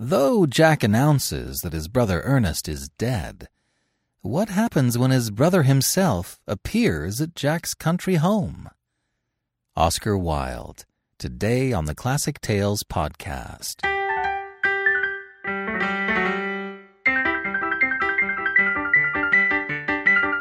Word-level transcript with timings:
Though 0.00 0.46
Jack 0.46 0.84
announces 0.84 1.58
that 1.62 1.72
his 1.72 1.88
brother 1.88 2.22
Ernest 2.24 2.68
is 2.68 2.88
dead, 2.98 3.48
what 4.22 4.48
happens 4.48 4.96
when 4.96 5.10
his 5.10 5.32
brother 5.32 5.64
himself 5.64 6.38
appears 6.46 7.20
at 7.20 7.34
Jack's 7.34 7.74
country 7.74 8.14
home? 8.14 8.70
Oscar 9.74 10.16
Wilde 10.16 10.84
today 11.18 11.72
on 11.72 11.86
the 11.86 11.96
Classic 11.96 12.40
Tales 12.40 12.84
podcast. 12.84 13.82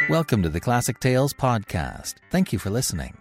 Welcome 0.07 0.43
to 0.43 0.49
the 0.49 0.61
Classic 0.61 0.99
Tales 0.99 1.33
podcast. 1.33 2.17
Thank 2.29 2.53
you 2.53 2.59
for 2.59 2.69
listening. 2.69 3.17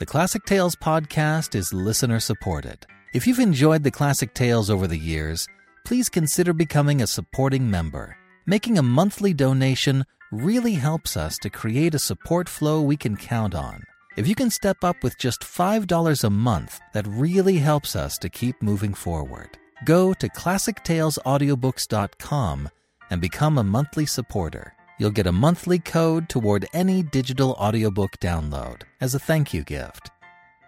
The 0.00 0.06
Classic 0.06 0.44
Tales 0.44 0.74
podcast 0.74 1.54
is 1.54 1.72
listener 1.72 2.18
supported. 2.18 2.88
If 3.18 3.26
you've 3.26 3.40
enjoyed 3.40 3.82
the 3.82 3.90
Classic 3.90 4.32
Tales 4.32 4.70
over 4.70 4.86
the 4.86 4.96
years, 4.96 5.48
please 5.84 6.08
consider 6.08 6.52
becoming 6.52 7.02
a 7.02 7.06
supporting 7.08 7.68
member. 7.68 8.16
Making 8.46 8.78
a 8.78 8.82
monthly 8.84 9.34
donation 9.34 10.04
really 10.30 10.74
helps 10.74 11.16
us 11.16 11.36
to 11.38 11.50
create 11.50 11.96
a 11.96 11.98
support 11.98 12.48
flow 12.48 12.80
we 12.80 12.96
can 12.96 13.16
count 13.16 13.56
on. 13.56 13.82
If 14.16 14.28
you 14.28 14.36
can 14.36 14.50
step 14.50 14.84
up 14.84 15.02
with 15.02 15.18
just 15.18 15.40
$5 15.40 16.22
a 16.22 16.30
month, 16.30 16.78
that 16.92 17.08
really 17.08 17.56
helps 17.56 17.96
us 17.96 18.18
to 18.18 18.28
keep 18.28 18.62
moving 18.62 18.94
forward. 18.94 19.58
Go 19.84 20.14
to 20.14 20.28
classictalesaudiobooks.com 20.28 22.68
and 23.10 23.20
become 23.20 23.58
a 23.58 23.64
monthly 23.64 24.06
supporter. 24.06 24.74
You'll 25.00 25.10
get 25.10 25.26
a 25.26 25.32
monthly 25.32 25.80
code 25.80 26.28
toward 26.28 26.68
any 26.72 27.02
digital 27.02 27.54
audiobook 27.54 28.20
download 28.20 28.82
as 29.00 29.16
a 29.16 29.18
thank 29.18 29.52
you 29.52 29.64
gift. 29.64 30.12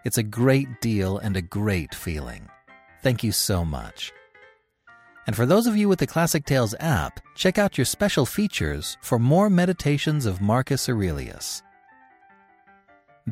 It's 0.05 0.19
a 0.19 0.23
great 0.23 0.81
deal 0.81 1.19
and 1.19 1.37
a 1.37 1.43
great 1.43 1.95
feeling. 1.95 2.49
Thank 3.03 3.23
you 3.23 3.33
so 3.33 3.65
much. 3.65 4.13
And 5.27 5.37
for 5.37 5.45
those 5.47 5.67
of 5.67 5.77
you 5.77 5.89
with 5.89 5.99
the 5.99 6.07
Classic 6.07 6.45
Tales 6.45 6.75
app, 6.81 7.21
check 7.37 7.59
out 7.59 7.77
your 7.77 7.85
special 7.85 8.25
features 8.25 8.97
for 9.03 9.19
more 9.19 9.51
meditations 9.51 10.27
of 10.27 10.41
Marcus 10.41 10.89
Aurelius. 10.89 11.63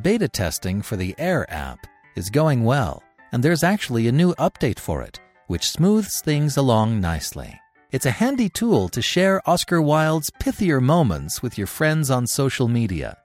Beta 0.03 0.29
testing 0.29 0.83
for 0.83 0.97
the 0.97 1.15
Airr 1.19 1.47
app 1.49 1.87
is 2.15 2.29
going 2.31 2.65
well, 2.65 3.03
and 3.33 3.43
there's 3.43 3.65
actually 3.65 4.07
a 4.07 4.13
new 4.13 4.35
update 4.35 4.79
for 4.79 5.03
it, 5.03 5.19
which 5.47 5.71
smooths 5.71 6.21
things 6.21 6.57
along 6.57 7.01
nicely. 7.01 7.59
It's 7.91 8.07
a 8.07 8.11
handy 8.11 8.51
tool 8.51 8.91
to 8.91 9.01
share 9.01 9.41
Oscar 9.49 9.81
Wilde's 9.81 10.31
pithier 10.31 10.83
moments 10.83 11.43
with 11.43 11.57
your 11.57 11.67
friends 11.67 12.11
on 12.11 12.27
social 12.27 12.69
media. 12.69 13.17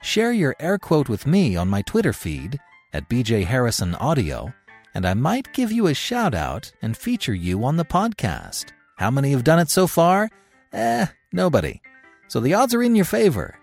Share 0.00 0.32
your 0.32 0.54
air 0.60 0.78
quote 0.78 1.08
with 1.08 1.26
me 1.26 1.56
on 1.56 1.68
my 1.68 1.82
Twitter 1.82 2.12
feed 2.12 2.58
at 2.92 3.08
BJ 3.08 3.44
Harrison 3.44 3.94
Audio, 3.96 4.52
and 4.94 5.04
I 5.04 5.14
might 5.14 5.52
give 5.52 5.72
you 5.72 5.88
a 5.88 5.94
shout 5.94 6.34
out 6.34 6.72
and 6.82 6.96
feature 6.96 7.34
you 7.34 7.64
on 7.64 7.76
the 7.76 7.84
podcast. 7.84 8.66
How 8.96 9.10
many 9.10 9.32
have 9.32 9.44
done 9.44 9.58
it 9.58 9.70
so 9.70 9.86
far? 9.86 10.28
Eh, 10.72 11.06
nobody. 11.32 11.80
So 12.28 12.40
the 12.40 12.54
odds 12.54 12.74
are 12.74 12.82
in 12.82 12.94
your 12.94 13.04
favor. 13.04 13.58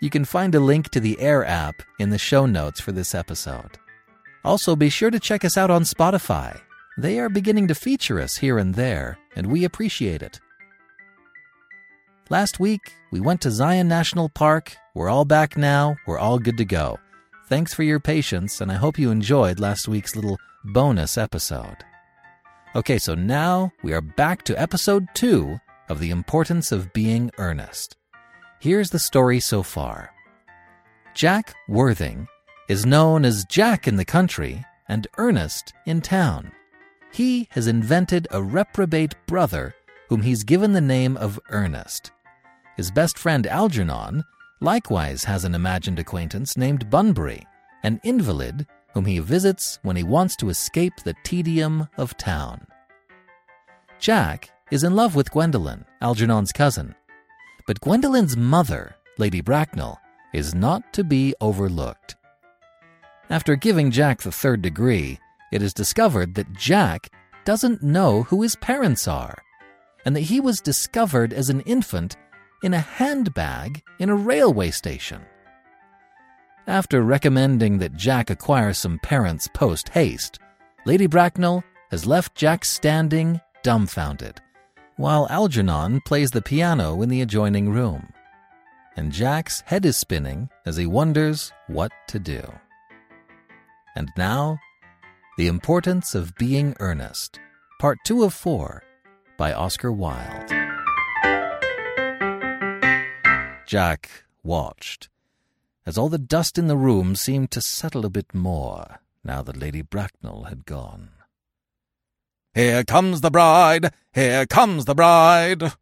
You 0.00 0.10
can 0.10 0.24
find 0.24 0.54
a 0.54 0.60
link 0.60 0.90
to 0.90 1.00
the 1.00 1.18
Airr 1.20 1.44
app 1.44 1.82
in 1.98 2.10
the 2.10 2.18
show 2.18 2.46
notes 2.46 2.80
for 2.80 2.92
this 2.92 3.14
episode. 3.14 3.78
Also, 4.44 4.74
be 4.76 4.88
sure 4.88 5.10
to 5.10 5.20
check 5.20 5.44
us 5.44 5.56
out 5.56 5.70
on 5.70 5.84
Spotify. 5.84 6.60
They 6.98 7.18
are 7.18 7.28
beginning 7.28 7.68
to 7.68 7.74
feature 7.74 8.20
us 8.20 8.36
here 8.36 8.58
and 8.58 8.74
there, 8.74 9.18
and 9.36 9.46
we 9.46 9.64
appreciate 9.64 10.20
it. 10.20 10.40
Last 12.30 12.60
week, 12.60 12.94
we 13.10 13.20
went 13.20 13.40
to 13.42 13.50
Zion 13.50 13.88
National 13.88 14.28
Park. 14.28 14.76
We're 14.94 15.10
all 15.10 15.24
back 15.24 15.56
now. 15.56 15.96
We're 16.06 16.18
all 16.18 16.38
good 16.38 16.56
to 16.58 16.64
go. 16.64 16.98
Thanks 17.48 17.74
for 17.74 17.82
your 17.82 18.00
patience, 18.00 18.60
and 18.60 18.70
I 18.70 18.76
hope 18.76 18.98
you 18.98 19.10
enjoyed 19.10 19.60
last 19.60 19.88
week's 19.88 20.16
little 20.16 20.38
bonus 20.64 21.18
episode. 21.18 21.76
Okay, 22.74 22.98
so 22.98 23.14
now 23.14 23.72
we 23.82 23.92
are 23.92 24.00
back 24.00 24.44
to 24.44 24.58
episode 24.58 25.06
two 25.14 25.58
of 25.88 25.98
The 25.98 26.10
Importance 26.10 26.72
of 26.72 26.92
Being 26.92 27.30
Earnest. 27.38 27.96
Here's 28.60 28.90
the 28.90 28.98
story 28.98 29.40
so 29.40 29.62
far 29.62 30.14
Jack 31.14 31.52
Worthing 31.68 32.28
is 32.68 32.86
known 32.86 33.24
as 33.24 33.44
Jack 33.46 33.86
in 33.88 33.96
the 33.96 34.04
country 34.04 34.64
and 34.88 35.06
Ernest 35.18 35.74
in 35.84 36.00
town. 36.00 36.52
He 37.12 37.48
has 37.50 37.66
invented 37.66 38.28
a 38.30 38.42
reprobate 38.42 39.14
brother 39.26 39.74
whom 40.12 40.20
he's 40.20 40.44
given 40.44 40.74
the 40.74 40.80
name 40.82 41.16
of 41.16 41.40
Ernest. 41.48 42.10
His 42.76 42.90
best 42.90 43.18
friend 43.18 43.46
Algernon 43.46 44.22
likewise 44.60 45.24
has 45.24 45.46
an 45.46 45.54
imagined 45.54 45.98
acquaintance 45.98 46.54
named 46.54 46.90
Bunbury, 46.90 47.46
an 47.82 47.98
invalid 48.04 48.66
whom 48.92 49.06
he 49.06 49.20
visits 49.20 49.78
when 49.80 49.96
he 49.96 50.02
wants 50.02 50.36
to 50.36 50.50
escape 50.50 50.92
the 50.96 51.14
tedium 51.24 51.88
of 51.96 52.14
town. 52.18 52.66
Jack 53.98 54.50
is 54.70 54.84
in 54.84 54.94
love 54.94 55.16
with 55.16 55.30
Gwendolen, 55.30 55.86
Algernon's 56.02 56.52
cousin, 56.52 56.94
but 57.66 57.80
Gwendolen's 57.80 58.36
mother, 58.36 58.94
Lady 59.16 59.40
Bracknell, 59.40 59.98
is 60.34 60.54
not 60.54 60.92
to 60.92 61.04
be 61.04 61.34
overlooked. 61.40 62.16
After 63.30 63.56
giving 63.56 63.90
Jack 63.90 64.20
the 64.20 64.30
third 64.30 64.60
degree, 64.60 65.18
it 65.50 65.62
is 65.62 65.72
discovered 65.72 66.34
that 66.34 66.52
Jack 66.52 67.08
doesn't 67.46 67.82
know 67.82 68.24
who 68.24 68.42
his 68.42 68.56
parents 68.56 69.08
are, 69.08 69.42
and 70.04 70.16
that 70.16 70.20
he 70.20 70.40
was 70.40 70.60
discovered 70.60 71.32
as 71.32 71.48
an 71.48 71.60
infant 71.62 72.16
in 72.62 72.74
a 72.74 72.80
handbag 72.80 73.82
in 73.98 74.08
a 74.08 74.14
railway 74.14 74.70
station. 74.70 75.22
After 76.66 77.02
recommending 77.02 77.78
that 77.78 77.96
Jack 77.96 78.30
acquire 78.30 78.72
some 78.72 78.98
parents 79.00 79.48
post 79.48 79.88
haste, 79.88 80.38
Lady 80.86 81.06
Bracknell 81.06 81.64
has 81.90 82.06
left 82.06 82.36
Jack 82.36 82.64
standing, 82.64 83.40
dumbfounded, 83.62 84.40
while 84.96 85.26
Algernon 85.28 86.00
plays 86.02 86.30
the 86.30 86.42
piano 86.42 87.02
in 87.02 87.08
the 87.08 87.22
adjoining 87.22 87.70
room. 87.70 88.12
And 88.96 89.10
Jack's 89.10 89.62
head 89.62 89.84
is 89.84 89.96
spinning 89.96 90.50
as 90.64 90.76
he 90.76 90.86
wonders 90.86 91.52
what 91.66 91.90
to 92.08 92.18
do. 92.18 92.42
And 93.96 94.08
now, 94.16 94.58
The 95.38 95.48
Importance 95.48 96.14
of 96.14 96.34
Being 96.36 96.76
Earnest, 96.78 97.40
Part 97.80 97.98
2 98.04 98.22
of 98.22 98.34
4, 98.34 98.82
by 99.42 99.52
Oscar 99.52 99.90
Wilde. 99.90 100.52
Jack 103.66 104.22
watched 104.44 105.08
as 105.84 105.98
all 105.98 106.08
the 106.08 106.16
dust 106.16 106.58
in 106.58 106.68
the 106.68 106.76
room 106.76 107.16
seemed 107.16 107.50
to 107.50 107.60
settle 107.60 108.06
a 108.06 108.08
bit 108.08 108.32
more 108.32 109.00
now 109.24 109.42
that 109.42 109.56
Lady 109.56 109.82
Bracknell 109.82 110.44
had 110.44 110.64
gone. 110.64 111.08
Here 112.54 112.84
comes 112.84 113.20
the 113.20 113.32
bride! 113.32 113.92
Here 114.12 114.46
comes 114.46 114.84
the 114.84 114.94
bride! 114.94 115.72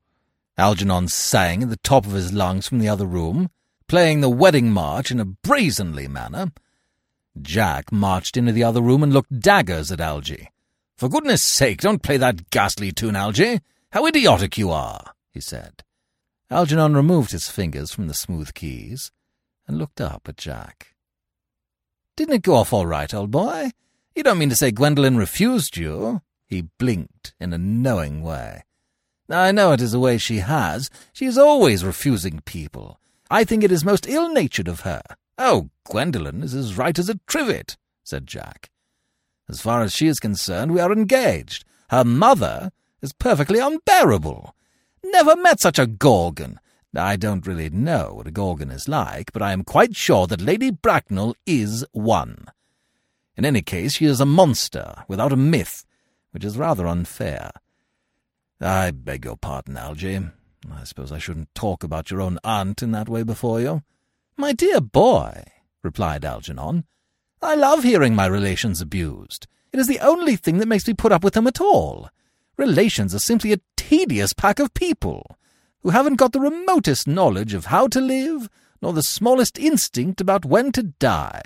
Algernon 0.56 1.09
sang 1.09 1.65
at 1.65 1.69
the 1.69 1.77
top 1.77 2.06
of 2.06 2.12
his 2.12 2.32
lungs 2.32 2.66
from 2.66 2.78
the 2.78 2.88
other 2.88 3.04
room, 3.04 3.50
playing 3.88 4.22
the 4.22 4.31
wedding 4.31 4.72
march 4.72 5.10
in 5.10 5.21
a 5.21 5.27
brazenly 5.27 6.09
manner. 6.09 6.50
Jack 7.42 7.92
marched 7.92 8.38
into 8.38 8.53
the 8.53 8.65
other 8.65 8.81
room 8.81 9.03
and 9.03 9.12
looked 9.12 9.38
daggers 9.38 9.92
at 9.92 10.00
Algy. 10.00 10.48
For 11.00 11.09
goodness 11.09 11.43
sake, 11.43 11.81
don't 11.81 12.03
play 12.03 12.19
that 12.19 12.51
ghastly 12.51 12.92
tune, 12.92 13.16
Algy! 13.16 13.60
How 13.91 14.04
idiotic 14.04 14.59
you 14.59 14.69
are! 14.69 15.15
he 15.30 15.41
said. 15.41 15.83
Algernon 16.51 16.95
removed 16.95 17.30
his 17.30 17.48
fingers 17.48 17.91
from 17.91 18.07
the 18.07 18.13
smooth 18.13 18.53
keys 18.53 19.10
and 19.66 19.78
looked 19.78 19.98
up 19.98 20.28
at 20.28 20.36
Jack. 20.36 20.95
Didn't 22.16 22.34
it 22.34 22.42
go 22.42 22.54
off 22.54 22.75
all 22.75 22.84
right, 22.84 23.15
old 23.15 23.30
boy? 23.30 23.71
You 24.15 24.22
don't 24.22 24.36
mean 24.36 24.51
to 24.51 24.57
say 24.57 24.72
Gwendolen 24.72 25.16
refused 25.16 25.78
you? 25.78 26.21
He 26.47 26.69
blinked 26.77 27.33
in 27.41 27.54
a 27.54 27.59
knowing 27.59 28.21
way. 28.21 28.65
I 29.30 29.53
know 29.53 29.72
it 29.72 29.80
is 29.80 29.95
a 29.95 29.98
way 29.98 30.19
she 30.19 30.41
has. 30.41 30.91
She 31.15 31.25
is 31.25 31.39
always 31.39 31.83
refusing 31.83 32.42
people. 32.45 33.01
I 33.30 33.45
think 33.45 33.65
it 33.65 33.72
is 33.72 33.86
most 33.86 34.07
ill-natured 34.07 34.69
of 34.69 34.80
her. 34.80 35.01
Oh, 35.39 35.71
Gwendolen 35.84 36.42
is 36.42 36.53
as 36.53 36.77
right 36.77 36.98
as 36.98 37.09
a 37.09 37.19
trivet, 37.27 37.78
said 38.04 38.27
Jack. 38.27 38.71
As 39.51 39.61
far 39.61 39.83
as 39.83 39.93
she 39.93 40.07
is 40.07 40.21
concerned, 40.21 40.71
we 40.71 40.79
are 40.79 40.93
engaged. 40.93 41.65
Her 41.89 42.05
mother 42.05 42.71
is 43.03 43.13
perfectly 43.13 43.59
unbearable. 43.59 44.55
Never 45.03 45.35
met 45.35 45.59
such 45.59 45.77
a 45.77 45.89
gorgon. 45.89 46.61
I 46.95 47.17
don't 47.17 47.45
really 47.45 47.69
know 47.69 48.13
what 48.15 48.29
a 48.29 48.31
gorgon 48.31 48.71
is 48.71 48.87
like, 48.87 49.33
but 49.33 49.43
I 49.43 49.51
am 49.53 49.65
quite 49.65 49.97
sure 49.97 50.29
that 50.29 50.41
Lady 50.41 50.71
Bracknell 50.71 51.35
is 51.47 51.85
one. 51.91 52.47
In 53.37 53.45
any 53.45 53.61
case, 53.61 53.95
she 53.95 54.05
is 54.05 54.21
a 54.21 54.27
monster, 54.27 55.03
without 55.09 55.33
a 55.33 55.37
myth, 55.37 55.85
which 56.31 56.45
is 56.45 56.57
rather 56.57 56.87
unfair. 56.87 57.51
I 58.61 58.93
beg 58.93 59.25
your 59.25 59.37
pardon, 59.37 59.77
Algy. 59.77 60.21
I 60.71 60.85
suppose 60.85 61.11
I 61.11 61.19
shouldn't 61.19 61.53
talk 61.57 61.83
about 61.83 62.13
your 62.13 62.21
own 62.21 62.39
aunt 62.45 62.85
in 62.85 62.93
that 62.93 63.09
way 63.09 63.25
before 63.25 63.61
you. 63.61 63.83
My 64.37 64.53
dear 64.53 64.81
boy, 64.81 65.43
replied 65.83 66.25
Algernon, 66.25 66.85
I 67.42 67.54
love 67.54 67.83
hearing 67.83 68.15
my 68.15 68.27
relations 68.27 68.81
abused. 68.81 69.47
It 69.72 69.81
is 69.81 69.87
the 69.87 70.01
only 70.01 70.37
thing 70.37 70.59
that 70.59 70.69
makes 70.69 70.87
me 70.87 70.95
put 70.95 71.13
up 71.13 71.25
with 71.25 71.34
them 71.34 71.47
at 71.47 71.60
all. 71.60 72.10
Relations 72.57 73.15
are 73.15 73.21
simply 73.21 73.53
a 73.53 73.60
tedious 73.77 74.33
pack 74.33 74.59
of 74.59 74.75
people 74.75 75.39
who 75.83 75.91
haven't 75.91 76.16
got 76.16 76.33
the 76.33 76.41
remotest 76.41 77.07
knowledge 77.07 77.54
of 77.54 77.66
how 77.66 77.87
to 77.89 78.01
live, 78.01 78.48
nor 78.83 78.92
the 78.92 79.03
smallest 79.03 79.59
instinct 79.59 80.21
about 80.21 80.45
when 80.45 80.72
to 80.72 80.83
die. 80.83 81.42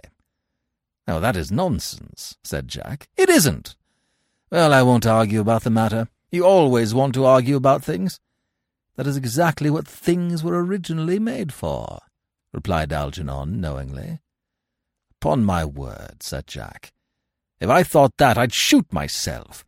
Oh, 1.06 1.20
that 1.20 1.37
is 1.37 1.52
nonsense, 1.52 2.37
said 2.43 2.67
Jack. 2.67 3.08
It 3.17 3.29
isn't. 3.29 3.76
Well, 4.50 4.73
I 4.73 4.82
won't 4.82 5.06
argue 5.06 5.41
about 5.41 5.62
the 5.62 5.70
matter. 5.70 6.08
You 6.31 6.44
always 6.44 6.94
want 6.94 7.14
to 7.14 7.26
argue 7.26 7.56
about 7.56 7.85
things. 7.85 8.19
That 8.96 9.06
is 9.06 9.17
exactly 9.17 9.70
what 9.70 9.87
things 9.87 10.43
were 10.43 10.64
originally 10.64 11.19
made 11.19 11.52
for, 11.52 12.00
replied 12.52 12.93
Algernon 12.93 13.61
knowingly. 13.61 14.20
Upon 15.25 15.43
my 15.43 15.65
word, 15.65 16.23
said 16.23 16.47
Jack. 16.47 16.93
If 17.59 17.71
I 17.71 17.82
thought 17.82 18.19
that, 18.19 18.37
I'd 18.37 18.53
shoot 18.53 18.93
myself. 18.93 19.65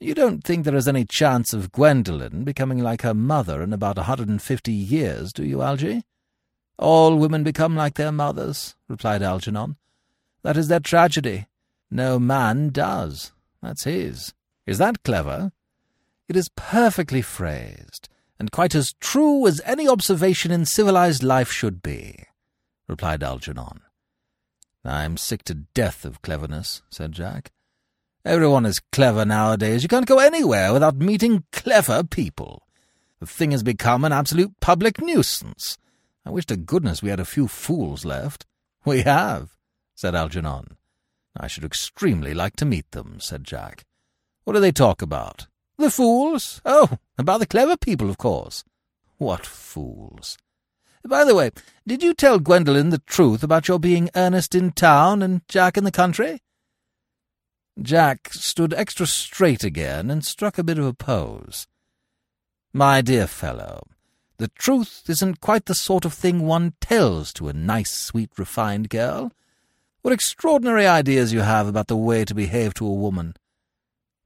You 0.00 0.14
don't 0.14 0.42
think 0.42 0.64
there 0.64 0.74
is 0.74 0.88
any 0.88 1.04
chance 1.04 1.52
of 1.52 1.72
Gwendolen 1.72 2.42
becoming 2.42 2.78
like 2.78 3.02
her 3.02 3.12
mother 3.12 3.60
in 3.62 3.74
about 3.74 3.98
a 3.98 4.04
hundred 4.04 4.30
and 4.30 4.40
fifty 4.40 4.72
years, 4.72 5.30
do 5.34 5.44
you, 5.44 5.60
Algy? 5.60 6.04
All 6.78 7.18
women 7.18 7.44
become 7.44 7.76
like 7.76 7.96
their 7.96 8.10
mothers, 8.12 8.74
replied 8.88 9.22
Algernon. 9.22 9.76
That 10.40 10.56
is 10.56 10.68
their 10.68 10.80
tragedy. 10.80 11.48
No 11.90 12.18
man 12.18 12.70
does. 12.70 13.32
That's 13.60 13.84
his. 13.84 14.32
Is 14.66 14.78
that 14.78 15.02
clever? 15.02 15.52
It 16.30 16.36
is 16.36 16.48
perfectly 16.56 17.20
phrased, 17.20 18.08
and 18.40 18.50
quite 18.50 18.74
as 18.74 18.94
true 19.00 19.46
as 19.46 19.60
any 19.66 19.86
observation 19.86 20.50
in 20.50 20.64
civilized 20.64 21.22
life 21.22 21.52
should 21.52 21.82
be, 21.82 22.24
replied 22.88 23.22
Algernon. 23.22 23.81
I'm 24.84 25.16
sick 25.16 25.44
to 25.44 25.54
death 25.54 26.04
of 26.04 26.22
cleverness, 26.22 26.82
said 26.90 27.12
Jack. 27.12 27.52
Everyone 28.24 28.66
is 28.66 28.80
clever 28.92 29.24
nowadays. 29.24 29.82
You 29.82 29.88
can't 29.88 30.06
go 30.06 30.18
anywhere 30.18 30.72
without 30.72 30.96
meeting 30.96 31.44
clever 31.52 32.04
people. 32.04 32.62
The 33.20 33.26
thing 33.26 33.52
has 33.52 33.62
become 33.62 34.04
an 34.04 34.12
absolute 34.12 34.58
public 34.60 35.00
nuisance. 35.00 35.78
I 36.24 36.30
wish 36.30 36.46
to 36.46 36.56
goodness 36.56 37.02
we 37.02 37.10
had 37.10 37.20
a 37.20 37.24
few 37.24 37.48
fools 37.48 38.04
left. 38.04 38.46
We 38.84 39.02
have, 39.02 39.56
said 39.94 40.14
Algernon. 40.14 40.76
I 41.36 41.46
should 41.46 41.64
extremely 41.64 42.34
like 42.34 42.56
to 42.56 42.64
meet 42.64 42.90
them, 42.90 43.18
said 43.20 43.44
Jack. 43.44 43.84
What 44.44 44.54
do 44.54 44.60
they 44.60 44.72
talk 44.72 45.02
about? 45.02 45.46
The 45.78 45.90
fools? 45.90 46.60
Oh, 46.64 46.98
about 47.16 47.40
the 47.40 47.46
clever 47.46 47.76
people, 47.76 48.10
of 48.10 48.18
course. 48.18 48.64
What 49.18 49.46
fools? 49.46 50.36
By 51.04 51.24
the 51.24 51.34
way, 51.34 51.50
did 51.86 52.02
you 52.02 52.14
tell 52.14 52.38
Gwendolen 52.38 52.90
the 52.90 52.98
truth 52.98 53.42
about 53.42 53.66
your 53.66 53.80
being 53.80 54.08
Ernest 54.14 54.54
in 54.54 54.70
town 54.70 55.22
and 55.22 55.46
Jack 55.48 55.76
in 55.76 55.84
the 55.84 55.90
country? 55.90 56.40
Jack 57.80 58.32
stood 58.32 58.72
extra 58.74 59.06
straight 59.06 59.64
again 59.64 60.10
and 60.10 60.24
struck 60.24 60.58
a 60.58 60.64
bit 60.64 60.78
of 60.78 60.84
a 60.86 60.94
pose. 60.94 61.66
My 62.72 63.00
dear 63.00 63.26
fellow, 63.26 63.86
the 64.38 64.48
truth 64.48 65.04
isn't 65.08 65.40
quite 65.40 65.66
the 65.66 65.74
sort 65.74 66.04
of 66.04 66.14
thing 66.14 66.46
one 66.46 66.74
tells 66.80 67.32
to 67.34 67.48
a 67.48 67.52
nice, 67.52 67.90
sweet, 67.90 68.30
refined 68.38 68.88
girl. 68.88 69.32
What 70.02 70.14
extraordinary 70.14 70.86
ideas 70.86 71.32
you 71.32 71.40
have 71.40 71.66
about 71.66 71.88
the 71.88 71.96
way 71.96 72.24
to 72.24 72.34
behave 72.34 72.74
to 72.74 72.86
a 72.86 72.92
woman. 72.92 73.34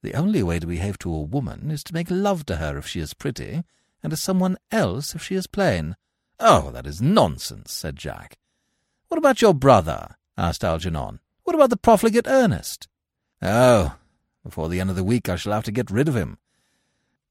The 0.03 0.15
only 0.15 0.43
way 0.43 0.59
to 0.59 0.67
behave 0.67 0.99
to 0.99 1.13
a 1.13 1.23
woman 1.23 1.71
is 1.71 1.83
to 1.85 1.95
make 1.95 2.11
love 2.11 2.47
to 2.47 2.57
her 2.57 2.77
if 2.77 2.87
she 2.87 3.01
is 3.01 3.15
pretty, 3.15 3.65
and 4.03 4.11
to 4.11 4.17
someone 4.17 4.59
else 4.71 5.15
if 5.15 5.23
she 5.23 5.35
is 5.35 5.47
plain. 5.47 5.97
Oh, 6.39 6.71
that 6.71 6.87
is 6.87 7.01
nonsense, 7.01 7.73
said 7.73 7.97
Jack. 7.97 8.37
What 9.09 9.19
about 9.19 9.41
your 9.41 9.55
brother? 9.55 10.17
asked 10.37 10.65
Algernon. 10.65 11.21
What 11.45 11.55
about 11.55 11.71
the 11.71 11.77
profligate 11.77 12.27
Ernest? 12.27 12.89
Oh, 13.41 13.97
before 14.45 14.69
the 14.69 14.81
end 14.81 14.91
of 14.91 14.97
the 14.97 15.05
week 15.05 15.29
I 15.29 15.37
shall 15.37 15.53
have 15.53 15.65
to 15.65 15.73
get 15.73 15.91
rid 15.91 16.09
of 16.09 16.17
him. 16.17 16.39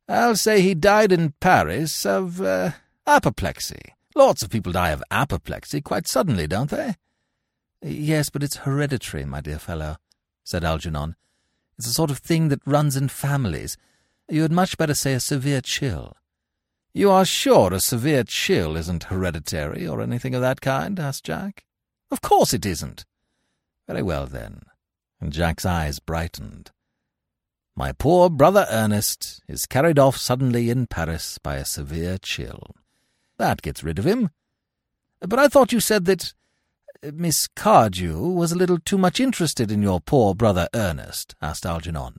I'll 0.08 0.36
say 0.36 0.62
he 0.62 0.76
died 0.76 1.12
in 1.12 1.34
Paris 1.40 2.06
of 2.06 2.42
uh, 2.42 2.72
apoplexy. 3.08 3.94
Lots 4.16 4.44
of 4.44 4.50
people 4.50 4.72
die 4.72 4.92
of 4.92 5.04
apoplexy 5.12 5.82
quite 5.82 6.08
suddenly, 6.08 6.48
don't 6.48 6.70
they? 6.70 6.96
Yes, 7.82 8.30
but 8.30 8.44
it's 8.44 8.58
hereditary, 8.58 9.26
my 9.26 9.42
dear 9.42 9.60
fellow, 9.60 9.98
said 10.44 10.64
Algernon. 10.64 11.16
It's 11.78 11.88
the 11.88 11.94
sort 11.94 12.12
of 12.12 12.20
thing 12.20 12.48
that 12.50 12.62
runs 12.66 12.96
in 12.96 13.10
families. 13.10 13.78
You 14.30 14.44
had 14.44 14.52
much 14.52 14.78
better 14.78 14.94
say 14.94 15.14
a 15.14 15.20
severe 15.20 15.62
chill. 15.62 16.16
You 16.96 17.12
are 17.12 17.26
sure 17.26 17.74
a 17.74 17.80
severe 17.80 18.24
chill 18.24 18.76
isn't 18.76 19.04
hereditary 19.06 19.86
or 19.86 20.02
anything 20.02 20.34
of 20.34 20.42
that 20.42 20.62
kind? 20.62 20.98
asked 20.98 21.26
Jack. 21.26 21.66
Of 22.10 22.22
course 22.22 22.54
it 22.54 22.66
isn't. 22.66 23.06
Very 23.86 24.02
well, 24.02 24.26
then 24.26 24.62
and 25.20 25.34
Jack's 25.34 25.66
eyes 25.66 26.00
brightened. 26.00 26.72
My 27.76 27.92
poor 27.92 28.30
brother 28.30 28.66
Ernest 28.70 29.42
is 29.48 29.66
carried 29.66 30.00
off 30.00 30.18
suddenly 30.18 30.70
in 30.70 30.88
Paris 30.88 31.38
by 31.38 31.56
a 31.56 31.66
severe 31.66 32.18
chill. 32.18 32.76
That 33.38 33.62
gets 33.62 33.84
rid 33.84 34.00
of 34.00 34.06
him. 34.06 34.30
But 35.20 35.40
I 35.40 35.48
thought 35.48 35.74
you 35.74 35.80
said 35.80 36.06
that 36.06 36.34
uh, 37.04 37.12
Miss 37.14 37.48
Cardew 37.48 38.20
was 38.20 38.52
a 38.52 38.58
little 38.58 38.80
too 38.80 38.98
much 38.98 39.20
interested 39.20 39.72
in 39.72 39.82
your 39.82 40.00
poor 40.00 40.36
brother 40.36 40.70
Ernest, 40.74 41.36
asked 41.42 41.66
Algernon. 41.66 42.18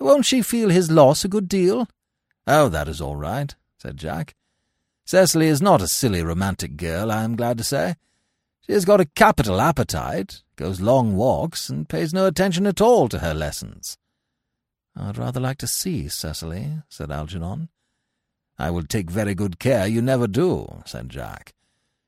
Won't 0.00 0.26
she 0.26 0.42
feel 0.42 0.70
his 0.70 0.90
loss 0.90 1.24
a 1.24 1.28
good 1.28 1.46
deal? 1.46 1.86
Oh, 2.46 2.68
that 2.70 2.88
is 2.88 3.00
all 3.00 3.16
right, 3.16 3.54
said 3.80 3.96
Jack. 3.96 4.34
Cecily 5.04 5.46
is 5.46 5.62
not 5.62 5.82
a 5.82 5.88
silly 5.88 6.22
romantic 6.22 6.76
girl, 6.76 7.10
I 7.10 7.24
am 7.24 7.36
glad 7.36 7.58
to 7.58 7.64
say. 7.64 7.96
She 8.60 8.72
has 8.72 8.84
got 8.84 9.00
a 9.00 9.06
capital 9.06 9.60
appetite, 9.60 10.42
goes 10.56 10.80
long 10.80 11.16
walks, 11.16 11.68
and 11.68 11.88
pays 11.88 12.12
no 12.12 12.26
attention 12.26 12.66
at 12.66 12.80
all 12.80 13.08
to 13.08 13.18
her 13.20 13.34
lessons. 13.34 13.96
I'd 14.94 15.18
rather 15.18 15.40
like 15.40 15.58
to 15.58 15.66
see 15.66 16.08
Cecily, 16.08 16.74
said 16.88 17.10
Algernon. 17.10 17.68
I 18.58 18.70
will 18.70 18.84
take 18.84 19.10
very 19.10 19.34
good 19.34 19.58
care 19.58 19.86
you 19.86 20.02
never 20.02 20.26
do, 20.26 20.82
said 20.84 21.08
Jack. 21.08 21.54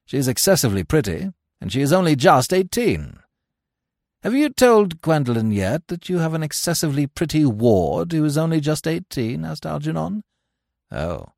She 0.04 0.18
is 0.18 0.28
excessively 0.28 0.84
pretty, 0.84 1.30
and 1.60 1.72
she 1.72 1.80
is 1.80 1.92
only 1.92 2.14
just 2.14 2.52
eighteen. 2.52 3.18
Have 4.22 4.34
you 4.34 4.50
told 4.50 5.00
Gwendolen 5.00 5.50
yet 5.50 5.88
that 5.88 6.08
you 6.08 6.18
have 6.18 6.34
an 6.34 6.42
excessively 6.42 7.06
pretty 7.06 7.44
ward 7.44 8.12
who 8.12 8.24
is 8.24 8.36
only 8.36 8.60
just 8.60 8.86
eighteen? 8.86 9.44
asked 9.44 9.64
Algernon. 9.64 10.22
Oh, 10.90 11.32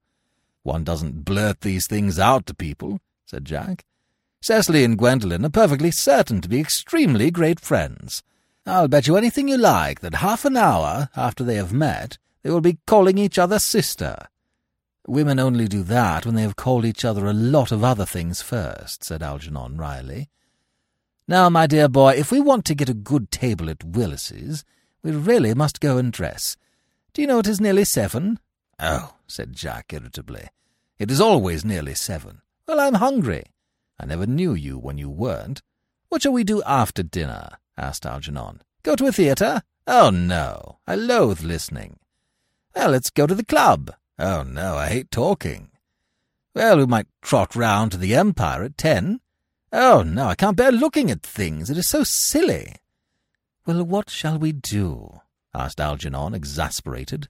one 0.64 0.82
doesn't 0.82 1.24
blurt 1.24 1.60
these 1.60 1.86
things 1.86 2.18
out 2.18 2.46
to 2.46 2.54
people, 2.54 3.00
said 3.26 3.44
Jack. 3.44 3.84
Cecily 4.40 4.82
and 4.82 4.98
Gwendolen 4.98 5.44
are 5.44 5.50
perfectly 5.50 5.90
certain 5.90 6.40
to 6.40 6.48
be 6.48 6.60
extremely 6.60 7.30
great 7.30 7.60
friends. 7.60 8.22
I'll 8.66 8.88
bet 8.88 9.06
you 9.06 9.16
anything 9.16 9.46
you 9.48 9.58
like 9.58 10.00
that 10.00 10.16
half 10.16 10.44
an 10.44 10.56
hour 10.56 11.10
after 11.16 11.44
they 11.44 11.54
have 11.56 11.72
met, 11.72 12.18
they 12.42 12.50
will 12.50 12.60
be 12.60 12.78
calling 12.86 13.18
each 13.18 13.38
other 13.38 13.58
sister. 13.58 14.26
Women 15.06 15.38
only 15.38 15.68
do 15.68 15.82
that 15.84 16.24
when 16.24 16.34
they 16.34 16.42
have 16.42 16.56
called 16.56 16.86
each 16.86 17.04
other 17.04 17.26
a 17.26 17.34
lot 17.34 17.72
of 17.72 17.84
other 17.84 18.06
things 18.06 18.40
first, 18.40 19.04
said 19.04 19.22
Algernon 19.22 19.76
wryly. 19.76 20.30
Now, 21.28 21.50
my 21.50 21.66
dear 21.66 21.88
boy, 21.88 22.14
if 22.14 22.30
we 22.30 22.40
want 22.40 22.64
to 22.66 22.74
get 22.74 22.88
a 22.88 22.94
good 22.94 23.30
table 23.30 23.68
at 23.68 23.84
Willis's, 23.84 24.64
we 25.02 25.12
really 25.12 25.52
must 25.52 25.80
go 25.80 25.98
and 25.98 26.12
dress. 26.12 26.56
Do 27.12 27.20
you 27.20 27.28
know 27.28 27.38
it 27.38 27.46
is 27.46 27.60
nearly 27.60 27.84
seven? 27.84 28.38
Oh, 28.86 29.14
said 29.26 29.54
Jack 29.54 29.94
irritably. 29.94 30.48
It 30.98 31.10
is 31.10 31.18
always 31.18 31.64
nearly 31.64 31.94
seven. 31.94 32.42
Well, 32.68 32.80
I'm 32.80 32.94
hungry. 32.94 33.44
I 33.98 34.04
never 34.04 34.26
knew 34.26 34.52
you 34.52 34.78
when 34.78 34.98
you 34.98 35.08
weren't. 35.08 35.62
What 36.10 36.20
shall 36.20 36.32
we 36.32 36.44
do 36.44 36.62
after 36.64 37.02
dinner? 37.02 37.48
asked 37.78 38.04
Algernon. 38.04 38.60
Go 38.82 38.94
to 38.94 39.06
a 39.06 39.12
theatre? 39.12 39.62
Oh, 39.86 40.10
no. 40.10 40.80
I 40.86 40.96
loathe 40.96 41.40
listening. 41.40 41.98
Well, 42.76 42.90
let's 42.90 43.08
go 43.08 43.26
to 43.26 43.34
the 43.34 43.44
club. 43.44 43.94
Oh, 44.18 44.42
no, 44.42 44.76
I 44.76 44.88
hate 44.88 45.10
talking. 45.10 45.70
Well, 46.54 46.76
we 46.76 46.84
might 46.86 47.06
trot 47.22 47.56
round 47.56 47.92
to 47.92 47.96
the 47.96 48.14
Empire 48.14 48.64
at 48.64 48.76
ten. 48.76 49.20
Oh, 49.72 50.02
no, 50.02 50.26
I 50.26 50.34
can't 50.34 50.58
bear 50.58 50.70
looking 50.70 51.10
at 51.10 51.22
things. 51.22 51.70
It 51.70 51.78
is 51.78 51.88
so 51.88 52.04
silly. 52.04 52.76
Well, 53.66 53.82
what 53.82 54.10
shall 54.10 54.38
we 54.38 54.52
do? 54.52 55.20
asked 55.54 55.80
Algernon, 55.80 56.34
exasperated. 56.34 57.28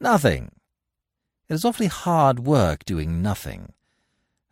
Nothing. 0.00 0.50
It 1.48 1.54
is 1.54 1.64
awfully 1.64 1.86
hard 1.86 2.40
work 2.40 2.84
doing 2.84 3.22
nothing. 3.22 3.72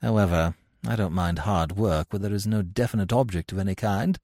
However, 0.01 0.55
I 0.87 0.97
don't 0.97 1.13
mind 1.13 1.41
hard 1.41 1.77
work 1.77 2.13
where 2.13 2.21
there 2.21 2.35
is 2.35 2.47
no 2.47 2.63
definite 2.63 3.13
object 3.13 3.53
of 3.53 3.59
any 3.59 3.75
kind. 3.75 4.19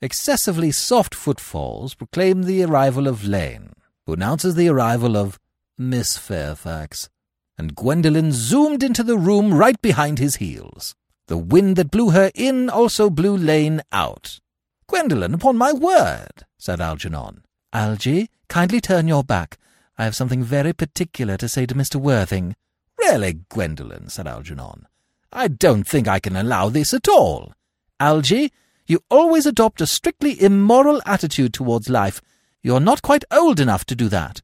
Excessively 0.00 0.72
soft 0.72 1.14
footfalls 1.14 1.94
proclaim 1.94 2.42
the 2.42 2.64
arrival 2.64 3.06
of 3.06 3.24
Lane, 3.24 3.72
who 4.04 4.12
announces 4.12 4.56
the 4.56 4.68
arrival 4.68 5.16
of 5.16 5.38
Miss 5.78 6.18
Fairfax, 6.18 7.08
and 7.56 7.74
Gwendolen 7.74 8.32
zoomed 8.32 8.82
into 8.82 9.02
the 9.02 9.16
room 9.16 9.54
right 9.54 9.80
behind 9.80 10.18
his 10.18 10.36
heels. 10.36 10.94
The 11.28 11.38
wind 11.38 11.76
that 11.76 11.90
blew 11.90 12.10
her 12.10 12.30
in 12.34 12.68
also 12.68 13.08
blew 13.08 13.36
Lane 13.36 13.80
out. 13.92 14.40
Gwendolen, 14.86 15.32
upon 15.32 15.56
my 15.56 15.72
word, 15.72 16.44
said 16.58 16.80
Algernon. 16.80 17.44
Algy, 17.72 18.28
kindly 18.48 18.80
turn 18.80 19.08
your 19.08 19.24
back. 19.24 19.56
I 19.98 20.04
have 20.04 20.16
something 20.16 20.42
very 20.42 20.72
particular 20.72 21.36
to 21.36 21.48
say 21.48 21.66
to 21.66 21.74
Mr. 21.74 21.96
Worthing. 21.96 22.56
Really, 22.98 23.40
Gwendolen, 23.48 24.08
said 24.08 24.26
Algernon, 24.26 24.86
I 25.32 25.48
don't 25.48 25.86
think 25.86 26.08
I 26.08 26.20
can 26.20 26.36
allow 26.36 26.68
this 26.68 26.94
at 26.94 27.08
all. 27.08 27.52
Algy, 27.98 28.52
you 28.86 29.00
always 29.10 29.46
adopt 29.46 29.80
a 29.80 29.86
strictly 29.86 30.40
immoral 30.40 31.00
attitude 31.06 31.54
towards 31.54 31.88
life. 31.88 32.20
You're 32.62 32.80
not 32.80 33.02
quite 33.02 33.24
old 33.30 33.60
enough 33.60 33.84
to 33.86 33.96
do 33.96 34.08
that. 34.08 34.42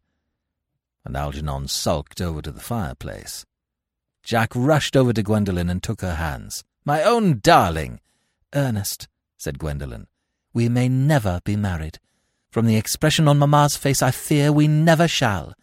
And 1.05 1.17
Algernon 1.17 1.69
sulked 1.69 2.21
over 2.21 2.43
to 2.43 2.53
the 2.53 2.61
fireplace. 2.61 3.45
Jack 4.23 4.53
rushed 4.55 4.97
over 4.97 5.13
to 5.13 5.23
Gwendolen 5.23 5.71
and 5.71 5.83
took 5.83 6.01
her 6.03 6.15
hands. 6.15 6.65
My 6.85 7.03
own 7.03 7.41
darling! 7.43 8.01
Ernest, 8.55 9.09
said 9.37 9.59
Gwendolen, 9.59 10.07
we 10.53 10.69
may 10.69 10.89
never 10.89 11.41
be 11.45 11.57
married. 11.57 11.99
From 12.59 12.67
the 12.67 12.75
expression 12.75 13.29
on 13.29 13.39
Mamma's 13.39 13.77
face, 13.77 14.03
I 14.03 14.11
fear 14.11 14.51
we 14.51 14.67
never 14.67 15.07
shall. 15.07 15.55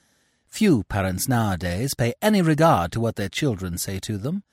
Few 0.48 0.86
parents 0.86 1.28
nowadays 1.28 1.94
pay 1.94 2.14
any 2.22 2.42
regard 2.42 2.94
to 2.94 3.02
what 3.02 3.18
their 3.18 3.28
children 3.28 3.78
say 3.78 4.00
to 4.00 4.18
them. 4.18 4.44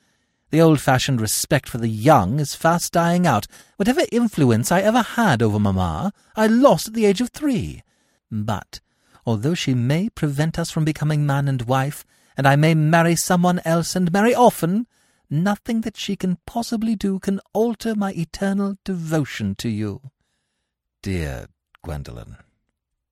The 0.49 0.59
old-fashioned 0.59 1.21
respect 1.21 1.69
for 1.69 1.77
the 1.77 1.87
young 1.87 2.41
is 2.41 2.53
fast 2.53 2.91
dying 2.91 3.25
out. 3.25 3.47
Whatever 3.77 4.01
influence 4.11 4.73
I 4.73 4.81
ever 4.81 5.03
had 5.03 5.41
over 5.41 5.57
Mamma, 5.57 6.11
I 6.35 6.47
lost 6.47 6.89
at 6.89 6.93
the 6.93 7.05
age 7.05 7.21
of 7.21 7.29
three. 7.29 7.81
But, 8.29 8.81
although 9.25 9.53
she 9.53 9.73
may 9.73 10.09
prevent 10.09 10.59
us 10.59 10.69
from 10.69 10.83
becoming 10.83 11.25
man 11.25 11.47
and 11.47 11.61
wife, 11.61 12.03
and 12.35 12.45
I 12.45 12.57
may 12.57 12.73
marry 12.73 13.15
someone 13.15 13.61
else 13.63 13.95
and 13.95 14.11
marry 14.11 14.35
often, 14.35 14.85
nothing 15.29 15.79
that 15.79 15.95
she 15.95 16.17
can 16.17 16.39
possibly 16.45 16.97
do 16.97 17.19
can 17.19 17.39
alter 17.53 17.95
my 17.95 18.11
eternal 18.11 18.75
devotion 18.83 19.55
to 19.59 19.69
you. 19.69 20.01
Dear 21.01 21.47
Gwendolen, 21.83 22.37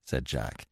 said 0.06 0.26
Jack. 0.26 0.66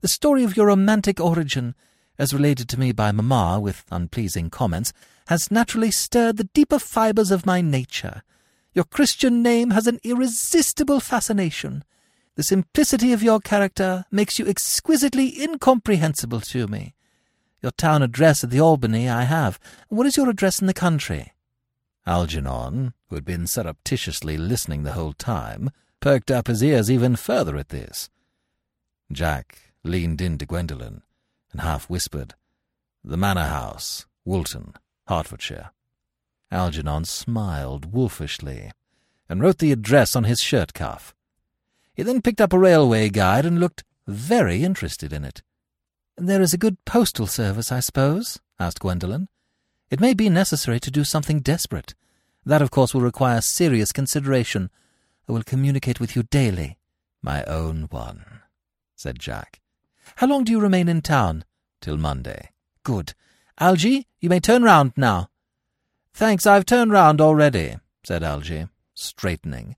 The 0.00 0.08
story 0.08 0.42
of 0.42 0.56
your 0.56 0.66
romantic 0.66 1.20
origin, 1.20 1.74
as 2.18 2.34
related 2.34 2.68
to 2.70 2.80
me 2.80 2.92
by 2.92 3.12
Mamma 3.12 3.60
with 3.60 3.84
unpleasing 3.90 4.50
comments, 4.50 4.92
has 5.28 5.50
naturally 5.50 5.90
stirred 5.90 6.36
the 6.36 6.44
deeper 6.54 6.78
fibres 6.78 7.30
of 7.30 7.46
my 7.46 7.60
nature. 7.60 8.22
Your 8.72 8.84
Christian 8.84 9.42
name 9.42 9.70
has 9.70 9.86
an 9.86 10.00
irresistible 10.02 11.00
fascination. 11.00 11.84
The 12.36 12.42
simplicity 12.42 13.12
of 13.12 13.22
your 13.22 13.40
character 13.40 14.04
makes 14.10 14.38
you 14.38 14.46
exquisitely 14.46 15.40
incomprehensible 15.40 16.40
to 16.42 16.66
me. 16.66 16.94
Your 17.62 17.72
town 17.72 18.02
address 18.02 18.44
at 18.44 18.50
the 18.50 18.60
Albany 18.60 19.08
I 19.08 19.22
have. 19.22 19.58
What 19.88 20.06
is 20.06 20.16
your 20.16 20.28
address 20.28 20.60
in 20.60 20.66
the 20.66 20.74
country? 20.74 21.32
Algernon, 22.06 22.92
who 23.08 23.16
had 23.16 23.24
been 23.24 23.46
surreptitiously 23.46 24.36
listening 24.36 24.82
the 24.82 24.92
whole 24.92 25.14
time, 25.14 25.70
perked 26.00 26.30
up 26.30 26.46
his 26.46 26.62
ears 26.62 26.90
even 26.90 27.16
further 27.16 27.56
at 27.56 27.70
this. 27.70 28.10
Jack 29.10 29.72
leaned 29.84 30.20
in 30.20 30.38
to 30.38 30.46
Gwendolen 30.46 31.02
and 31.52 31.60
half 31.60 31.88
whispered, 31.88 32.34
The 33.04 33.16
Manor 33.16 33.44
House, 33.44 34.06
Woolton, 34.24 34.74
Hertfordshire. 35.08 35.70
Algernon 36.50 37.04
smiled 37.04 37.92
wolfishly 37.92 38.70
and 39.28 39.40
wrote 39.40 39.58
the 39.58 39.72
address 39.72 40.14
on 40.14 40.24
his 40.24 40.40
shirt 40.40 40.74
cuff. 40.74 41.14
He 41.94 42.02
then 42.02 42.22
picked 42.22 42.40
up 42.40 42.52
a 42.52 42.58
railway 42.58 43.08
guide 43.08 43.46
and 43.46 43.58
looked 43.58 43.84
very 44.06 44.62
interested 44.62 45.12
in 45.12 45.24
it. 45.24 45.42
There 46.16 46.42
is 46.42 46.54
a 46.54 46.58
good 46.58 46.82
postal 46.84 47.26
service, 47.26 47.72
I 47.72 47.80
suppose? 47.80 48.38
asked 48.58 48.80
Gwendolen. 48.80 49.28
It 49.90 50.00
may 50.00 50.14
be 50.14 50.28
necessary 50.28 50.80
to 50.80 50.90
do 50.90 51.04
something 51.04 51.40
desperate. 51.40 51.94
That, 52.44 52.62
of 52.62 52.70
course, 52.70 52.94
will 52.94 53.02
require 53.02 53.40
serious 53.40 53.92
consideration. 53.92 54.70
I 55.28 55.32
will 55.32 55.42
communicate 55.42 56.00
with 56.00 56.14
you 56.14 56.22
daily. 56.22 56.78
My 57.22 57.42
own 57.44 57.88
one, 57.90 58.24
said 58.94 59.18
Jack. 59.18 59.60
How 60.16 60.26
long 60.26 60.44
do 60.44 60.52
you 60.52 60.60
remain 60.60 60.88
in 60.88 61.02
town? 61.02 61.44
Till 61.80 61.96
Monday. 61.96 62.50
Good. 62.84 63.14
Algy, 63.58 64.06
you 64.20 64.28
may 64.28 64.40
turn 64.40 64.62
round 64.62 64.92
now. 64.96 65.28
Thanks, 66.14 66.46
I've 66.46 66.64
turned 66.64 66.92
round 66.92 67.20
already, 67.20 67.76
said 68.04 68.22
Algy, 68.22 68.68
straightening. 68.94 69.76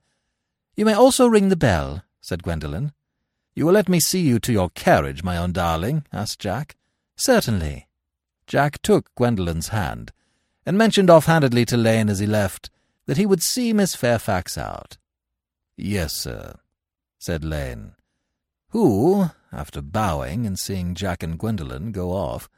You 0.76 0.84
may 0.84 0.94
also 0.94 1.26
ring 1.26 1.48
the 1.48 1.56
bell, 1.56 2.02
said 2.20 2.42
Gwendolen. 2.42 2.92
You 3.54 3.66
will 3.66 3.72
let 3.72 3.88
me 3.88 3.98
see 3.98 4.20
you 4.20 4.38
to 4.40 4.52
your 4.52 4.70
carriage, 4.70 5.24
my 5.24 5.36
own 5.36 5.52
darling? 5.52 6.04
asked 6.12 6.38
Jack. 6.38 6.76
Certainly. 7.16 7.88
Jack 8.46 8.80
took 8.82 9.12
Gwendolen's 9.16 9.68
hand, 9.68 10.12
and 10.64 10.78
mentioned 10.78 11.10
offhandedly 11.10 11.64
to 11.64 11.76
Lane 11.76 12.08
as 12.08 12.18
he 12.18 12.26
left 12.26 12.70
that 13.06 13.16
he 13.16 13.26
would 13.26 13.42
see 13.42 13.72
Miss 13.72 13.96
Fairfax 13.96 14.56
out. 14.56 14.98
Yes, 15.80 16.12
sir, 16.12 16.56
said 17.20 17.44
Lane, 17.44 17.92
who, 18.70 19.30
after 19.52 19.80
bowing 19.80 20.44
and 20.44 20.58
seeing 20.58 20.96
Jack 20.96 21.22
and 21.22 21.38
Gwendolen 21.38 21.92
go 21.92 22.10
off, 22.10 22.48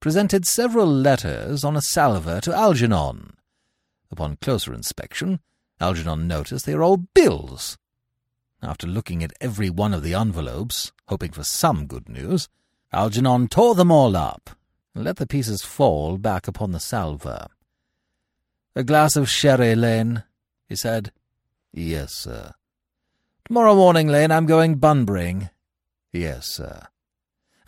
presented 0.00 0.44
several 0.44 0.88
letters 0.88 1.62
on 1.62 1.76
a 1.76 1.80
salver 1.80 2.40
to 2.40 2.52
Algernon. 2.52 3.34
Upon 4.10 4.38
closer 4.38 4.74
inspection, 4.74 5.38
Algernon 5.80 6.26
noticed 6.26 6.66
they 6.66 6.74
were 6.74 6.82
all 6.82 6.96
bills. 6.96 7.78
After 8.60 8.88
looking 8.88 9.22
at 9.22 9.32
every 9.40 9.70
one 9.70 9.94
of 9.94 10.02
the 10.02 10.14
envelopes, 10.14 10.90
hoping 11.06 11.30
for 11.30 11.44
some 11.44 11.86
good 11.86 12.08
news, 12.08 12.48
Algernon 12.92 13.46
tore 13.46 13.76
them 13.76 13.92
all 13.92 14.16
up 14.16 14.50
and 14.96 15.04
let 15.04 15.18
the 15.18 15.28
pieces 15.28 15.62
fall 15.62 16.18
back 16.18 16.48
upon 16.48 16.72
the 16.72 16.80
salver. 16.80 17.46
A 18.74 18.82
glass 18.82 19.14
of 19.14 19.30
sherry, 19.30 19.76
Lane, 19.76 20.24
he 20.68 20.74
said. 20.74 21.12
Yes, 21.72 22.12
sir. 22.12 22.52
Tomorrow 23.46 23.74
morning, 23.74 24.08
Lane, 24.08 24.30
I'm 24.30 24.46
going 24.46 24.76
Bunburying. 24.76 25.50
Yes, 26.14 26.46
sir. 26.46 26.86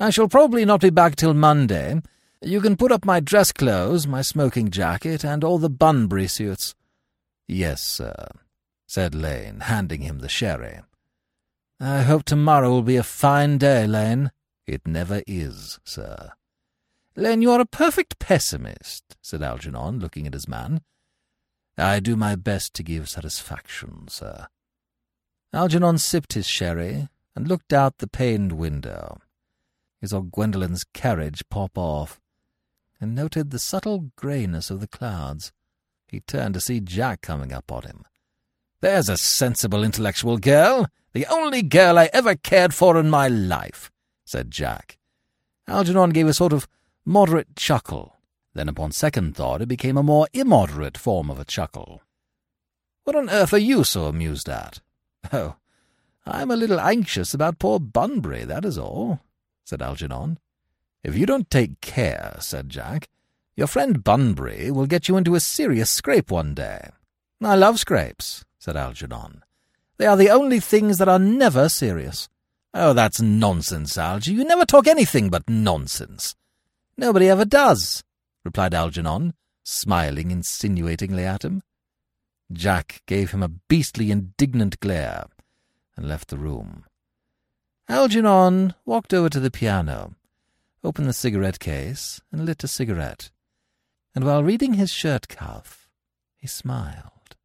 I 0.00 0.08
shall 0.08 0.26
probably 0.26 0.64
not 0.64 0.80
be 0.80 0.88
back 0.88 1.16
till 1.16 1.34
Monday. 1.34 2.00
You 2.40 2.62
can 2.62 2.76
put 2.76 2.92
up 2.92 3.04
my 3.04 3.20
dress 3.20 3.52
clothes, 3.52 4.06
my 4.06 4.22
smoking 4.22 4.70
jacket, 4.70 5.22
and 5.22 5.44
all 5.44 5.58
the 5.58 5.68
Bunbury 5.68 6.28
suits. 6.28 6.74
Yes, 7.46 7.82
sir, 7.82 8.14
said 8.86 9.14
Lane, 9.14 9.60
handing 9.60 10.00
him 10.00 10.20
the 10.20 10.30
sherry. 10.30 10.80
I 11.78 12.02
hope 12.02 12.24
tomorrow 12.24 12.70
will 12.70 12.82
be 12.82 12.96
a 12.96 13.02
fine 13.02 13.58
day, 13.58 13.86
Lane. 13.86 14.30
It 14.66 14.86
never 14.86 15.22
is, 15.26 15.78
sir. 15.84 16.32
Lane, 17.16 17.42
you 17.42 17.50
are 17.50 17.60
a 17.60 17.66
perfect 17.66 18.18
pessimist, 18.18 19.16
said 19.20 19.42
Algernon, 19.42 19.98
looking 19.98 20.26
at 20.26 20.32
his 20.32 20.48
man. 20.48 20.80
I 21.76 22.00
do 22.00 22.16
my 22.16 22.34
best 22.34 22.72
to 22.74 22.82
give 22.82 23.10
satisfaction, 23.10 24.08
sir. 24.08 24.46
Algernon 25.52 25.98
sipped 25.98 26.34
his 26.34 26.46
sherry 26.46 27.08
and 27.34 27.48
looked 27.48 27.72
out 27.72 27.98
the 27.98 28.08
paned 28.08 28.52
window. 28.52 29.18
He 30.00 30.06
saw 30.06 30.20
Gwendolen's 30.20 30.84
carriage 30.84 31.42
pop 31.50 31.76
off, 31.76 32.20
and 33.00 33.14
noted 33.14 33.50
the 33.50 33.58
subtle 33.58 34.10
greyness 34.16 34.70
of 34.70 34.80
the 34.80 34.88
clouds. 34.88 35.52
He 36.08 36.20
turned 36.20 36.54
to 36.54 36.60
see 36.60 36.80
Jack 36.80 37.20
coming 37.20 37.52
up 37.52 37.70
on 37.70 37.82
him. 37.82 38.04
There's 38.80 39.08
a 39.08 39.16
sensible 39.16 39.82
intellectual 39.82 40.38
girl, 40.38 40.86
the 41.12 41.26
only 41.26 41.62
girl 41.62 41.98
I 41.98 42.10
ever 42.12 42.36
cared 42.36 42.74
for 42.74 42.98
in 42.98 43.10
my 43.10 43.28
life, 43.28 43.90
said 44.24 44.50
Jack. 44.50 44.98
Algernon 45.66 46.10
gave 46.10 46.28
a 46.28 46.34
sort 46.34 46.52
of 46.52 46.68
moderate 47.04 47.56
chuckle. 47.56 48.16
Then, 48.54 48.68
upon 48.68 48.92
second 48.92 49.36
thought, 49.36 49.60
it 49.60 49.66
became 49.66 49.96
a 49.96 50.02
more 50.02 50.28
immoderate 50.32 50.96
form 50.96 51.30
of 51.30 51.38
a 51.38 51.44
chuckle. 51.44 52.02
What 53.04 53.16
on 53.16 53.28
earth 53.28 53.52
are 53.52 53.58
you 53.58 53.84
so 53.84 54.06
amused 54.06 54.48
at? 54.48 54.80
Oh, 55.32 55.56
I'm 56.26 56.50
a 56.50 56.56
little 56.56 56.80
anxious 56.80 57.34
about 57.34 57.58
poor 57.58 57.78
Bunbury, 57.78 58.44
that 58.44 58.64
is 58.64 58.78
all, 58.78 59.20
said 59.64 59.80
Algernon. 59.80 60.38
If 61.04 61.16
you 61.16 61.24
don't 61.24 61.50
take 61.50 61.80
care, 61.80 62.36
said 62.40 62.68
Jack, 62.68 63.08
your 63.56 63.66
friend 63.66 64.02
Bunbury 64.02 64.70
will 64.70 64.86
get 64.86 65.08
you 65.08 65.16
into 65.16 65.34
a 65.34 65.40
serious 65.40 65.90
scrape 65.90 66.30
one 66.30 66.52
day. 66.54 66.90
I 67.42 67.54
love 67.54 67.78
scrapes, 67.78 68.44
said 68.58 68.76
Algernon. 68.76 69.42
They 69.98 70.06
are 70.06 70.16
the 70.16 70.30
only 70.30 70.60
things 70.60 70.98
that 70.98 71.08
are 71.08 71.18
never 71.18 71.68
serious. 71.68 72.28
Oh, 72.74 72.92
that's 72.92 73.20
nonsense, 73.20 73.96
Algy. 73.96 74.32
You 74.32 74.44
never 74.44 74.66
talk 74.66 74.86
anything 74.86 75.30
but 75.30 75.48
nonsense. 75.48 76.34
Nobody 76.98 77.28
ever 77.28 77.44
does, 77.44 78.04
replied 78.44 78.74
Algernon, 78.74 79.32
smiling 79.62 80.30
insinuatingly 80.30 81.24
at 81.24 81.44
him. 81.44 81.62
Jack 82.52 83.02
gave 83.06 83.32
him 83.32 83.42
a 83.42 83.48
beastly 83.48 84.10
indignant 84.10 84.80
glare 84.80 85.26
and 85.96 86.08
left 86.08 86.28
the 86.28 86.38
room. 86.38 86.84
Algernon 87.88 88.74
walked 88.84 89.14
over 89.14 89.28
to 89.28 89.40
the 89.40 89.50
piano, 89.50 90.14
opened 90.82 91.08
the 91.08 91.12
cigarette 91.12 91.58
case, 91.58 92.20
and 92.30 92.44
lit 92.44 92.64
a 92.64 92.68
cigarette 92.68 93.30
and 94.16 94.24
while 94.24 94.42
reading 94.42 94.74
his 94.74 94.90
shirt 94.90 95.28
cuff, 95.28 95.90
he 96.38 96.46
smiled. 96.46 97.36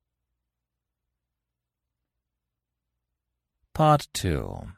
Part 3.73 4.07
2 4.13 4.69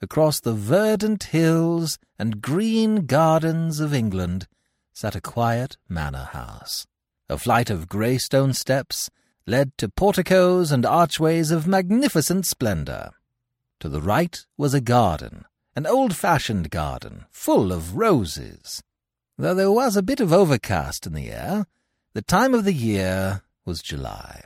Across 0.00 0.40
the 0.40 0.54
verdant 0.54 1.24
hills 1.24 1.98
and 2.18 2.40
green 2.40 3.04
gardens 3.04 3.78
of 3.78 3.92
England 3.92 4.48
sat 4.94 5.14
a 5.14 5.20
quiet 5.20 5.76
manor 5.86 6.30
house. 6.32 6.86
A 7.28 7.38
flight 7.38 7.70
of 7.70 7.88
grey 7.88 8.18
stone 8.18 8.52
steps 8.52 9.10
led 9.46 9.76
to 9.78 9.88
porticos 9.88 10.70
and 10.70 10.84
archways 10.84 11.50
of 11.50 11.66
magnificent 11.66 12.44
splendour. 12.44 13.12
To 13.80 13.88
the 13.88 14.02
right 14.02 14.44
was 14.58 14.74
a 14.74 14.80
garden, 14.80 15.44
an 15.74 15.86
old-fashioned 15.86 16.70
garden, 16.70 17.24
full 17.30 17.72
of 17.72 17.96
roses. 17.96 18.82
Though 19.38 19.54
there 19.54 19.72
was 19.72 19.96
a 19.96 20.02
bit 20.02 20.20
of 20.20 20.32
overcast 20.32 21.06
in 21.06 21.14
the 21.14 21.30
air, 21.30 21.66
the 22.12 22.22
time 22.22 22.54
of 22.54 22.64
the 22.64 22.74
year 22.74 23.42
was 23.64 23.82
July. 23.82 24.42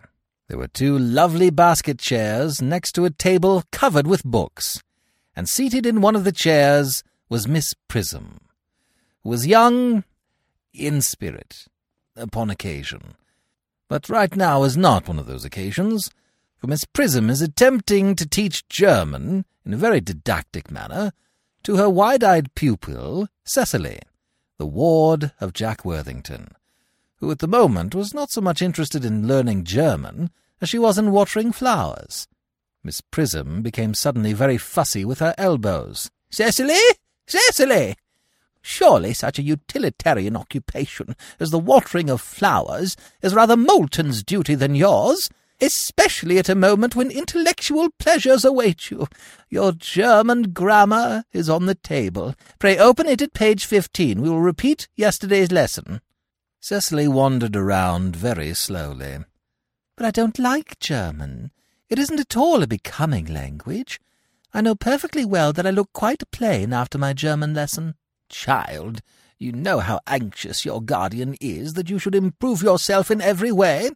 There 0.46 0.58
were 0.58 0.68
two 0.68 0.96
lovely 0.96 1.50
basket 1.50 1.98
chairs 1.98 2.62
next 2.62 2.92
to 2.92 3.04
a 3.04 3.10
table 3.10 3.64
covered 3.72 4.06
with 4.06 4.24
books, 4.24 4.82
and 5.36 5.48
seated 5.48 5.84
in 5.84 6.00
one 6.00 6.16
of 6.16 6.24
the 6.24 6.32
chairs 6.32 7.02
was 7.28 7.46
Miss 7.46 7.74
Prism, 7.88 8.38
who 9.22 9.30
was 9.30 9.46
young 9.46 10.04
in 10.72 11.02
spirit, 11.02 11.66
upon 12.18 12.50
occasion. 12.50 13.14
But 13.88 14.08
right 14.08 14.34
now 14.36 14.64
is 14.64 14.76
not 14.76 15.08
one 15.08 15.18
of 15.18 15.26
those 15.26 15.44
occasions, 15.44 16.10
for 16.58 16.66
Miss 16.66 16.84
Prism 16.84 17.30
is 17.30 17.40
attempting 17.40 18.16
to 18.16 18.28
teach 18.28 18.68
German, 18.68 19.44
in 19.64 19.74
a 19.74 19.78
very 19.78 20.00
didactic 20.00 20.70
manner, 20.70 21.12
to 21.62 21.76
her 21.76 21.88
wide-eyed 21.88 22.54
pupil, 22.54 23.28
Cecily, 23.44 24.00
the 24.58 24.66
ward 24.66 25.32
of 25.40 25.52
Jack 25.52 25.84
Worthington, 25.84 26.48
who 27.16 27.30
at 27.30 27.38
the 27.38 27.48
moment 27.48 27.94
was 27.94 28.12
not 28.12 28.30
so 28.30 28.40
much 28.40 28.60
interested 28.60 29.04
in 29.04 29.26
learning 29.26 29.64
German 29.64 30.30
as 30.60 30.68
she 30.68 30.78
was 30.78 30.98
in 30.98 31.12
watering 31.12 31.52
flowers. 31.52 32.26
Miss 32.82 33.00
Prism 33.00 33.62
became 33.62 33.94
suddenly 33.94 34.32
very 34.32 34.58
fussy 34.58 35.04
with 35.04 35.20
her 35.20 35.34
elbows. 35.38 36.10
Cecily! 36.30 36.80
Cecily! 37.26 37.96
Surely 38.70 39.14
such 39.14 39.38
a 39.38 39.42
utilitarian 39.42 40.36
occupation 40.36 41.16
as 41.40 41.50
the 41.50 41.58
watering 41.58 42.10
of 42.10 42.20
flowers 42.20 42.98
is 43.22 43.32
rather 43.34 43.56
Moulton's 43.56 44.22
duty 44.22 44.54
than 44.54 44.74
yours 44.74 45.30
especially 45.58 46.38
at 46.38 46.50
a 46.50 46.54
moment 46.54 46.94
when 46.94 47.10
intellectual 47.10 47.88
pleasures 47.98 48.44
await 48.44 48.90
you. 48.90 49.08
Your 49.48 49.72
German 49.72 50.52
grammar 50.52 51.24
is 51.32 51.48
on 51.48 51.66
the 51.66 51.74
table. 51.74 52.34
Pray 52.60 52.78
open 52.78 53.08
it 53.08 53.22
at 53.22 53.32
page 53.32 53.64
fifteen. 53.64 54.20
We 54.20 54.28
will 54.28 54.40
repeat 54.40 54.86
yesterday's 54.94 55.50
lesson. 55.50 56.00
Cecily 56.60 57.08
wandered 57.08 57.56
around 57.56 58.14
very 58.14 58.54
slowly. 58.54 59.18
But 59.96 60.06
I 60.06 60.10
don't 60.12 60.38
like 60.38 60.78
German. 60.78 61.50
It 61.88 61.98
isn't 61.98 62.20
at 62.20 62.36
all 62.36 62.62
a 62.62 62.68
becoming 62.68 63.24
language. 63.24 63.98
I 64.52 64.60
know 64.60 64.76
perfectly 64.76 65.24
well 65.24 65.52
that 65.54 65.66
I 65.66 65.70
look 65.70 65.92
quite 65.92 66.30
plain 66.30 66.72
after 66.72 66.98
my 66.98 67.14
German 67.14 67.54
lesson. 67.54 67.94
Child, 68.28 69.00
you 69.38 69.52
know 69.52 69.78
how 69.78 70.00
anxious 70.06 70.64
your 70.64 70.82
guardian 70.82 71.36
is 71.40 71.74
that 71.74 71.88
you 71.88 71.98
should 71.98 72.14
improve 72.14 72.62
yourself 72.62 73.10
in 73.10 73.20
every 73.20 73.52
way. 73.52 73.90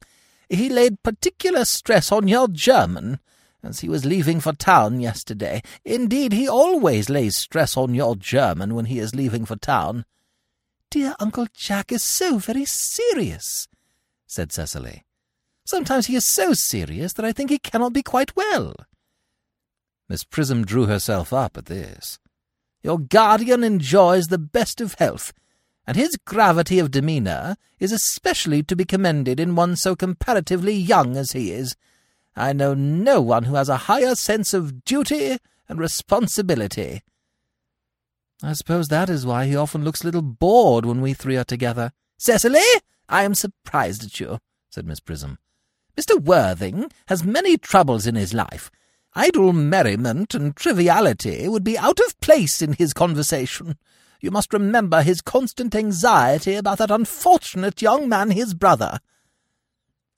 He 0.48 0.68
laid 0.68 1.02
particular 1.02 1.64
stress 1.64 2.12
on 2.12 2.28
your 2.28 2.48
German, 2.48 3.18
as 3.62 3.80
he 3.80 3.88
was 3.88 4.04
leaving 4.04 4.40
for 4.40 4.52
town 4.52 5.00
yesterday. 5.00 5.62
Indeed, 5.84 6.32
he 6.32 6.48
always 6.48 7.08
lays 7.08 7.36
stress 7.36 7.76
on 7.76 7.94
your 7.94 8.16
German 8.16 8.74
when 8.74 8.86
he 8.86 8.98
is 8.98 9.14
leaving 9.14 9.44
for 9.44 9.56
town. 9.56 10.04
Dear 10.90 11.14
Uncle 11.18 11.46
Jack 11.54 11.90
is 11.90 12.02
so 12.02 12.38
very 12.38 12.64
serious, 12.64 13.66
said 14.26 14.52
Cecily. 14.52 15.04
Sometimes 15.64 16.06
he 16.06 16.16
is 16.16 16.26
so 16.26 16.52
serious 16.52 17.14
that 17.14 17.24
I 17.24 17.32
think 17.32 17.50
he 17.50 17.58
cannot 17.58 17.92
be 17.92 18.02
quite 18.02 18.36
well. 18.36 18.74
Miss 20.08 20.24
Prism 20.24 20.64
drew 20.64 20.86
herself 20.86 21.32
up 21.32 21.56
at 21.56 21.66
this. 21.66 22.18
Your 22.82 22.98
guardian 22.98 23.62
enjoys 23.62 24.26
the 24.26 24.38
best 24.38 24.80
of 24.80 24.94
health, 24.94 25.32
and 25.86 25.96
his 25.96 26.16
gravity 26.24 26.78
of 26.78 26.90
demeanour 26.90 27.56
is 27.78 27.92
especially 27.92 28.62
to 28.64 28.76
be 28.76 28.84
commended 28.84 29.38
in 29.38 29.54
one 29.54 29.76
so 29.76 29.94
comparatively 29.94 30.74
young 30.74 31.16
as 31.16 31.32
he 31.32 31.52
is. 31.52 31.76
I 32.34 32.52
know 32.52 32.74
no 32.74 33.20
one 33.20 33.44
who 33.44 33.54
has 33.54 33.68
a 33.68 33.88
higher 33.88 34.14
sense 34.14 34.54
of 34.54 34.84
duty 34.84 35.38
and 35.68 35.78
responsibility. 35.78 37.02
I 38.42 38.54
suppose 38.54 38.88
that 38.88 39.08
is 39.08 39.24
why 39.24 39.46
he 39.46 39.54
often 39.54 39.84
looks 39.84 40.02
a 40.02 40.06
little 40.06 40.22
bored 40.22 40.84
when 40.84 41.00
we 41.00 41.14
three 41.14 41.36
are 41.36 41.44
together. 41.44 41.92
Cecily, 42.18 42.60
I 43.08 43.22
am 43.22 43.34
surprised 43.34 44.04
at 44.04 44.18
you, 44.18 44.38
said 44.70 44.86
Miss 44.86 45.00
Prism. 45.00 45.38
Mr. 45.96 46.20
Worthing 46.20 46.90
has 47.06 47.22
many 47.22 47.56
troubles 47.56 48.06
in 48.06 48.14
his 48.14 48.34
life. 48.34 48.70
Idle 49.14 49.52
merriment 49.52 50.34
and 50.34 50.56
triviality 50.56 51.46
would 51.48 51.64
be 51.64 51.76
out 51.76 52.00
of 52.00 52.18
place 52.20 52.62
in 52.62 52.72
his 52.72 52.92
conversation. 52.92 53.76
You 54.20 54.30
must 54.30 54.52
remember 54.52 55.02
his 55.02 55.20
constant 55.20 55.74
anxiety 55.74 56.54
about 56.54 56.78
that 56.78 56.90
unfortunate 56.90 57.82
young 57.82 58.08
man, 58.08 58.30
his 58.30 58.54
brother. 58.54 59.00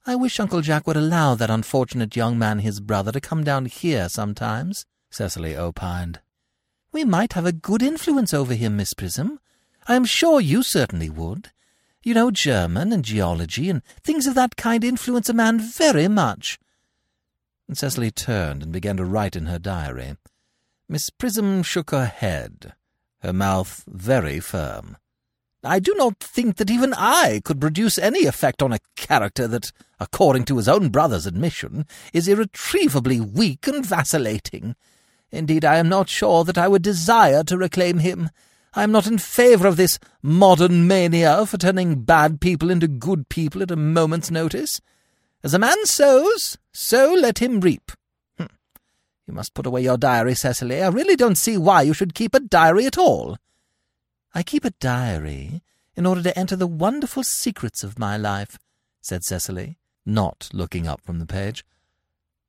I 0.06 0.14
wish 0.14 0.38
Uncle 0.38 0.60
Jack 0.60 0.86
would 0.86 0.96
allow 0.96 1.34
that 1.34 1.50
unfortunate 1.50 2.14
young 2.14 2.38
man, 2.38 2.58
his 2.58 2.80
brother, 2.80 3.10
to 3.12 3.20
come 3.20 3.42
down 3.42 3.66
here 3.66 4.08
sometimes, 4.08 4.86
Cecily 5.14 5.56
opined. 5.56 6.18
We 6.90 7.04
might 7.04 7.34
have 7.34 7.46
a 7.46 7.52
good 7.52 7.82
influence 7.82 8.34
over 8.34 8.54
him, 8.54 8.76
Miss 8.76 8.94
Prism. 8.94 9.38
I 9.86 9.94
am 9.94 10.04
sure 10.04 10.40
you 10.40 10.64
certainly 10.64 11.08
would. 11.08 11.52
You 12.02 12.14
know, 12.14 12.32
German 12.32 12.92
and 12.92 13.04
geology 13.04 13.70
and 13.70 13.84
things 14.02 14.26
of 14.26 14.34
that 14.34 14.56
kind 14.56 14.82
influence 14.82 15.28
a 15.28 15.32
man 15.32 15.60
very 15.60 16.08
much. 16.08 16.58
And 17.68 17.78
Cecily 17.78 18.10
turned 18.10 18.62
and 18.62 18.72
began 18.72 18.96
to 18.98 19.04
write 19.04 19.36
in 19.36 19.46
her 19.46 19.58
diary. 19.58 20.16
Miss 20.88 21.10
Prism 21.10 21.62
shook 21.62 21.90
her 21.90 22.06
head 22.06 22.74
her 23.24 23.32
mouth 23.32 23.82
very 23.88 24.38
firm. 24.38 24.98
I 25.64 25.78
do 25.78 25.94
not 25.96 26.20
think 26.20 26.56
that 26.56 26.70
even 26.70 26.92
I 26.92 27.40
could 27.42 27.58
produce 27.58 27.96
any 27.96 28.26
effect 28.26 28.62
on 28.62 28.74
a 28.74 28.78
character 28.96 29.48
that, 29.48 29.72
according 29.98 30.44
to 30.44 30.58
his 30.58 30.68
own 30.68 30.90
brother's 30.90 31.24
admission, 31.24 31.86
is 32.12 32.28
irretrievably 32.28 33.22
weak 33.22 33.66
and 33.66 33.84
vacillating. 33.84 34.76
Indeed, 35.32 35.64
I 35.64 35.78
am 35.78 35.88
not 35.88 36.10
sure 36.10 36.44
that 36.44 36.58
I 36.58 36.68
would 36.68 36.82
desire 36.82 37.42
to 37.44 37.56
reclaim 37.56 38.00
him. 38.00 38.28
I 38.74 38.82
am 38.82 38.92
not 38.92 39.06
in 39.06 39.16
favour 39.16 39.66
of 39.66 39.78
this 39.78 39.98
modern 40.22 40.86
mania 40.86 41.46
for 41.46 41.56
turning 41.56 42.02
bad 42.02 42.42
people 42.42 42.70
into 42.70 42.86
good 42.86 43.30
people 43.30 43.62
at 43.62 43.70
a 43.70 43.76
moment's 43.76 44.30
notice. 44.30 44.82
As 45.44 45.52
a 45.52 45.58
man 45.58 45.84
sows, 45.84 46.56
so 46.72 47.12
let 47.12 47.38
him 47.38 47.60
reap. 47.60 47.92
Hmm. 48.38 48.46
You 49.26 49.34
must 49.34 49.52
put 49.52 49.66
away 49.66 49.82
your 49.82 49.98
diary, 49.98 50.34
Cecily. 50.34 50.82
I 50.82 50.88
really 50.88 51.16
don't 51.16 51.34
see 51.36 51.58
why 51.58 51.82
you 51.82 51.92
should 51.92 52.14
keep 52.14 52.34
a 52.34 52.40
diary 52.40 52.86
at 52.86 52.96
all. 52.96 53.36
I 54.34 54.42
keep 54.42 54.64
a 54.64 54.70
diary 54.70 55.60
in 55.94 56.06
order 56.06 56.22
to 56.22 56.38
enter 56.38 56.56
the 56.56 56.66
wonderful 56.66 57.22
secrets 57.22 57.84
of 57.84 57.98
my 57.98 58.16
life, 58.16 58.58
said 59.02 59.22
Cecily, 59.22 59.76
not 60.06 60.48
looking 60.54 60.88
up 60.88 61.02
from 61.02 61.18
the 61.18 61.26
page. 61.26 61.62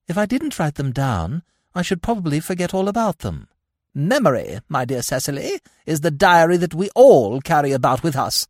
If 0.08 0.18
I 0.18 0.26
didn't 0.26 0.58
write 0.58 0.76
them 0.76 0.94
down, 0.94 1.44
I 1.76 1.82
should 1.82 2.02
probably 2.02 2.40
forget 2.40 2.74
all 2.74 2.88
about 2.88 3.20
them. 3.20 3.50
Memory, 3.94 4.60
my 4.70 4.86
dear 4.86 5.02
Cecily, 5.02 5.60
is 5.86 6.00
the 6.00 6.12
diary 6.12 6.56
that 6.58 6.74
we 6.74 6.90
all 6.96 7.42
carry 7.42 7.74
about 7.74 8.04
with 8.04 8.16
us. 8.16 8.48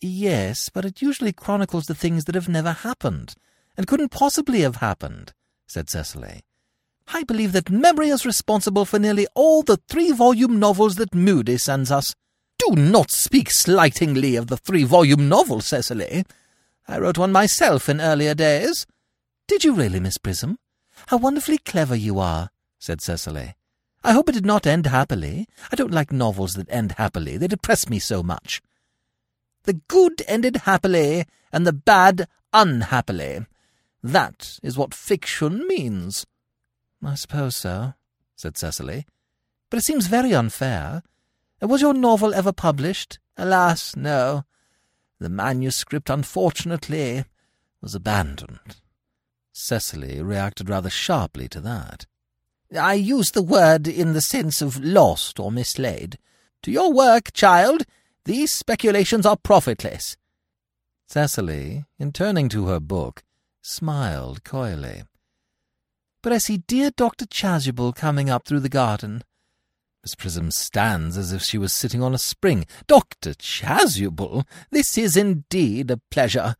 Yes, 0.00 0.68
but 0.68 0.84
it 0.84 1.02
usually 1.02 1.32
chronicles 1.32 1.86
the 1.86 1.94
things 1.96 2.26
that 2.26 2.36
have 2.36 2.48
never 2.48 2.70
happened, 2.70 3.34
and 3.76 3.86
couldn't 3.86 4.10
possibly 4.10 4.60
have 4.60 4.76
happened, 4.76 5.32
said 5.66 5.88
Cecily. 5.88 6.42
I 7.12 7.24
believe 7.24 7.52
that 7.52 7.70
memory 7.70 8.08
is 8.08 8.26
responsible 8.26 8.84
for 8.84 8.98
nearly 8.98 9.26
all 9.34 9.62
the 9.62 9.78
three-volume 9.88 10.58
novels 10.58 10.96
that 10.96 11.10
Mudie 11.10 11.60
sends 11.60 11.90
us. 11.90 12.14
Do 12.58 12.76
not 12.76 13.10
speak 13.10 13.50
slightingly 13.50 14.36
of 14.36 14.46
the 14.46 14.56
three-volume 14.56 15.28
novel, 15.28 15.60
Cecily. 15.60 16.24
I 16.86 16.98
wrote 16.98 17.18
one 17.18 17.32
myself 17.32 17.88
in 17.88 18.00
earlier 18.00 18.34
days. 18.34 18.86
Did 19.48 19.64
you 19.64 19.74
really, 19.74 19.98
Miss 19.98 20.18
Prism? 20.18 20.58
How 21.08 21.16
wonderfully 21.16 21.58
clever 21.58 21.96
you 21.96 22.18
are, 22.18 22.50
said 22.78 23.00
Cecily. 23.00 23.54
I 24.02 24.12
hope 24.12 24.28
it 24.28 24.32
did 24.32 24.46
not 24.46 24.66
end 24.66 24.86
happily. 24.86 25.46
I 25.72 25.76
don't 25.76 25.92
like 25.92 26.12
novels 26.12 26.54
that 26.54 26.70
end 26.70 26.92
happily. 26.92 27.36
They 27.36 27.48
depress 27.48 27.88
me 27.88 27.98
so 27.98 28.22
much. 28.22 28.62
The 29.64 29.74
good 29.88 30.22
ended 30.26 30.58
happily, 30.58 31.26
and 31.52 31.66
the 31.66 31.72
bad 31.72 32.28
unhappily. 32.52 33.46
That 34.02 34.58
is 34.62 34.78
what 34.78 34.94
fiction 34.94 35.66
means. 35.66 36.26
I 37.04 37.14
suppose 37.14 37.56
so, 37.56 37.94
said 38.36 38.56
Cecily. 38.56 39.06
But 39.70 39.78
it 39.78 39.84
seems 39.84 40.06
very 40.06 40.34
unfair. 40.34 41.02
Was 41.60 41.82
your 41.82 41.94
novel 41.94 42.34
ever 42.34 42.52
published? 42.52 43.18
Alas, 43.36 43.94
no. 43.94 44.44
The 45.18 45.28
manuscript, 45.28 46.08
unfortunately, 46.08 47.24
was 47.82 47.94
abandoned. 47.94 48.76
Cecily 49.52 50.22
reacted 50.22 50.70
rather 50.70 50.90
sharply 50.90 51.48
to 51.48 51.60
that. 51.60 52.06
I 52.78 52.94
use 52.94 53.32
the 53.32 53.42
word 53.42 53.86
in 53.86 54.12
the 54.12 54.20
sense 54.20 54.62
of 54.62 54.82
lost 54.82 55.38
or 55.38 55.50
mislaid. 55.50 56.18
To 56.62 56.70
your 56.70 56.92
work, 56.92 57.32
child, 57.32 57.84
these 58.24 58.52
speculations 58.52 59.26
are 59.26 59.36
profitless. 59.36 60.16
Cecily, 61.06 61.84
in 61.98 62.12
turning 62.12 62.48
to 62.50 62.66
her 62.66 62.80
book, 62.80 63.22
smiled 63.62 64.44
coyly 64.44 65.02
but 66.22 66.32
I 66.32 66.38
see 66.38 66.58
dear 66.58 66.90
Dr. 66.90 67.26
Chasuble 67.26 67.94
coming 67.94 68.28
up 68.28 68.44
through 68.44 68.60
the 68.60 68.68
garden. 68.68 69.22
Miss 70.02 70.14
Prism 70.14 70.50
stands 70.50 71.16
as 71.16 71.32
if 71.32 71.42
she 71.42 71.58
was 71.58 71.72
sitting 71.72 72.02
on 72.02 72.14
a 72.14 72.18
spring. 72.18 72.66
Dr. 72.86 73.34
Chasuble, 73.34 74.46
this 74.70 74.96
is 74.96 75.16
indeed 75.16 75.90
a 75.90 75.98
pleasure. 76.10 76.56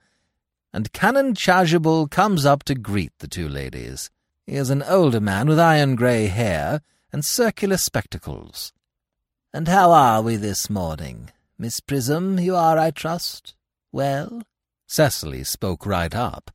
and 0.72 0.92
Canon 0.92 1.34
Chasuble 1.34 2.10
comes 2.10 2.46
up 2.46 2.62
to 2.64 2.74
greet 2.74 3.12
the 3.18 3.28
two 3.28 3.48
ladies. 3.48 4.10
He 4.46 4.56
is 4.56 4.70
an 4.70 4.82
older 4.82 5.20
man 5.20 5.48
with 5.48 5.58
iron 5.58 5.96
grey 5.96 6.26
hair 6.26 6.80
and 7.12 7.24
circular 7.24 7.76
spectacles. 7.76 8.72
And 9.52 9.66
how 9.68 9.90
are 9.90 10.22
we 10.22 10.36
this 10.36 10.70
morning? 10.70 11.30
Miss 11.58 11.80
Prism, 11.80 12.38
you 12.38 12.54
are, 12.54 12.78
I 12.78 12.90
trust, 12.92 13.54
well? 13.90 14.42
Cecily 14.86 15.44
spoke 15.44 15.84
right 15.84 16.14
up. 16.14 16.50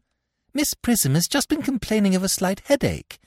Miss 0.56 0.74
Prism 0.74 1.16
has 1.16 1.28
just 1.28 1.50
been 1.50 1.62
complaining 1.62 2.16
of 2.16 2.24
a 2.24 2.30
slight 2.30 2.62
headache. 2.68 3.20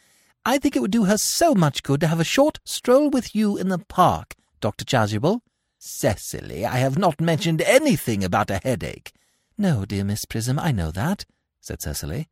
I 0.47 0.57
think 0.57 0.75
it 0.75 0.81
would 0.81 0.91
do 0.91 1.05
her 1.05 1.19
so 1.19 1.55
much 1.55 1.83
good 1.83 2.01
to 2.01 2.07
have 2.07 2.21
a 2.21 2.25
short 2.25 2.59
stroll 2.65 3.11
with 3.11 3.35
you 3.35 3.59
in 3.59 3.69
the 3.69 3.79
park, 3.79 4.35
Dr. 4.63 4.87
Chasuble. 4.87 5.41
Cecily, 5.79 6.65
I 6.65 6.79
have 6.79 6.97
not 6.97 7.21
mentioned 7.21 7.61
anything 7.61 8.25
about 8.25 8.49
a 8.51 8.63
headache. 8.65 9.13
No, 9.59 9.85
dear 9.85 10.05
Miss 10.05 10.25
Prism, 10.25 10.59
I 10.59 10.73
know 10.73 10.91
that, 10.91 11.27
said 11.61 11.83
Cecily. 11.83 12.29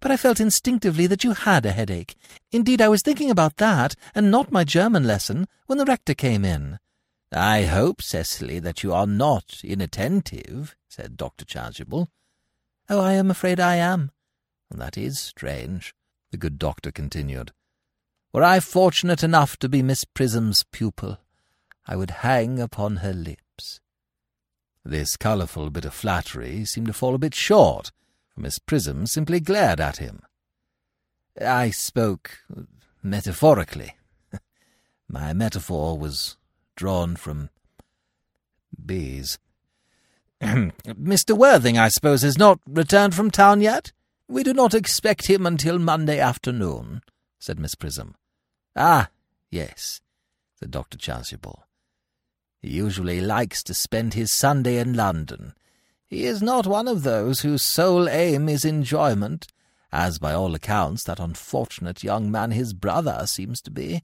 But 0.00 0.10
I 0.10 0.16
felt 0.16 0.40
instinctively 0.40 1.06
that 1.06 1.22
you 1.22 1.34
had 1.34 1.64
a 1.64 1.70
headache. 1.70 2.16
Indeed, 2.50 2.82
I 2.82 2.88
was 2.88 3.02
thinking 3.02 3.30
about 3.30 3.58
that, 3.58 3.94
and 4.12 4.28
not 4.28 4.50
my 4.50 4.64
German 4.64 5.06
lesson, 5.06 5.46
when 5.66 5.78
the 5.78 5.84
rector 5.84 6.14
came 6.14 6.44
in. 6.44 6.80
I 7.30 7.62
hope, 7.66 8.02
Cecily, 8.02 8.58
that 8.58 8.82
you 8.82 8.92
are 8.92 9.06
not 9.06 9.60
inattentive, 9.62 10.74
said 10.88 11.16
Dr. 11.16 11.44
Chasuble. 11.44 12.08
Oh, 12.88 13.00
I 13.00 13.12
am 13.12 13.30
afraid 13.30 13.60
I 13.60 13.76
am. 13.76 14.10
That 14.74 14.96
is 14.96 15.18
strange, 15.18 15.94
the 16.30 16.38
good 16.38 16.58
doctor 16.58 16.90
continued. 16.90 17.52
Were 18.32 18.42
I 18.42 18.60
fortunate 18.60 19.22
enough 19.22 19.58
to 19.58 19.68
be 19.68 19.82
Miss 19.82 20.04
Prism's 20.04 20.64
pupil, 20.72 21.18
I 21.86 21.96
would 21.96 22.10
hang 22.10 22.58
upon 22.58 22.96
her 22.96 23.12
lips. 23.12 23.80
This 24.84 25.16
colourful 25.16 25.70
bit 25.70 25.84
of 25.84 25.92
flattery 25.92 26.64
seemed 26.64 26.86
to 26.86 26.92
fall 26.92 27.14
a 27.14 27.18
bit 27.18 27.34
short, 27.34 27.92
for 28.28 28.40
Miss 28.40 28.58
Prism 28.58 29.06
simply 29.06 29.40
glared 29.40 29.80
at 29.80 29.98
him. 29.98 30.22
I 31.40 31.70
spoke 31.70 32.38
metaphorically. 33.02 33.96
My 35.08 35.32
metaphor 35.32 35.98
was 35.98 36.36
drawn 36.76 37.16
from 37.16 37.50
bees. 38.84 39.38
Mr. 40.42 41.36
Worthing, 41.36 41.78
I 41.78 41.88
suppose, 41.88 42.22
has 42.22 42.38
not 42.38 42.58
returned 42.66 43.14
from 43.14 43.30
town 43.30 43.60
yet? 43.60 43.92
We 44.32 44.42
do 44.42 44.54
not 44.54 44.72
expect 44.72 45.26
him 45.26 45.44
until 45.44 45.78
Monday 45.78 46.18
afternoon, 46.18 47.02
said 47.38 47.58
Miss 47.58 47.74
Prism. 47.74 48.14
Ah, 48.74 49.10
yes, 49.50 50.00
said 50.58 50.70
Dr. 50.70 50.96
Chasuble. 50.96 51.64
He 52.58 52.70
usually 52.70 53.20
likes 53.20 53.62
to 53.64 53.74
spend 53.74 54.14
his 54.14 54.32
Sunday 54.32 54.78
in 54.78 54.94
London. 54.94 55.52
He 56.06 56.24
is 56.24 56.40
not 56.40 56.66
one 56.66 56.88
of 56.88 57.02
those 57.02 57.40
whose 57.40 57.62
sole 57.62 58.08
aim 58.08 58.48
is 58.48 58.64
enjoyment, 58.64 59.48
as 59.92 60.18
by 60.18 60.32
all 60.32 60.54
accounts 60.54 61.04
that 61.04 61.20
unfortunate 61.20 62.02
young 62.02 62.30
man 62.30 62.52
his 62.52 62.72
brother 62.72 63.26
seems 63.26 63.60
to 63.60 63.70
be. 63.70 64.02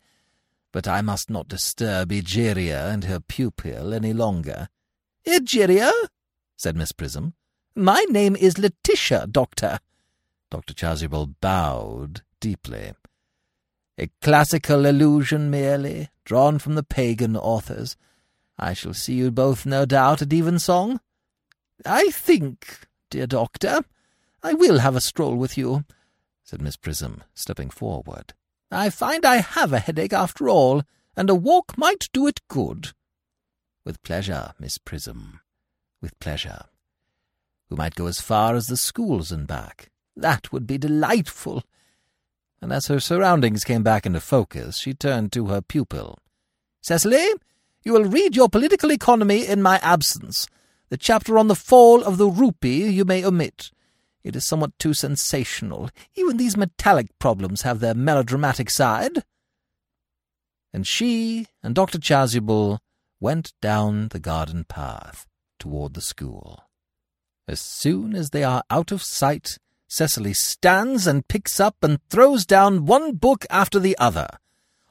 But 0.72 0.86
I 0.86 1.00
must 1.00 1.30
not 1.30 1.48
disturb 1.48 2.10
Egeria 2.10 2.92
and 2.92 3.04
her 3.04 3.18
pupil 3.18 3.94
any 3.94 4.12
longer. 4.12 4.68
Egeria? 5.26 5.90
said 6.54 6.76
Miss 6.76 6.92
Prism. 6.92 7.32
My 7.74 8.04
name 8.10 8.36
is 8.36 8.58
Letitia, 8.58 9.26
Doctor. 9.30 9.78
Dr. 10.50 10.74
Chasuble 10.74 11.34
bowed 11.40 12.22
deeply. 12.40 12.92
A 13.98 14.08
classical 14.22 14.86
allusion 14.86 15.50
merely, 15.50 16.08
drawn 16.24 16.58
from 16.58 16.74
the 16.74 16.82
pagan 16.82 17.36
authors. 17.36 17.96
I 18.56 18.72
shall 18.72 18.94
see 18.94 19.14
you 19.14 19.30
both, 19.30 19.66
no 19.66 19.84
doubt, 19.84 20.22
at 20.22 20.32
evensong. 20.32 21.00
I 21.84 22.10
think, 22.10 22.86
dear 23.10 23.26
Doctor, 23.26 23.82
I 24.42 24.54
will 24.54 24.78
have 24.78 24.96
a 24.96 25.00
stroll 25.00 25.36
with 25.36 25.58
you, 25.58 25.84
said 26.44 26.62
Miss 26.62 26.76
Prism, 26.76 27.24
stepping 27.34 27.70
forward. 27.70 28.34
I 28.70 28.90
find 28.90 29.24
I 29.24 29.36
have 29.36 29.72
a 29.72 29.78
headache 29.80 30.12
after 30.12 30.48
all, 30.48 30.82
and 31.16 31.28
a 31.28 31.34
walk 31.34 31.76
might 31.76 32.08
do 32.12 32.26
it 32.26 32.40
good. 32.48 32.92
With 33.84 34.02
pleasure, 34.02 34.52
Miss 34.58 34.78
Prism, 34.78 35.40
with 36.00 36.18
pleasure. 36.20 36.66
We 37.68 37.76
might 37.76 37.94
go 37.94 38.06
as 38.06 38.20
far 38.20 38.54
as 38.54 38.68
the 38.68 38.76
schools 38.76 39.32
and 39.32 39.46
back. 39.46 39.90
That 40.18 40.52
would 40.52 40.66
be 40.66 40.78
delightful. 40.78 41.62
And 42.60 42.72
as 42.72 42.88
her 42.88 42.98
surroundings 42.98 43.62
came 43.62 43.84
back 43.84 44.04
into 44.04 44.20
focus, 44.20 44.78
she 44.78 44.92
turned 44.92 45.32
to 45.32 45.46
her 45.46 45.60
pupil. 45.60 46.18
Cecily, 46.82 47.24
you 47.84 47.92
will 47.92 48.04
read 48.04 48.34
your 48.34 48.48
political 48.48 48.90
economy 48.90 49.46
in 49.46 49.62
my 49.62 49.78
absence. 49.78 50.48
The 50.88 50.96
chapter 50.96 51.38
on 51.38 51.46
the 51.46 51.54
fall 51.54 52.02
of 52.02 52.18
the 52.18 52.26
rupee 52.26 52.88
you 52.88 53.04
may 53.04 53.24
omit. 53.24 53.70
It 54.24 54.34
is 54.34 54.46
somewhat 54.46 54.76
too 54.78 54.92
sensational. 54.92 55.88
Even 56.16 56.36
these 56.36 56.56
metallic 56.56 57.16
problems 57.20 57.62
have 57.62 57.78
their 57.78 57.94
melodramatic 57.94 58.70
side. 58.70 59.22
And 60.72 60.84
she 60.84 61.46
and 61.62 61.76
Dr. 61.76 61.98
Chasuble 61.98 62.80
went 63.20 63.52
down 63.62 64.08
the 64.08 64.18
garden 64.18 64.64
path 64.64 65.26
toward 65.60 65.94
the 65.94 66.00
school. 66.00 66.64
As 67.46 67.60
soon 67.60 68.16
as 68.16 68.30
they 68.30 68.42
are 68.42 68.64
out 68.68 68.90
of 68.90 69.02
sight, 69.02 69.58
Cecily 69.88 70.34
stands 70.34 71.06
and 71.06 71.26
picks 71.26 71.58
up 71.58 71.82
and 71.82 71.98
throws 72.10 72.44
down 72.44 72.84
one 72.84 73.14
book 73.14 73.46
after 73.48 73.78
the 73.78 73.96
other. 73.98 74.28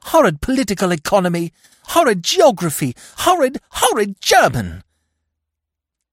Horrid 0.06 0.42
political 0.42 0.92
economy! 0.92 1.54
Horrid 1.90 2.24
geography! 2.24 2.96
Horrid, 3.20 3.60
horrid 3.70 4.20
German! 4.20 4.84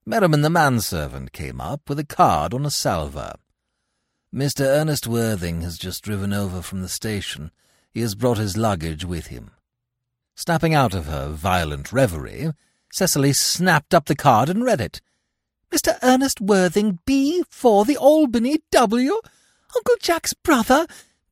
Merriman 0.05 0.41
the 0.41 0.51
manservant 0.51 1.31
came 1.31 1.59
up 1.59 1.89
with 1.89 1.97
a 1.97 2.05
card 2.05 2.53
on 2.53 2.63
a 2.63 2.69
salver. 2.69 3.33
Mr. 4.33 4.61
Ernest 4.61 5.07
Worthing 5.07 5.61
has 5.61 5.79
just 5.79 6.03
driven 6.03 6.31
over 6.31 6.61
from 6.61 6.83
the 6.83 6.89
station. 6.89 7.49
He 7.91 8.01
has 8.01 8.13
brought 8.13 8.37
his 8.37 8.55
luggage 8.55 9.03
with 9.03 9.27
him. 9.27 9.51
Snapping 10.35 10.75
out 10.75 10.93
of 10.93 11.07
her 11.07 11.29
violent 11.29 11.91
reverie, 11.91 12.51
Cecily 12.91 13.33
snapped 13.33 13.93
up 13.93 14.05
the 14.05 14.15
card 14.15 14.47
and 14.47 14.63
read 14.63 14.79
it. 14.79 15.01
Mr. 15.71 15.97
Ernest 16.01 16.41
Worthing, 16.41 16.99
B, 17.05 17.43
for 17.49 17.85
the 17.85 17.97
Albany, 17.97 18.59
W. 18.71 19.19
Uncle 19.75 19.95
Jack's 19.99 20.33
brother. 20.33 20.87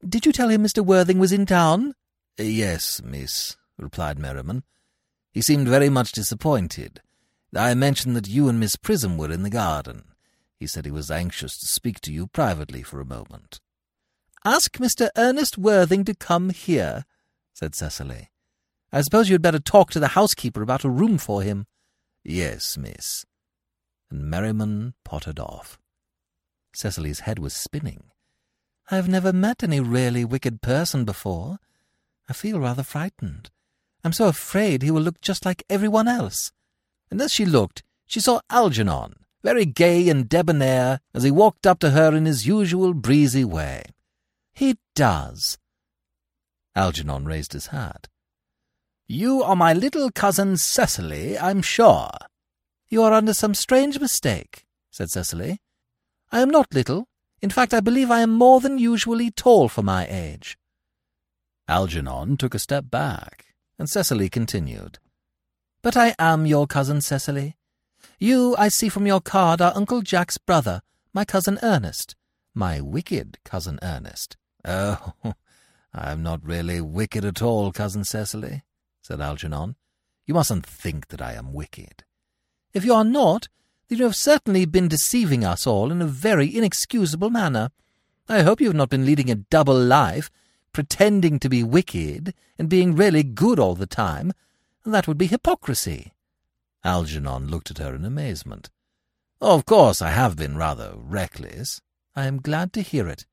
Did 0.07 0.25
you 0.25 0.31
tell 0.31 0.49
him 0.49 0.63
Mr. 0.63 0.83
Worthing 0.83 1.19
was 1.19 1.31
in 1.31 1.45
town? 1.45 1.93
Yes, 2.37 3.01
miss, 3.03 3.55
replied 3.77 4.19
Merriman. 4.19 4.63
He 5.31 5.41
seemed 5.41 5.67
very 5.67 5.89
much 5.89 6.11
disappointed. 6.11 7.01
I 7.55 7.73
mentioned 7.73 8.15
that 8.15 8.27
you 8.27 8.49
and 8.49 8.59
Miss 8.59 8.75
Prism 8.75 9.17
were 9.17 9.31
in 9.31 9.43
the 9.43 9.49
garden. 9.49 10.03
He 10.59 10.67
said 10.67 10.85
he 10.85 10.91
was 10.91 11.11
anxious 11.11 11.57
to 11.59 11.67
speak 11.67 12.01
to 12.01 12.11
you 12.11 12.27
privately 12.27 12.83
for 12.83 12.99
a 12.99 13.05
moment. 13.05 13.59
Ask 14.43 14.77
Mr. 14.77 15.09
Ernest 15.15 15.57
Worthing 15.57 16.03
to 16.05 16.15
come 16.15 16.49
here, 16.49 17.05
said 17.53 17.75
Cecily. 17.75 18.29
I 18.91 19.01
suppose 19.01 19.29
you 19.29 19.35
had 19.35 19.41
better 19.41 19.59
talk 19.59 19.91
to 19.91 19.99
the 19.99 20.09
housekeeper 20.09 20.61
about 20.61 20.83
a 20.83 20.89
room 20.89 21.17
for 21.17 21.41
him. 21.41 21.65
Yes, 22.23 22.77
miss 22.77 23.25
and 24.13 24.29
Merriman 24.29 24.93
pottered 25.03 25.39
off. 25.39 25.79
Cecily's 26.73 27.21
head 27.21 27.39
was 27.39 27.53
spinning. 27.53 28.03
I 28.91 28.95
have 28.95 29.09
never 29.09 29.33
met 29.33 29.63
any 29.63 29.79
really 29.79 30.23
wicked 30.23 30.61
person 30.61 31.03
before. 31.03 31.57
I 32.29 32.33
feel 32.33 32.59
rather 32.59 32.83
frightened. 32.83 33.49
I'm 34.03 34.13
so 34.13 34.27
afraid 34.27 34.81
he 34.81 34.91
will 34.91 35.01
look 35.01 35.19
just 35.19 35.45
like 35.45 35.63
everyone 35.69 36.07
else. 36.07 36.51
And 37.09 37.19
as 37.21 37.33
she 37.33 37.43
looked, 37.43 37.81
she 38.05 38.19
saw 38.19 38.41
Algernon, 38.49 39.15
very 39.43 39.65
gay 39.65 40.07
and 40.09 40.29
debonair, 40.29 40.99
as 41.13 41.23
he 41.23 41.31
walked 41.31 41.65
up 41.65 41.79
to 41.79 41.91
her 41.91 42.15
in 42.15 42.25
his 42.25 42.45
usual 42.45 42.93
breezy 42.93 43.43
way. 43.43 43.83
He 44.53 44.77
does. 44.95 45.57
Algernon 46.75 47.25
raised 47.25 47.53
his 47.53 47.67
hat. 47.67 48.09
You 49.07 49.41
are 49.41 49.55
my 49.55 49.73
little 49.73 50.11
cousin 50.11 50.57
Cecily, 50.57 51.37
I'm 51.37 51.61
sure. 51.61 52.09
You 52.93 53.01
are 53.01 53.13
under 53.13 53.33
some 53.33 53.55
strange 53.55 53.99
mistake, 53.99 54.67
said 54.91 55.09
Cecily. 55.09 55.59
I 56.31 56.41
am 56.41 56.51
not 56.51 56.75
little. 56.75 57.07
In 57.41 57.49
fact, 57.49 57.73
I 57.73 57.79
believe 57.79 58.11
I 58.11 58.19
am 58.19 58.29
more 58.29 58.59
than 58.59 58.77
usually 58.77 59.31
tall 59.31 59.67
for 59.67 59.81
my 59.81 60.05
age. 60.07 60.59
Algernon 61.67 62.37
took 62.37 62.53
a 62.53 62.59
step 62.59 62.91
back, 62.91 63.55
and 63.79 63.89
Cecily 63.89 64.29
continued. 64.29 64.99
But 65.81 65.97
I 65.97 66.13
am 66.19 66.45
your 66.45 66.67
cousin 66.67 67.01
Cecily. 67.01 67.57
You, 68.19 68.55
I 68.59 68.67
see 68.67 68.89
from 68.89 69.07
your 69.07 69.21
card, 69.21 69.59
are 69.59 69.75
Uncle 69.75 70.03
Jack's 70.03 70.37
brother, 70.37 70.83
my 71.15 71.25
cousin 71.25 71.57
Ernest, 71.63 72.15
my 72.53 72.79
wicked 72.79 73.39
cousin 73.43 73.79
Ernest. 73.81 74.37
Oh, 74.65 75.13
I 75.95 76.11
am 76.11 76.21
not 76.21 76.45
really 76.45 76.79
wicked 76.79 77.25
at 77.25 77.41
all, 77.41 77.71
cousin 77.71 78.03
Cecily, 78.03 78.61
said 79.01 79.19
Algernon. 79.19 79.77
You 80.27 80.35
mustn't 80.35 80.67
think 80.67 81.07
that 81.07 81.23
I 81.23 81.33
am 81.33 81.53
wicked. 81.53 82.03
If 82.73 82.83
you 82.83 82.93
are 82.93 83.03
not, 83.03 83.47
then 83.87 83.99
you 83.99 84.05
have 84.05 84.15
certainly 84.15 84.65
been 84.65 84.87
deceiving 84.87 85.43
us 85.43 85.67
all 85.67 85.91
in 85.91 86.01
a 86.01 86.07
very 86.07 86.55
inexcusable 86.55 87.29
manner. 87.29 87.69
I 88.27 88.41
hope 88.41 88.59
you 88.59 88.67
have 88.67 88.75
not 88.75 88.89
been 88.89 89.05
leading 89.05 89.29
a 89.29 89.35
double 89.35 89.79
life, 89.79 90.31
pretending 90.71 91.39
to 91.39 91.49
be 91.49 91.63
wicked 91.63 92.33
and 92.57 92.69
being 92.69 92.95
really 92.95 93.23
good 93.23 93.59
all 93.59 93.75
the 93.75 93.85
time. 93.85 94.33
That 94.85 95.07
would 95.07 95.17
be 95.17 95.27
hypocrisy. 95.27 96.13
Algernon 96.83 97.47
looked 97.47 97.69
at 97.69 97.77
her 97.77 97.93
in 97.95 98.05
amazement. 98.05 98.69
Of 99.39 99.65
course, 99.65 100.01
I 100.01 100.09
have 100.09 100.35
been 100.35 100.57
rather 100.57 100.93
reckless. 100.95 101.81
I 102.15 102.25
am 102.25 102.41
glad 102.41 102.73
to 102.73 102.81
hear 102.81 103.07
it. 103.07 103.25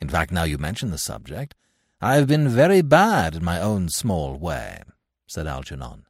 In 0.00 0.08
fact, 0.08 0.32
now 0.32 0.44
you 0.44 0.58
mention 0.58 0.90
the 0.90 0.98
subject, 0.98 1.54
I 2.00 2.14
have 2.14 2.26
been 2.26 2.48
very 2.48 2.80
bad 2.80 3.34
in 3.34 3.44
my 3.44 3.60
own 3.60 3.88
small 3.88 4.36
way, 4.36 4.82
said 5.26 5.46
Algernon. 5.46 6.06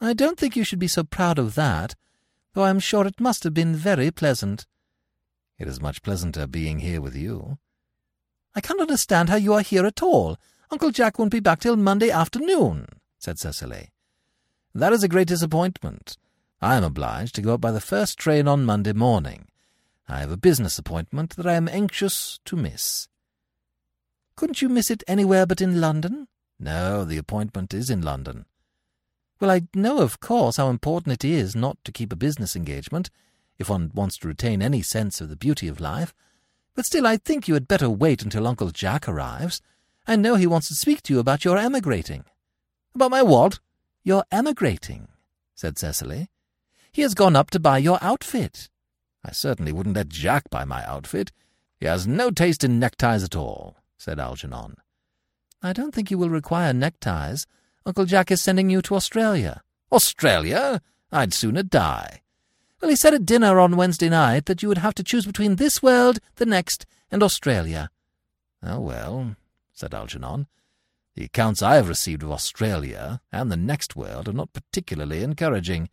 I 0.00 0.12
don't 0.12 0.38
think 0.38 0.54
you 0.54 0.64
should 0.64 0.78
be 0.78 0.88
so 0.88 1.02
proud 1.02 1.38
of 1.38 1.54
that, 1.56 1.94
though 2.54 2.62
I 2.62 2.70
am 2.70 2.78
sure 2.78 3.06
it 3.06 3.20
must 3.20 3.44
have 3.44 3.54
been 3.54 3.74
very 3.74 4.10
pleasant. 4.10 4.66
It 5.58 5.66
is 5.66 5.80
much 5.80 6.02
pleasanter 6.02 6.46
being 6.46 6.78
here 6.78 7.00
with 7.00 7.16
you. 7.16 7.58
I 8.54 8.60
can't 8.60 8.80
understand 8.80 9.28
how 9.28 9.36
you 9.36 9.54
are 9.54 9.60
here 9.60 9.84
at 9.84 10.02
all. 10.02 10.36
Uncle 10.70 10.90
Jack 10.90 11.18
won't 11.18 11.32
be 11.32 11.40
back 11.40 11.60
till 11.60 11.76
Monday 11.76 12.10
afternoon, 12.10 12.86
said 13.18 13.38
Cecily. 13.38 13.90
That 14.74 14.92
is 14.92 15.02
a 15.02 15.08
great 15.08 15.28
disappointment. 15.28 16.16
I 16.60 16.76
am 16.76 16.84
obliged 16.84 17.34
to 17.36 17.42
go 17.42 17.54
up 17.54 17.60
by 17.60 17.72
the 17.72 17.80
first 17.80 18.18
train 18.18 18.46
on 18.46 18.64
Monday 18.64 18.92
morning. 18.92 19.46
I 20.08 20.20
have 20.20 20.30
a 20.30 20.36
business 20.36 20.78
appointment 20.78 21.36
that 21.36 21.46
I 21.46 21.54
am 21.54 21.68
anxious 21.68 22.38
to 22.44 22.56
miss. 22.56 23.08
Couldn't 24.36 24.62
you 24.62 24.68
miss 24.68 24.90
it 24.90 25.02
anywhere 25.08 25.46
but 25.46 25.60
in 25.60 25.80
London? 25.80 26.28
No, 26.58 27.04
the 27.04 27.18
appointment 27.18 27.74
is 27.74 27.90
in 27.90 28.02
London. 28.02 28.46
Well, 29.40 29.50
I 29.50 29.62
know, 29.74 30.00
of 30.00 30.20
course, 30.20 30.56
how 30.56 30.68
important 30.68 31.12
it 31.12 31.24
is 31.24 31.54
not 31.54 31.78
to 31.84 31.92
keep 31.92 32.12
a 32.12 32.16
business 32.16 32.56
engagement, 32.56 33.10
if 33.58 33.68
one 33.68 33.90
wants 33.94 34.18
to 34.18 34.28
retain 34.28 34.62
any 34.62 34.82
sense 34.82 35.20
of 35.20 35.28
the 35.28 35.36
beauty 35.36 35.68
of 35.68 35.80
life. 35.80 36.12
But 36.74 36.86
still, 36.86 37.06
I 37.06 37.16
think 37.16 37.46
you 37.46 37.54
had 37.54 37.68
better 37.68 37.88
wait 37.88 38.22
until 38.22 38.46
Uncle 38.46 38.70
Jack 38.70 39.08
arrives. 39.08 39.60
I 40.06 40.16
know 40.16 40.34
he 40.34 40.46
wants 40.46 40.68
to 40.68 40.74
speak 40.74 41.02
to 41.02 41.12
you 41.12 41.20
about 41.20 41.44
your 41.44 41.58
emigrating. 41.58 42.24
About 42.94 43.10
my 43.10 43.22
what? 43.22 43.60
Your 44.02 44.24
emigrating, 44.32 45.08
said 45.54 45.78
Cecily. 45.78 46.30
He 46.90 47.02
has 47.02 47.14
gone 47.14 47.36
up 47.36 47.50
to 47.50 47.60
buy 47.60 47.78
your 47.78 47.98
outfit. 48.00 48.68
I 49.24 49.32
certainly 49.32 49.72
wouldn't 49.72 49.96
let 49.96 50.08
Jack 50.08 50.50
buy 50.50 50.64
my 50.64 50.84
outfit. 50.84 51.30
He 51.78 51.86
has 51.86 52.06
no 52.06 52.30
taste 52.30 52.64
in 52.64 52.80
neckties 52.80 53.22
at 53.22 53.36
all, 53.36 53.76
said 53.96 54.18
Algernon. 54.18 54.76
I 55.62 55.72
don't 55.72 55.94
think 55.94 56.10
you 56.10 56.18
will 56.18 56.30
require 56.30 56.72
neckties. 56.72 57.46
Uncle 57.86 58.04
Jack 58.04 58.30
is 58.30 58.42
sending 58.42 58.70
you 58.70 58.82
to 58.82 58.94
Australia. 58.94 59.62
Australia? 59.90 60.80
I'd 61.10 61.32
sooner 61.32 61.62
die. 61.62 62.22
Well, 62.80 62.90
he 62.90 62.96
said 62.96 63.14
at 63.14 63.26
dinner 63.26 63.58
on 63.58 63.76
Wednesday 63.76 64.08
night 64.08 64.46
that 64.46 64.62
you 64.62 64.68
would 64.68 64.78
have 64.78 64.94
to 64.94 65.02
choose 65.02 65.26
between 65.26 65.56
this 65.56 65.82
world, 65.82 66.20
the 66.36 66.46
next, 66.46 66.86
and 67.10 67.22
Australia. 67.22 67.90
Oh, 68.62 68.80
well, 68.80 69.36
said 69.72 69.94
Algernon. 69.94 70.46
The 71.14 71.24
accounts 71.24 71.62
I 71.62 71.76
have 71.76 71.88
received 71.88 72.22
of 72.22 72.30
Australia 72.30 73.20
and 73.32 73.50
the 73.50 73.56
next 73.56 73.96
world 73.96 74.28
are 74.28 74.32
not 74.32 74.52
particularly 74.52 75.22
encouraging. 75.22 75.88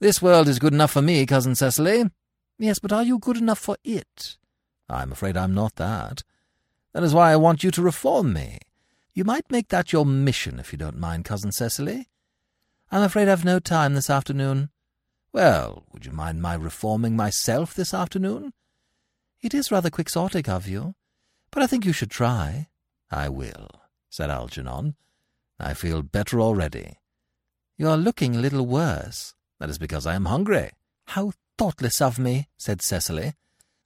This 0.00 0.20
world 0.20 0.48
is 0.48 0.58
good 0.58 0.72
enough 0.72 0.90
for 0.92 1.02
me, 1.02 1.26
Cousin 1.26 1.54
Cecily. 1.54 2.10
Yes, 2.58 2.80
but 2.80 2.92
are 2.92 3.04
you 3.04 3.20
good 3.20 3.36
enough 3.36 3.58
for 3.58 3.76
it? 3.84 4.36
I'm 4.88 5.12
afraid 5.12 5.36
I'm 5.36 5.54
not 5.54 5.76
that. 5.76 6.24
That 6.92 7.04
is 7.04 7.14
why 7.14 7.30
I 7.30 7.36
want 7.36 7.62
you 7.62 7.70
to 7.70 7.82
reform 7.82 8.32
me. 8.32 8.58
You 9.14 9.24
might 9.24 9.50
make 9.50 9.68
that 9.68 9.92
your 9.92 10.06
mission, 10.06 10.58
if 10.58 10.72
you 10.72 10.78
don't 10.78 10.98
mind, 10.98 11.24
Cousin 11.24 11.52
Cecily. 11.52 12.08
I'm 12.90 13.02
afraid 13.02 13.28
I've 13.28 13.44
no 13.44 13.58
time 13.58 13.94
this 13.94 14.10
afternoon. 14.10 14.70
Well, 15.32 15.84
would 15.92 16.06
you 16.06 16.12
mind 16.12 16.40
my 16.40 16.54
reforming 16.54 17.16
myself 17.16 17.74
this 17.74 17.92
afternoon? 17.92 18.52
It 19.40 19.54
is 19.54 19.70
rather 19.70 19.90
quixotic 19.90 20.48
of 20.48 20.66
you, 20.66 20.94
but 21.50 21.62
I 21.62 21.66
think 21.66 21.84
you 21.84 21.92
should 21.92 22.10
try. 22.10 22.68
I 23.10 23.28
will, 23.28 23.68
said 24.10 24.30
Algernon. 24.30 24.94
I 25.60 25.74
feel 25.74 26.02
better 26.02 26.40
already. 26.40 26.98
You 27.76 27.88
are 27.88 27.96
looking 27.96 28.34
a 28.34 28.40
little 28.40 28.66
worse. 28.66 29.34
That 29.60 29.70
is 29.70 29.78
because 29.78 30.06
I 30.06 30.14
am 30.14 30.26
hungry. 30.26 30.70
How 31.06 31.32
thoughtless 31.56 32.00
of 32.00 32.18
me, 32.18 32.48
said 32.56 32.82
Cecily. 32.82 33.34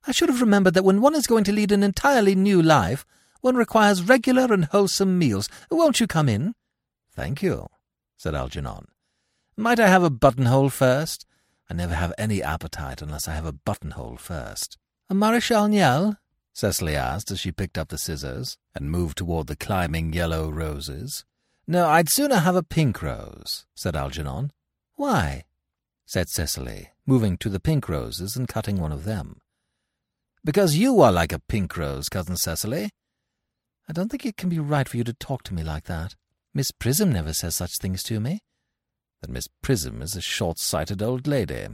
I 0.06 0.12
should 0.12 0.28
have 0.28 0.40
remembered 0.40 0.74
that 0.74 0.85
when 0.85 1.00
one 1.00 1.14
is 1.14 1.26
going 1.26 1.44
to 1.44 1.52
lead 1.52 1.72
an 1.72 1.82
entirely 1.82 2.35
new 2.35 2.61
life, 2.61 3.06
one 3.42 3.57
requires 3.57 4.02
regular 4.02 4.52
and 4.52 4.64
wholesome 4.66 5.18
meals. 5.18 5.48
Won't 5.70 6.00
you 6.00 6.07
come 6.07 6.28
in? 6.28 6.55
Thank 7.14 7.42
you, 7.42 7.66
said 8.16 8.35
Algernon. 8.35 8.87
Might 9.57 9.78
I 9.78 9.88
have 9.88 10.02
a 10.02 10.11
buttonhole 10.11 10.70
first? 10.70 11.26
I 11.68 11.74
never 11.74 11.94
have 11.94 12.14
any 12.16 12.42
appetite 12.42 13.02
unless 13.02 13.28
I 13.28 13.35
have 13.35 13.44
a 13.44 13.52
buttonhole 13.52 14.16
first. 14.16 14.78
A 15.11 15.14
Maréchal 15.14 15.68
Niel? 15.68 16.16
Cecily 16.55 16.96
asked 16.96 17.31
as 17.31 17.40
she 17.40 17.52
picked 17.52 17.76
up 17.76 17.88
the 17.88 17.98
scissors 17.98 18.57
and 18.74 18.90
moved 18.90 19.18
toward 19.18 19.46
the 19.46 19.57
climbing 19.57 20.12
yellow 20.12 20.50
roses. 20.50 21.24
No, 21.66 21.88
I'd 21.88 22.09
sooner 22.09 22.37
have 22.37 22.57
a 22.57 22.62
pink 22.62 23.02
rose, 23.02 23.66
said 23.74 23.96
Algernon. 23.96 24.52
Why? 24.94 25.44
said 26.05 26.28
Cecily, 26.28 26.90
moving 27.07 27.37
to 27.38 27.48
the 27.48 27.61
pink 27.61 27.88
roses 27.88 28.37
and 28.37 28.48
cutting 28.48 28.78
one 28.78 28.92
of 28.92 29.05
them. 29.05 29.40
Because 30.44 30.76
you 30.76 31.00
are 31.00 31.12
like 31.12 31.33
a 31.33 31.38
pink 31.38 31.76
rose, 31.76 32.09
Cousin 32.09 32.37
Cecily. 32.37 32.90
I 33.88 33.92
don't 33.92 34.08
think 34.08 34.24
it 34.24 34.36
can 34.36 34.48
be 34.48 34.58
right 34.58 34.88
for 34.88 34.96
you 34.96 35.04
to 35.04 35.12
talk 35.12 35.42
to 35.44 35.54
me 35.54 35.62
like 35.62 35.84
that. 35.84 36.14
Miss 36.54 36.70
Prism 36.70 37.12
never 37.12 37.32
says 37.32 37.56
such 37.56 37.78
things 37.78 38.02
to 38.04 38.20
me 38.20 38.40
that 39.20 39.30
Miss 39.30 39.48
Prism 39.62 40.02
is 40.02 40.16
a 40.16 40.20
short-sighted 40.20 41.00
old 41.00 41.26
lady. 41.26 41.66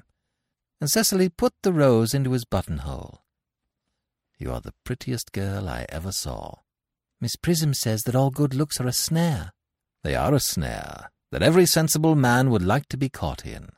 And 0.81 0.91
Cecily 0.91 1.29
put 1.29 1.55
the 1.63 1.73
rose 1.73 2.15
into 2.15 2.33
his 2.33 2.45
buttonhole. 2.45 3.25
You 4.39 4.53
are 4.53 4.61
the 4.61 4.75
prettiest 4.85 5.33
girl 5.33 5.69
I 5.69 5.87
ever 5.89 6.13
saw. 6.13 6.59
Miss 7.21 7.35
Prism 7.35 7.75
says 7.75 8.03
that 8.03 8.15
all 8.15 8.31
good 8.31 8.55
looks 8.55 8.81
are 8.81 8.87
a 8.87 8.93
snare. 8.93 9.53
They 10.05 10.15
are 10.15 10.33
a 10.35 10.41
snare 10.41 11.11
that 11.33 11.43
every 11.43 11.67
sensible 11.67 12.15
man 12.15 12.51
would 12.51 12.63
like 12.63 12.89
to 12.91 12.97
be 12.97 13.09
caught 13.09 13.45
in. 13.45 13.71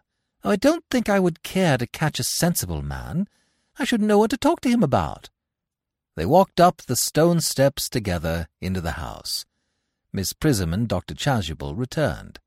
Oh, 0.45 0.51
I 0.51 0.57
don't 0.57 0.85
think 0.91 1.09
I 1.09 1.19
would 1.19 1.43
care 1.43 1.79
to 1.79 1.87
catch 1.87 2.21
a 2.21 2.25
sensible 2.25 2.83
man. 2.83 3.29
I 3.79 3.85
shouldn't 3.85 4.09
know 4.09 4.19
what 4.19 4.31
to 4.31 4.37
talk 4.37 4.61
to 4.61 4.69
him 4.69 4.83
about. 4.83 5.31
They 6.17 6.27
walked 6.27 6.61
up 6.61 6.83
the 6.83 6.97
stone 6.97 7.41
steps 7.41 7.89
together 7.89 8.49
into 8.61 8.81
the 8.81 8.93
house. 8.93 9.47
Miss 10.13 10.33
Prism 10.33 10.75
and 10.75 10.89
Dr. 10.89 11.15
Chasuble 11.15 11.77
returned. 11.77 12.41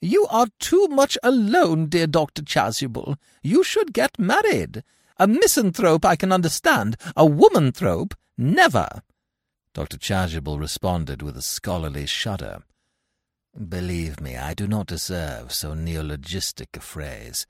You 0.00 0.26
are 0.30 0.48
too 0.58 0.88
much 0.88 1.16
alone, 1.22 1.86
dear 1.86 2.06
Dr. 2.06 2.42
Chasuble. 2.42 3.16
You 3.42 3.62
should 3.64 3.92
get 3.92 4.18
married. 4.18 4.82
A 5.18 5.26
misanthrope 5.26 6.04
I 6.04 6.16
can 6.16 6.32
understand. 6.32 6.96
A 7.16 7.24
womanthrope, 7.26 8.14
never. 8.36 9.02
Dr. 9.72 9.98
Chasuble 9.98 10.58
responded 10.58 11.22
with 11.22 11.36
a 11.36 11.42
scholarly 11.42 12.06
shudder. 12.06 12.62
Believe 13.56 14.20
me, 14.20 14.36
I 14.36 14.52
do 14.52 14.66
not 14.66 14.86
deserve 14.86 15.52
so 15.52 15.74
neologistic 15.74 16.76
a 16.76 16.80
phrase. 16.80 17.46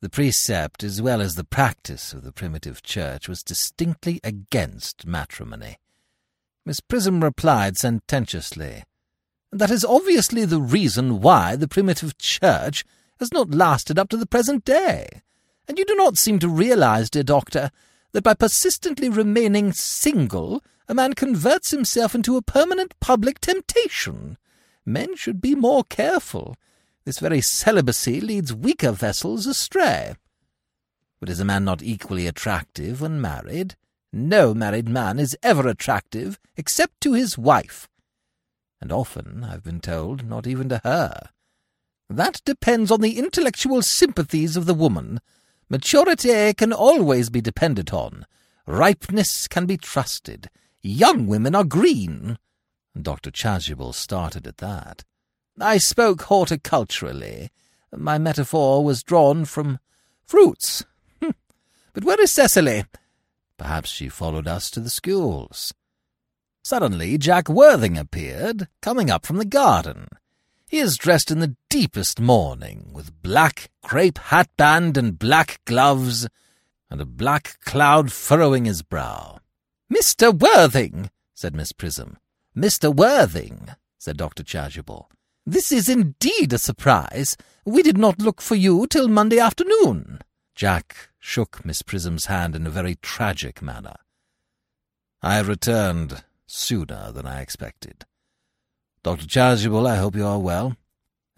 The 0.00 0.08
precept, 0.08 0.84
as 0.84 1.02
well 1.02 1.20
as 1.20 1.34
the 1.34 1.44
practice 1.44 2.12
of 2.12 2.22
the 2.22 2.32
primitive 2.32 2.82
church, 2.82 3.28
was 3.28 3.42
distinctly 3.42 4.20
against 4.22 5.06
matrimony. 5.06 5.78
Miss 6.64 6.78
Prism 6.80 7.24
replied 7.24 7.76
sententiously, 7.76 8.84
that 9.50 9.70
is 9.70 9.84
obviously 9.84 10.44
the 10.44 10.60
reason 10.60 11.20
why 11.20 11.56
the 11.56 11.66
primitive 11.66 12.18
church 12.18 12.84
has 13.18 13.32
not 13.32 13.54
lasted 13.54 13.98
up 13.98 14.08
to 14.10 14.16
the 14.16 14.26
present 14.26 14.64
day. 14.64 15.22
And 15.66 15.78
you 15.78 15.84
do 15.84 15.96
not 15.96 16.18
seem 16.18 16.38
to 16.40 16.48
realize, 16.48 17.10
dear 17.10 17.22
doctor, 17.22 17.70
that 18.12 18.22
by 18.22 18.34
persistently 18.34 19.08
remaining 19.08 19.72
single, 19.72 20.62
a 20.86 20.94
man 20.94 21.14
converts 21.14 21.70
himself 21.70 22.14
into 22.14 22.36
a 22.36 22.42
permanent 22.42 22.94
public 23.00 23.40
temptation. 23.40 24.38
Men 24.86 25.16
should 25.16 25.40
be 25.40 25.54
more 25.54 25.84
careful. 25.84 26.56
This 27.08 27.20
very 27.20 27.40
celibacy 27.40 28.20
leads 28.20 28.52
weaker 28.52 28.92
vessels 28.92 29.46
astray. 29.46 30.12
But 31.18 31.30
is 31.30 31.40
a 31.40 31.44
man 31.46 31.64
not 31.64 31.82
equally 31.82 32.26
attractive 32.26 33.00
when 33.00 33.18
married? 33.18 33.76
No 34.12 34.52
married 34.52 34.90
man 34.90 35.18
is 35.18 35.34
ever 35.42 35.66
attractive 35.66 36.38
except 36.58 37.00
to 37.00 37.14
his 37.14 37.38
wife 37.38 37.88
and 38.78 38.92
often, 38.92 39.42
I've 39.42 39.64
been 39.64 39.80
told, 39.80 40.28
not 40.28 40.46
even 40.46 40.68
to 40.68 40.82
her. 40.84 41.30
That 42.10 42.42
depends 42.44 42.90
on 42.90 43.00
the 43.00 43.18
intellectual 43.18 43.80
sympathies 43.80 44.54
of 44.54 44.66
the 44.66 44.74
woman. 44.74 45.22
Maturity 45.70 46.52
can 46.52 46.74
always 46.74 47.30
be 47.30 47.40
depended 47.40 47.90
on. 47.90 48.26
Ripeness 48.66 49.48
can 49.48 49.64
be 49.64 49.78
trusted. 49.78 50.50
Young 50.82 51.26
women 51.26 51.54
are 51.54 51.64
green. 51.64 52.38
Dr. 53.00 53.30
Chasuble 53.30 53.94
started 53.94 54.46
at 54.46 54.58
that. 54.58 55.04
I 55.60 55.78
spoke 55.78 56.22
horticulturally. 56.22 57.50
My 57.94 58.18
metaphor 58.18 58.84
was 58.84 59.02
drawn 59.02 59.44
from 59.44 59.78
fruits. 60.24 60.84
Hmm. 61.22 61.30
but 61.92 62.04
where 62.04 62.20
is 62.20 62.32
Cecily? 62.32 62.84
Perhaps 63.56 63.90
she 63.90 64.08
followed 64.08 64.46
us 64.46 64.70
to 64.70 64.80
the 64.80 64.90
schools. 64.90 65.74
Suddenly 66.62 67.18
Jack 67.18 67.48
Worthing 67.48 67.96
appeared, 67.96 68.68
coming 68.82 69.10
up 69.10 69.24
from 69.26 69.38
the 69.38 69.44
garden. 69.44 70.08
He 70.68 70.78
is 70.78 70.98
dressed 70.98 71.30
in 71.30 71.40
the 71.40 71.56
deepest 71.70 72.20
mourning, 72.20 72.90
with 72.92 73.22
black 73.22 73.70
crape 73.82 74.18
hatband 74.18 74.98
and 74.98 75.18
black 75.18 75.60
gloves, 75.64 76.28
and 76.90 77.00
a 77.00 77.06
black 77.06 77.58
cloud 77.64 78.12
furrowing 78.12 78.66
his 78.66 78.82
brow. 78.82 79.38
Mr. 79.92 80.38
Worthing, 80.38 81.10
said 81.34 81.54
Miss 81.54 81.72
Prism. 81.72 82.18
Mr. 82.54 82.94
Worthing, 82.94 83.70
said 83.98 84.18
Dr. 84.18 84.42
Chasuble. 84.42 85.06
This 85.48 85.72
is 85.72 85.88
indeed 85.88 86.52
a 86.52 86.58
surprise. 86.58 87.34
We 87.64 87.82
did 87.82 87.96
not 87.96 88.20
look 88.20 88.42
for 88.42 88.54
you 88.54 88.86
till 88.86 89.08
Monday 89.08 89.38
afternoon. 89.38 90.18
Jack 90.54 91.08
shook 91.18 91.64
Miss 91.64 91.80
Prism's 91.80 92.26
hand 92.26 92.54
in 92.54 92.66
a 92.66 92.70
very 92.70 92.96
tragic 92.96 93.62
manner. 93.62 93.96
I 95.22 95.40
returned 95.40 96.22
sooner 96.46 97.12
than 97.12 97.24
I 97.24 97.40
expected. 97.40 98.04
Dr. 99.02 99.24
Chasuble, 99.24 99.88
I 99.88 99.96
hope 99.96 100.14
you 100.14 100.26
are 100.26 100.38
well. 100.38 100.76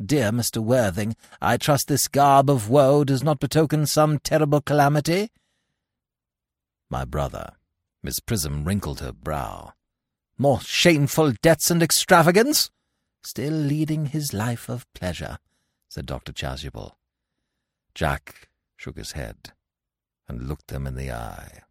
Dear 0.05 0.33
Mr. 0.33 0.59
Worthing, 0.59 1.15
I 1.41 1.57
trust 1.57 1.87
this 1.87 2.09
garb 2.09 2.51
of 2.51 2.69
woe 2.69 3.05
does 3.05 3.23
not 3.23 3.39
betoken 3.39 3.87
some 3.87 4.19
terrible 4.19 4.61
calamity? 4.61 5.31
My 6.91 7.05
brother. 7.05 7.53
Miss 8.03 8.19
Prism 8.19 8.65
wrinkled 8.65 8.99
her 8.99 9.13
brow. 9.13 9.75
More 10.37 10.61
shameful 10.61 11.35
debts 11.41 11.71
and 11.71 11.81
extravagance? 11.81 12.73
Still 13.23 13.53
leading 13.53 14.07
his 14.07 14.33
life 14.33 14.69
of 14.69 14.93
pleasure, 14.95 15.39
said 15.89 16.07
Dr. 16.07 16.33
Chasuble. 16.33 16.93
Jack 17.95 18.49
shook 18.77 18.97
his 18.97 19.13
head 19.13 19.53
and 20.29 20.49
looked 20.49 20.69
them 20.69 20.87
in 20.87 20.95
the 20.95 21.11
eye. 21.11 21.63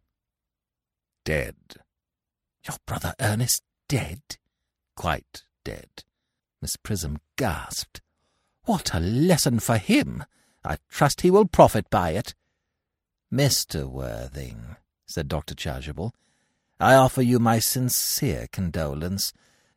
Dead. 1.24 1.56
Your 2.66 2.76
brother 2.86 3.14
Ernest 3.20 3.62
dead? 3.88 4.20
Quite 4.96 5.44
dead. 5.64 6.04
Miss 6.62 6.76
Prism 6.76 7.18
gasped. 7.36 8.00
What 8.64 8.94
a 8.94 9.00
lesson 9.00 9.58
for 9.58 9.78
him! 9.78 10.24
I 10.64 10.76
trust 10.88 11.22
he 11.22 11.30
will 11.30 11.46
profit 11.46 11.88
by 11.88 12.10
it. 12.10 12.34
Mr. 13.32 13.86
Worthing, 13.86 14.76
said 15.06 15.26
Dr. 15.26 15.54
Chasuble, 15.54 16.12
I 16.78 16.94
offer 16.94 17.22
you 17.22 17.38
my 17.38 17.58
sincere 17.58 18.46
condolence. 18.52 19.32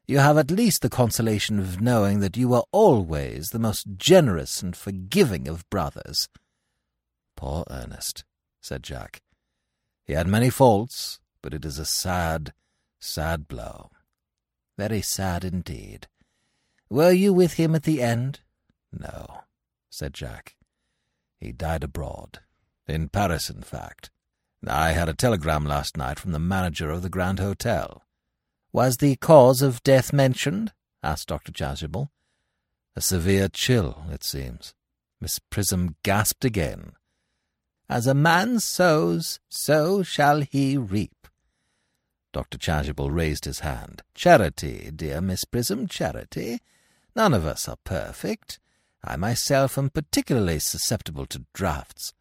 You 0.06 0.20
have 0.20 0.38
at 0.38 0.52
least 0.52 0.82
the 0.82 0.90
consolation 0.90 1.60
of 1.60 1.80
knowing 1.80 2.20
that 2.20 2.36
you 2.36 2.50
were 2.50 2.64
always 2.72 3.50
the 3.50 3.60
most 3.60 3.86
generous 3.96 4.62
and 4.62 4.76
forgiving 4.76 5.48
of 5.48 5.70
brothers. 5.70 6.28
Poor 7.38 7.64
Ernest, 7.70 8.26
said 8.62 8.84
Jack. 8.84 9.22
He 10.04 10.14
had 10.14 10.28
many 10.28 10.50
faults, 10.50 11.20
but 11.42 11.54
it 11.54 11.64
is 11.64 11.80
a 11.80 11.86
sad, 11.86 12.54
sad 13.00 13.48
blow. 13.48 13.92
Very 14.78 15.02
sad 15.02 15.46
indeed. 15.46 16.08
Were 16.90 17.12
you 17.12 17.34
with 17.34 17.54
him 17.54 17.74
at 17.74 17.84
the 17.84 18.02
end? 18.02 18.42
No, 18.92 19.44
said 19.90 20.14
Jack. 20.14 20.56
He 21.40 21.52
died 21.52 21.84
abroad. 21.84 22.40
In 22.88 23.08
Paris, 23.08 23.50
in 23.50 23.62
fact. 23.62 24.12
I 24.68 24.92
had 24.92 25.08
a 25.08 25.14
telegram 25.14 25.66
last 25.66 25.96
night 25.96 26.20
from 26.20 26.32
the 26.32 26.40
manager 26.40 26.90
of 26.90 27.02
the 27.02 27.10
Grand 27.10 27.40
Hotel. 27.40 28.04
Was 28.74 28.98
the 28.98 29.16
cause 29.18 29.62
of 29.62 29.84
death 29.84 30.12
mentioned? 30.12 30.74
asked 31.04 31.28
Dr. 31.28 31.52
Chasuble. 31.52 32.10
A 32.96 33.02
severe 33.02 33.48
chill, 33.48 34.04
it 34.12 34.24
seems. 34.24 34.74
Miss 35.22 35.38
Prism 35.38 35.96
gasped 36.02 36.44
again. 36.44 36.94
As 37.88 38.08
a 38.08 38.16
man 38.16 38.60
sows, 38.60 39.40
so 39.48 40.02
shall 40.02 40.42
he 40.42 40.76
reap. 40.76 41.28
Dr. 42.32 42.58
Chasuble 42.58 43.14
raised 43.14 43.46
his 43.46 43.60
hand. 43.60 44.02
Charity, 44.16 44.90
dear 44.96 45.22
Miss 45.22 45.46
Prism, 45.46 45.88
charity. 45.88 46.60
None 47.16 47.36
of 47.36 47.46
us 47.46 47.70
are 47.70 47.78
perfect. 47.84 48.60
I 49.04 49.18
myself 49.18 49.78
am 49.78 49.92
particularly 49.92 50.58
susceptible 50.58 51.28
to 51.28 51.46
draughts. 51.54 52.14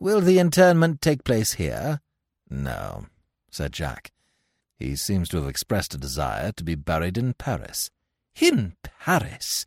Will 0.00 0.20
the 0.20 0.40
interment 0.40 1.00
take 1.00 1.22
place 1.22 1.52
here? 1.52 2.00
No, 2.50 3.06
said 3.52 3.72
Jack. 3.72 4.10
He 4.78 4.96
seems 4.96 5.28
to 5.30 5.38
have 5.38 5.48
expressed 5.48 5.94
a 5.94 5.98
desire 5.98 6.52
to 6.52 6.64
be 6.64 6.74
buried 6.74 7.16
in 7.16 7.34
Paris. 7.34 7.90
In 8.40 8.76
Paris? 8.82 9.66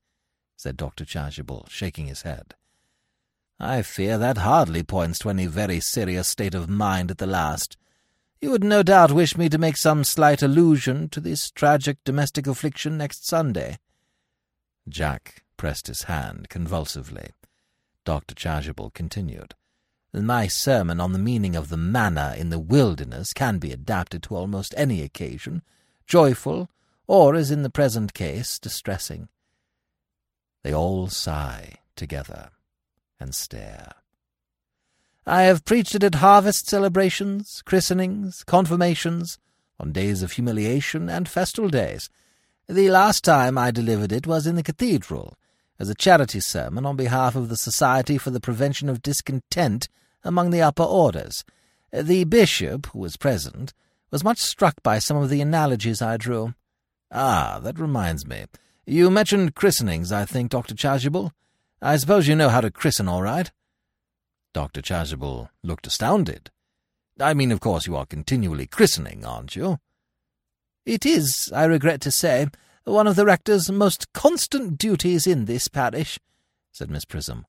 said 0.55 0.77
Dr. 0.77 1.05
Chasuble, 1.05 1.69
shaking 1.69 2.07
his 2.07 2.21
head. 2.21 2.55
I 3.59 3.81
fear 3.81 4.17
that 4.17 4.37
hardly 4.37 4.83
points 4.83 5.19
to 5.19 5.29
any 5.29 5.45
very 5.45 5.79
serious 5.79 6.27
state 6.27 6.53
of 6.53 6.69
mind 6.69 7.11
at 7.11 7.17
the 7.17 7.27
last. 7.27 7.75
You 8.39 8.51
would 8.51 8.63
no 8.63 8.83
doubt 8.83 9.11
wish 9.11 9.35
me 9.35 9.49
to 9.49 9.57
make 9.57 9.75
some 9.75 10.03
slight 10.03 10.41
allusion 10.41 11.09
to 11.09 11.19
this 11.19 11.51
tragic 11.51 11.97
domestic 12.05 12.47
affliction 12.47 12.97
next 12.97 13.27
Sunday. 13.27 13.79
Jack 14.87 15.43
pressed 15.57 15.87
his 15.87 16.03
hand 16.03 16.47
convulsively. 16.49 17.31
Dr. 18.05 18.33
Chasuble 18.33 18.93
continued. 18.93 19.55
My 20.11 20.47
sermon 20.47 20.99
on 20.99 21.13
the 21.13 21.19
meaning 21.19 21.55
of 21.55 21.69
the 21.69 21.77
manna 21.77 22.35
in 22.37 22.49
the 22.49 22.59
wilderness 22.59 23.33
can 23.33 23.59
be 23.59 23.71
adapted 23.71 24.23
to 24.23 24.35
almost 24.35 24.73
any 24.75 25.01
occasion, 25.01 25.61
joyful, 26.07 26.69
or, 27.07 27.35
as 27.35 27.51
in 27.51 27.63
the 27.63 27.69
present 27.69 28.13
case, 28.13 28.57
distressing. 28.57 29.29
They 30.63 30.73
all 30.73 31.07
sigh 31.07 31.75
together 31.95 32.49
and 33.19 33.35
stare. 33.35 33.93
I 35.25 35.43
have 35.43 35.65
preached 35.65 35.93
it 35.93 36.03
at 36.03 36.15
harvest 36.15 36.67
celebrations, 36.67 37.61
christenings, 37.63 38.43
confirmations, 38.43 39.37
on 39.79 39.91
days 39.91 40.23
of 40.23 40.33
humiliation 40.33 41.07
and 41.07 41.29
festal 41.29 41.69
days. 41.69 42.09
The 42.67 42.89
last 42.89 43.23
time 43.23 43.57
I 43.57 43.71
delivered 43.71 44.11
it 44.11 44.25
was 44.27 44.47
in 44.47 44.55
the 44.55 44.63
cathedral, 44.63 45.37
as 45.79 45.89
a 45.89 45.95
charity 45.95 46.39
sermon 46.39 46.85
on 46.85 46.95
behalf 46.95 47.35
of 47.35 47.49
the 47.49 47.57
Society 47.57 48.17
for 48.17 48.31
the 48.31 48.41
Prevention 48.41 48.89
of 48.89 49.01
Discontent 49.01 49.87
among 50.23 50.49
the 50.49 50.61
upper 50.61 50.83
orders. 50.83 51.43
The 51.91 52.25
bishop, 52.25 52.87
who 52.87 52.99
was 52.99 53.17
present, 53.17 53.73
was 54.11 54.23
much 54.23 54.39
struck 54.39 54.83
by 54.83 54.99
some 54.99 55.17
of 55.17 55.29
the 55.29 55.41
analogies 55.41 56.01
I 56.01 56.17
drew. 56.17 56.53
Ah, 57.11 57.59
that 57.63 57.79
reminds 57.79 58.27
me. 58.27 58.45
You 58.85 59.09
mentioned 59.09 59.55
christenings, 59.55 60.11
I 60.11 60.25
think, 60.25 60.51
Dr. 60.51 60.75
Chasuble. 60.75 61.31
I 61.81 61.95
suppose 61.97 62.27
you 62.27 62.35
know 62.35 62.49
how 62.49 62.61
to 62.61 62.71
christen 62.71 63.07
all 63.07 63.21
right? 63.21 63.51
Dr. 64.53 64.81
Chasuble 64.81 65.49
looked 65.63 65.87
astounded. 65.87 66.49
I 67.19 67.33
mean, 67.33 67.51
of 67.51 67.59
course, 67.59 67.87
you 67.87 67.95
are 67.95 68.05
continually 68.05 68.65
christening, 68.65 69.25
aren't 69.25 69.55
you? 69.55 69.79
It 70.85 71.05
is, 71.05 71.51
I 71.53 71.65
regret 71.65 72.01
to 72.01 72.11
say, 72.11 72.47
one 72.83 73.07
of 73.07 73.15
the 73.15 73.25
rector's 73.25 73.69
most 73.69 74.11
constant 74.13 74.77
duties 74.77 75.27
in 75.27 75.45
this 75.45 75.67
parish, 75.67 76.19
said 76.71 76.89
Miss 76.89 77.05
Prism. 77.05 77.45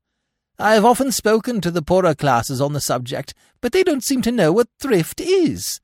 I 0.58 0.74
have 0.74 0.84
often 0.84 1.10
spoken 1.10 1.60
to 1.62 1.70
the 1.70 1.82
poorer 1.82 2.14
classes 2.14 2.60
on 2.60 2.74
the 2.74 2.80
subject, 2.80 3.32
but 3.60 3.72
they 3.72 3.82
don't 3.82 4.04
seem 4.04 4.20
to 4.22 4.32
know 4.32 4.52
what 4.52 4.68
thrift 4.78 5.20
is. 5.20 5.80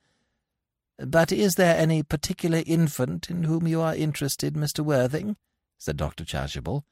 But 0.99 1.33
is 1.33 1.55
there 1.55 1.77
any 1.77 2.03
particular 2.03 2.63
infant 2.67 3.31
in 3.31 3.45
whom 3.45 3.67
you 3.67 3.81
are 3.81 3.95
interested, 3.95 4.55
Mr. 4.55 4.81
Worthing? 4.81 5.37
said 5.79 5.97
Dr. 5.97 6.25
Chasuble. 6.25 6.83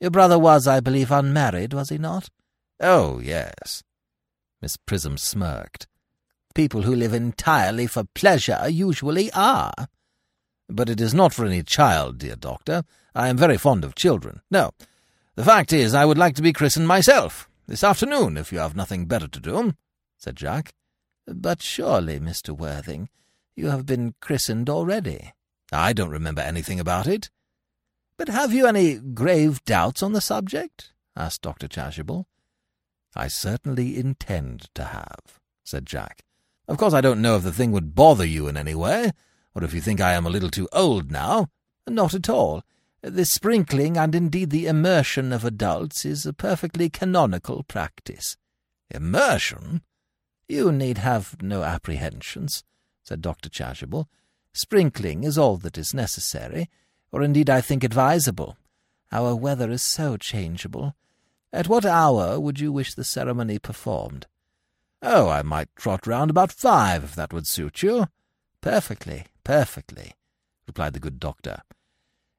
Your 0.00 0.10
brother 0.10 0.38
was, 0.38 0.66
I 0.66 0.80
believe, 0.80 1.10
unmarried, 1.10 1.72
was 1.72 1.88
he 1.88 1.98
not? 1.98 2.28
Oh, 2.80 3.20
yes. 3.20 3.82
Miss 4.60 4.76
Prism 4.76 5.16
smirked. 5.16 5.86
People 6.54 6.82
who 6.82 6.94
live 6.94 7.14
entirely 7.14 7.86
for 7.86 8.04
pleasure 8.14 8.68
usually 8.68 9.30
are. 9.32 9.72
But 10.68 10.88
it 10.88 11.00
is 11.00 11.14
not 11.14 11.32
for 11.34 11.44
any 11.44 11.62
child, 11.62 12.18
dear 12.18 12.36
doctor. 12.36 12.84
I 13.14 13.28
am 13.28 13.36
very 13.36 13.58
fond 13.58 13.84
of 13.84 13.94
children. 13.94 14.40
No, 14.50 14.70
the 15.34 15.44
fact 15.44 15.72
is, 15.72 15.94
I 15.94 16.04
would 16.04 16.18
like 16.18 16.34
to 16.36 16.42
be 16.42 16.52
christened 16.52 16.86
myself, 16.86 17.48
this 17.66 17.84
afternoon, 17.84 18.36
if 18.36 18.52
you 18.52 18.58
have 18.58 18.76
nothing 18.76 19.06
better 19.06 19.28
to 19.28 19.40
do, 19.40 19.74
said 20.18 20.36
Jack. 20.36 20.74
But 21.26 21.62
surely, 21.62 22.20
Mr. 22.20 22.50
Worthing, 22.50 23.08
you 23.54 23.68
have 23.68 23.86
been 23.86 24.14
christened 24.20 24.68
already. 24.68 25.32
I 25.72 25.92
don't 25.92 26.10
remember 26.10 26.42
anything 26.42 26.80
about 26.80 27.06
it. 27.06 27.30
But 28.16 28.28
have 28.28 28.52
you 28.52 28.66
any 28.66 28.96
grave 28.96 29.64
doubts 29.64 30.02
on 30.02 30.12
the 30.12 30.20
subject? 30.20 30.92
asked 31.16 31.42
Dr. 31.42 31.68
Chasuble. 31.68 32.26
I 33.14 33.28
certainly 33.28 33.96
intend 33.98 34.68
to 34.74 34.84
have, 34.84 35.40
said 35.64 35.86
Jack. 35.86 36.24
Of 36.68 36.78
course 36.78 36.94
I 36.94 37.00
don't 37.00 37.22
know 37.22 37.36
if 37.36 37.42
the 37.42 37.52
thing 37.52 37.72
would 37.72 37.94
bother 37.94 38.24
you 38.24 38.48
in 38.48 38.56
any 38.56 38.74
way, 38.74 39.12
or 39.54 39.64
if 39.64 39.74
you 39.74 39.80
think 39.80 40.00
I 40.00 40.12
am 40.12 40.26
a 40.26 40.30
little 40.30 40.50
too 40.50 40.68
old 40.72 41.10
now. 41.10 41.48
Not 41.86 42.14
at 42.14 42.28
all. 42.28 42.62
The 43.02 43.24
sprinkling 43.24 43.96
and 43.96 44.14
indeed 44.14 44.50
the 44.50 44.66
immersion 44.66 45.32
of 45.32 45.44
adults 45.44 46.04
is 46.04 46.24
a 46.24 46.32
perfectly 46.32 46.88
canonical 46.88 47.64
practice. 47.64 48.36
Immersion? 48.90 49.82
You 50.48 50.70
need 50.70 50.98
have 50.98 51.42
no 51.42 51.64
apprehensions, 51.64 52.62
said 53.02 53.20
Dr. 53.20 53.48
Chasuble. 53.48 54.06
Sprinkling 54.52 55.24
is 55.24 55.36
all 55.36 55.56
that 55.58 55.78
is 55.78 55.94
necessary, 55.94 56.68
or 57.10 57.22
indeed 57.22 57.50
I 57.50 57.60
think 57.60 57.82
advisable. 57.82 58.56
Our 59.10 59.34
weather 59.34 59.70
is 59.70 59.82
so 59.82 60.16
changeable. 60.16 60.94
At 61.52 61.68
what 61.68 61.84
hour 61.84 62.38
would 62.38 62.60
you 62.60 62.70
wish 62.70 62.94
the 62.94 63.04
ceremony 63.04 63.58
performed? 63.58 64.26
Oh, 65.02 65.28
I 65.28 65.42
might 65.42 65.74
trot 65.74 66.06
round 66.06 66.30
about 66.30 66.52
five, 66.52 67.02
if 67.02 67.14
that 67.16 67.32
would 67.32 67.46
suit 67.46 67.82
you. 67.82 68.06
Perfectly, 68.60 69.26
perfectly, 69.44 70.12
replied 70.66 70.92
the 70.92 71.00
good 71.00 71.18
doctor. 71.18 71.62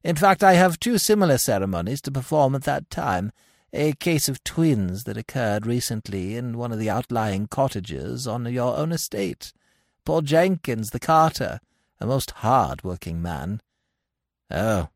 In 0.03 0.15
fact, 0.15 0.43
I 0.43 0.53
have 0.53 0.79
two 0.79 0.97
similar 0.97 1.37
ceremonies 1.37 2.01
to 2.01 2.11
perform 2.11 2.55
at 2.55 2.63
that 2.63 2.89
time. 2.89 3.31
A 3.71 3.93
case 3.93 4.29
of 4.29 4.43
twins 4.43 5.05
that 5.05 5.17
occurred 5.17 5.65
recently 5.65 6.35
in 6.35 6.57
one 6.57 6.71
of 6.71 6.77
the 6.77 6.89
outlying 6.89 7.47
cottages 7.47 8.27
on 8.27 8.45
your 8.45 8.77
own 8.77 8.91
estate. 8.91 9.51
Poor 10.05 10.21
Jenkins, 10.21 10.91
the 10.91 10.99
carter, 10.99 11.59
a 11.99 12.05
most 12.05 12.31
hard-working 12.31 13.21
man. 13.21 13.61
Oh, 14.51 14.89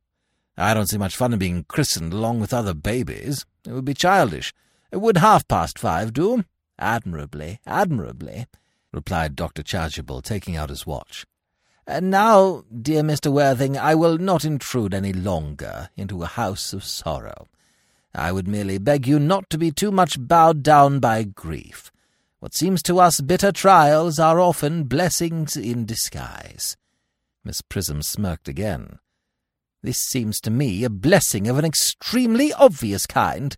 I 0.58 0.74
don't 0.74 0.88
see 0.88 0.98
much 0.98 1.16
fun 1.16 1.34
in 1.34 1.40
being 1.40 1.64
christened 1.64 2.14
along 2.14 2.40
with 2.40 2.54
other 2.54 2.74
babies. 2.74 3.46
It 3.66 3.72
would 3.72 3.86
be 3.86 3.94
childish. 3.94 4.54
It 4.92 4.98
would 4.98 5.18
half-past 5.18 5.80
five 5.80 6.14
do? 6.14 6.44
Admirably, 6.78 7.60
admirably, 7.66 8.46
replied 8.92 9.36
Dr. 9.36 9.64
Chasuble, 9.64 10.22
taking 10.22 10.56
out 10.56 10.70
his 10.70 10.86
watch. 10.86 11.26
And 11.90 12.12
now, 12.12 12.66
dear 12.82 13.02
Mr. 13.02 13.32
Worthing, 13.32 13.78
I 13.78 13.96
will 13.96 14.18
not 14.18 14.44
intrude 14.44 14.94
any 14.94 15.14
longer 15.14 15.90
into 15.96 16.22
a 16.22 16.28
house 16.28 16.74
of 16.74 16.84
sorrow. 16.84 17.48
I 18.14 18.34
would 18.34 18.48
merely 18.48 18.78
beg 18.78 19.08
you 19.08 19.20
not 19.20 19.50
to 19.52 19.58
be 19.58 19.72
too 19.72 19.92
much 19.92 20.18
bowed 20.20 20.64
down 20.64 21.00
by 21.00 21.24
grief. 21.24 21.90
What 22.40 22.54
seems 22.54 22.84
to 22.84 23.00
us 23.00 23.22
bitter 23.22 23.54
trials 23.54 24.20
are 24.20 24.38
often 24.38 24.84
blessings 24.84 25.56
in 25.56 25.86
disguise. 25.86 26.76
Miss 27.46 27.62
Prism 27.62 28.02
smirked 28.02 28.50
again. 28.50 29.00
This 29.82 30.00
seems 30.00 30.42
to 30.42 30.52
me 30.52 30.84
a 30.84 30.90
blessing 30.90 31.48
of 31.48 31.58
an 31.58 31.64
extremely 31.64 32.52
obvious 32.52 33.06
kind. 33.06 33.56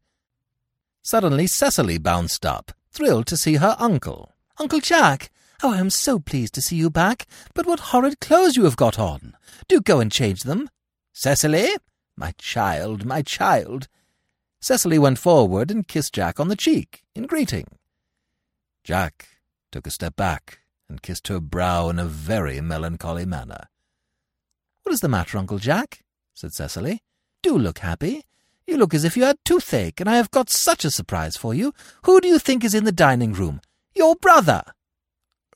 Suddenly 1.01 1.47
Cecily 1.47 1.97
bounced 1.97 2.45
up, 2.45 2.73
thrilled 2.91 3.25
to 3.27 3.37
see 3.37 3.55
her 3.55 3.75
uncle. 3.79 4.33
Uncle 4.59 4.81
Jack! 4.81 5.31
Oh, 5.61 5.73
I 5.73 5.79
am 5.79 5.89
so 5.89 6.19
pleased 6.19 6.53
to 6.53 6.61
see 6.61 6.77
you 6.77 6.89
back. 6.89 7.25
But 7.53 7.65
what 7.65 7.79
horrid 7.79 8.21
clothes 8.21 8.55
you 8.55 8.63
have 8.63 8.77
got 8.77 8.97
on! 8.97 9.35
Do 9.67 9.81
go 9.81 9.99
and 9.99 10.11
change 10.11 10.43
them. 10.43 10.69
Cecily! 11.11 11.69
My 12.15 12.33
child, 12.37 13.05
my 13.05 13.21
child! 13.21 13.87
Cecily 14.61 14.97
went 14.97 15.19
forward 15.19 15.69
and 15.69 15.87
kissed 15.87 16.13
Jack 16.13 16.39
on 16.39 16.47
the 16.47 16.55
cheek, 16.55 17.03
in 17.13 17.25
greeting. 17.25 17.67
Jack 18.83 19.27
took 19.71 19.85
a 19.85 19.91
step 19.91 20.15
back 20.15 20.59
and 20.89 21.01
kissed 21.01 21.27
her 21.27 21.39
brow 21.39 21.89
in 21.89 21.99
a 21.99 22.05
very 22.05 22.61
melancholy 22.61 23.25
manner. 23.25 23.67
What 24.83 24.93
is 24.93 25.01
the 25.01 25.07
matter, 25.07 25.37
Uncle 25.37 25.59
Jack? 25.59 26.03
said 26.33 26.53
Cecily. 26.53 27.01
Do 27.43 27.57
look 27.57 27.79
happy. 27.79 28.23
You 28.65 28.77
look 28.77 28.93
as 28.93 29.03
if 29.03 29.17
you 29.17 29.23
had 29.23 29.37
toothache, 29.43 29.99
and 29.99 30.09
I 30.09 30.15
have 30.17 30.31
got 30.31 30.49
such 30.49 30.85
a 30.85 30.91
surprise 30.91 31.35
for 31.35 31.53
you. 31.53 31.73
Who 32.05 32.21
do 32.21 32.27
you 32.27 32.39
think 32.39 32.63
is 32.63 32.73
in 32.73 32.85
the 32.85 32.91
dining 32.91 33.33
room? 33.33 33.61
Your 33.93 34.15
brother. 34.15 34.63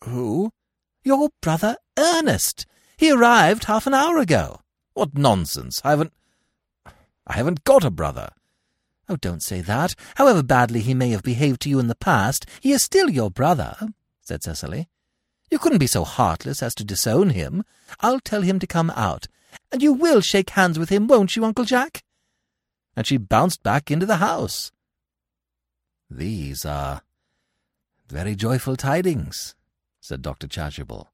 Who? 0.04 0.52
Your 1.04 1.30
brother 1.42 1.78
Ernest. 1.98 2.66
He 2.98 3.12
arrived 3.12 3.66
half 3.66 3.88
an 3.88 3.94
hour 3.94 4.18
ago. 4.18 4.60
What 4.94 5.18
nonsense. 5.18 5.82
I 5.84 5.92
haven't. 5.92 6.14
I 7.26 7.34
haven't 7.34 7.64
got 7.64 7.84
a 7.84 7.92
brother. 7.92 8.30
Oh, 9.10 9.16
don't 9.16 9.44
say 9.44 9.62
that. 9.62 9.96
However 10.16 10.44
badly 10.44 10.82
he 10.82 10.94
may 10.94 11.10
have 11.10 11.24
behaved 11.24 11.62
to 11.62 11.70
you 11.70 11.80
in 11.80 11.88
the 11.88 11.96
past, 11.96 12.46
he 12.62 12.72
is 12.72 12.84
still 12.84 13.10
your 13.10 13.32
brother, 13.32 13.76
said 14.22 14.44
Cecily. 14.44 14.88
You 15.50 15.60
couldn't 15.60 15.80
be 15.80 15.88
so 15.88 16.04
heartless 16.04 16.64
as 16.64 16.74
to 16.76 16.84
disown 16.84 17.32
him. 17.32 17.64
I'll 18.00 18.20
tell 18.20 18.42
him 18.42 18.60
to 18.60 18.68
come 18.68 18.92
out. 18.92 19.28
And 19.72 19.84
you 19.84 19.94
will 19.94 20.22
shake 20.22 20.52
hands 20.52 20.80
with 20.80 20.90
him, 20.90 21.08
won't 21.08 21.36
you, 21.36 21.46
Uncle 21.46 21.66
Jack? 21.66 22.04
And 22.96 23.06
she 23.06 23.18
bounced 23.18 23.64
back 23.64 23.92
into 23.92 24.06
the 24.06 24.18
house. 24.18 24.72
These 26.10 26.66
are 26.66 27.02
very 28.08 28.36
joyful 28.36 28.76
tidings, 28.76 29.56
said 30.04 30.22
Dr. 30.22 30.48
Chasuble. 30.48 31.08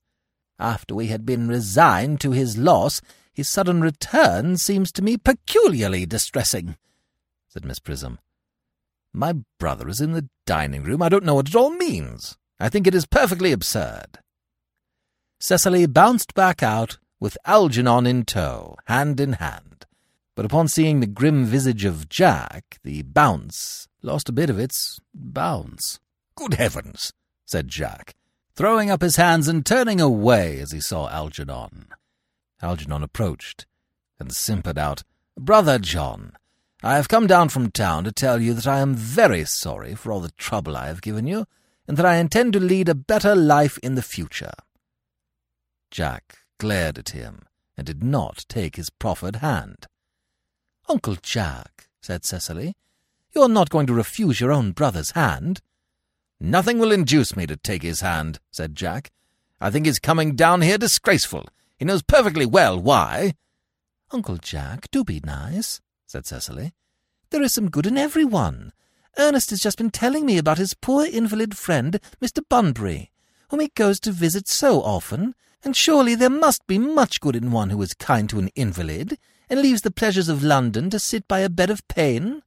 After 0.57 0.95
we 0.95 1.07
had 1.07 1.23
been 1.23 1.47
resigned 1.47 2.19
to 2.21 2.31
his 2.31 2.57
loss, 2.57 3.01
his 3.31 3.47
sudden 3.47 3.81
return 3.81 4.57
seems 4.57 4.91
to 4.93 5.03
me 5.03 5.15
peculiarly 5.15 6.07
distressing, 6.07 6.75
said 7.47 7.63
Miss 7.63 7.77
Prism. 7.77 8.17
My 9.13 9.35
brother 9.59 9.87
is 9.87 10.01
in 10.01 10.13
the 10.13 10.27
dining 10.47 10.81
room. 10.81 11.03
I 11.03 11.09
don't 11.09 11.23
know 11.23 11.35
what 11.35 11.47
it 11.47 11.55
all 11.55 11.69
means. 11.69 12.35
I 12.59 12.67
think 12.67 12.87
it 12.87 12.95
is 12.95 13.05
perfectly 13.05 13.51
absurd. 13.51 14.17
Cecily 15.39 15.85
bounced 15.85 16.33
back 16.33 16.63
out 16.63 16.97
with 17.19 17.37
Algernon 17.45 18.07
in 18.07 18.25
tow, 18.25 18.75
hand 18.87 19.19
in 19.19 19.33
hand. 19.33 19.85
But 20.35 20.45
upon 20.45 20.67
seeing 20.67 20.99
the 20.99 21.07
grim 21.07 21.45
visage 21.45 21.85
of 21.85 22.09
Jack, 22.09 22.79
the 22.83 23.03
bounce 23.03 23.87
lost 24.01 24.29
a 24.29 24.33
bit 24.33 24.49
of 24.49 24.57
its 24.57 24.99
bounce. 25.13 25.99
Good 26.35 26.55
heavens, 26.55 27.13
said 27.45 27.67
Jack, 27.67 28.15
throwing 28.59 28.91
up 28.91 29.01
his 29.01 29.15
hands 29.15 29.47
and 29.47 29.65
turning 29.65 30.01
away 30.01 30.59
as 30.59 30.73
he 30.73 30.81
saw 30.81 31.07
Algernon. 31.07 31.87
Algernon 32.61 33.03
approached 33.03 33.65
and 34.19 34.33
simpered 34.33 34.77
out, 34.77 35.01
Brother 35.39 35.79
John, 35.79 36.33
I 36.83 36.97
have 36.97 37.07
come 37.07 37.25
down 37.25 37.47
from 37.47 37.71
town 37.71 38.03
to 38.03 38.11
tell 38.11 38.41
you 38.41 38.53
that 38.53 38.67
I 38.67 38.81
am 38.81 38.95
very 38.95 39.45
sorry 39.45 39.95
for 39.95 40.11
all 40.11 40.19
the 40.19 40.31
trouble 40.31 40.75
I 40.75 40.87
have 40.87 41.01
given 41.01 41.25
you, 41.25 41.45
and 41.87 41.95
that 41.95 42.05
I 42.05 42.17
intend 42.17 42.51
to 42.51 42.59
lead 42.59 42.89
a 42.89 42.95
better 42.95 43.33
life 43.33 43.77
in 43.77 43.95
the 43.95 44.01
future. 44.01 44.51
Jack 45.89 46.39
glared 46.57 46.97
at 46.97 47.11
him 47.11 47.43
and 47.77 47.87
did 47.87 48.03
not 48.03 48.43
take 48.49 48.75
his 48.75 48.89
proffered 48.89 49.37
hand. 49.37 49.87
Uncle 50.89 51.15
Jack, 51.15 51.87
said 52.01 52.25
Cecily, 52.25 52.75
you 53.33 53.41
are 53.41 53.47
not 53.47 53.69
going 53.69 53.87
to 53.87 53.93
refuse 53.93 54.41
your 54.41 54.51
own 54.51 54.73
brother's 54.73 55.11
hand. 55.11 55.61
Nothing 56.39 56.79
will 56.79 56.91
induce 56.91 57.35
me 57.35 57.45
to 57.47 57.57
take 57.57 57.83
his 57.83 58.01
hand, 58.01 58.39
said 58.49 58.75
Jack. 58.75 59.11
I 59.59 59.69
think 59.69 59.85
his 59.85 59.99
coming 59.99 60.35
down 60.35 60.61
here 60.61 60.77
disgraceful. 60.77 61.45
He 61.77 61.85
knows 61.85 62.01
perfectly 62.01 62.45
well 62.45 62.79
why. 62.79 63.33
Uncle 64.11 64.37
Jack, 64.37 64.89
do 64.89 65.03
be 65.03 65.19
nice, 65.23 65.81
said 66.05 66.25
Cecily. 66.25 66.73
There 67.29 67.43
is 67.43 67.53
some 67.53 67.69
good 67.69 67.85
in 67.85 67.97
every 67.97 68.25
one. 68.25 68.71
Ernest 69.17 69.49
has 69.49 69.59
just 69.59 69.77
been 69.77 69.91
telling 69.91 70.25
me 70.25 70.37
about 70.37 70.57
his 70.57 70.73
poor 70.73 71.05
invalid 71.05 71.57
friend, 71.57 71.99
Mr. 72.21 72.41
Bunbury, 72.47 73.11
whom 73.49 73.59
he 73.59 73.71
goes 73.75 73.99
to 73.99 74.11
visit 74.11 74.47
so 74.47 74.81
often, 74.81 75.35
and 75.63 75.75
surely 75.75 76.15
there 76.15 76.29
must 76.29 76.65
be 76.67 76.77
much 76.77 77.19
good 77.19 77.35
in 77.35 77.51
one 77.51 77.69
who 77.69 77.81
is 77.81 77.93
kind 77.93 78.29
to 78.29 78.39
an 78.39 78.49
invalid, 78.55 79.17
and 79.49 79.61
leaves 79.61 79.81
the 79.81 79.91
pleasures 79.91 80.29
of 80.29 80.43
London 80.43 80.89
to 80.89 80.99
sit 80.99 81.27
by 81.27 81.39
a 81.39 81.49
bed 81.49 81.69
of 81.69 81.87
pain. 81.87 82.43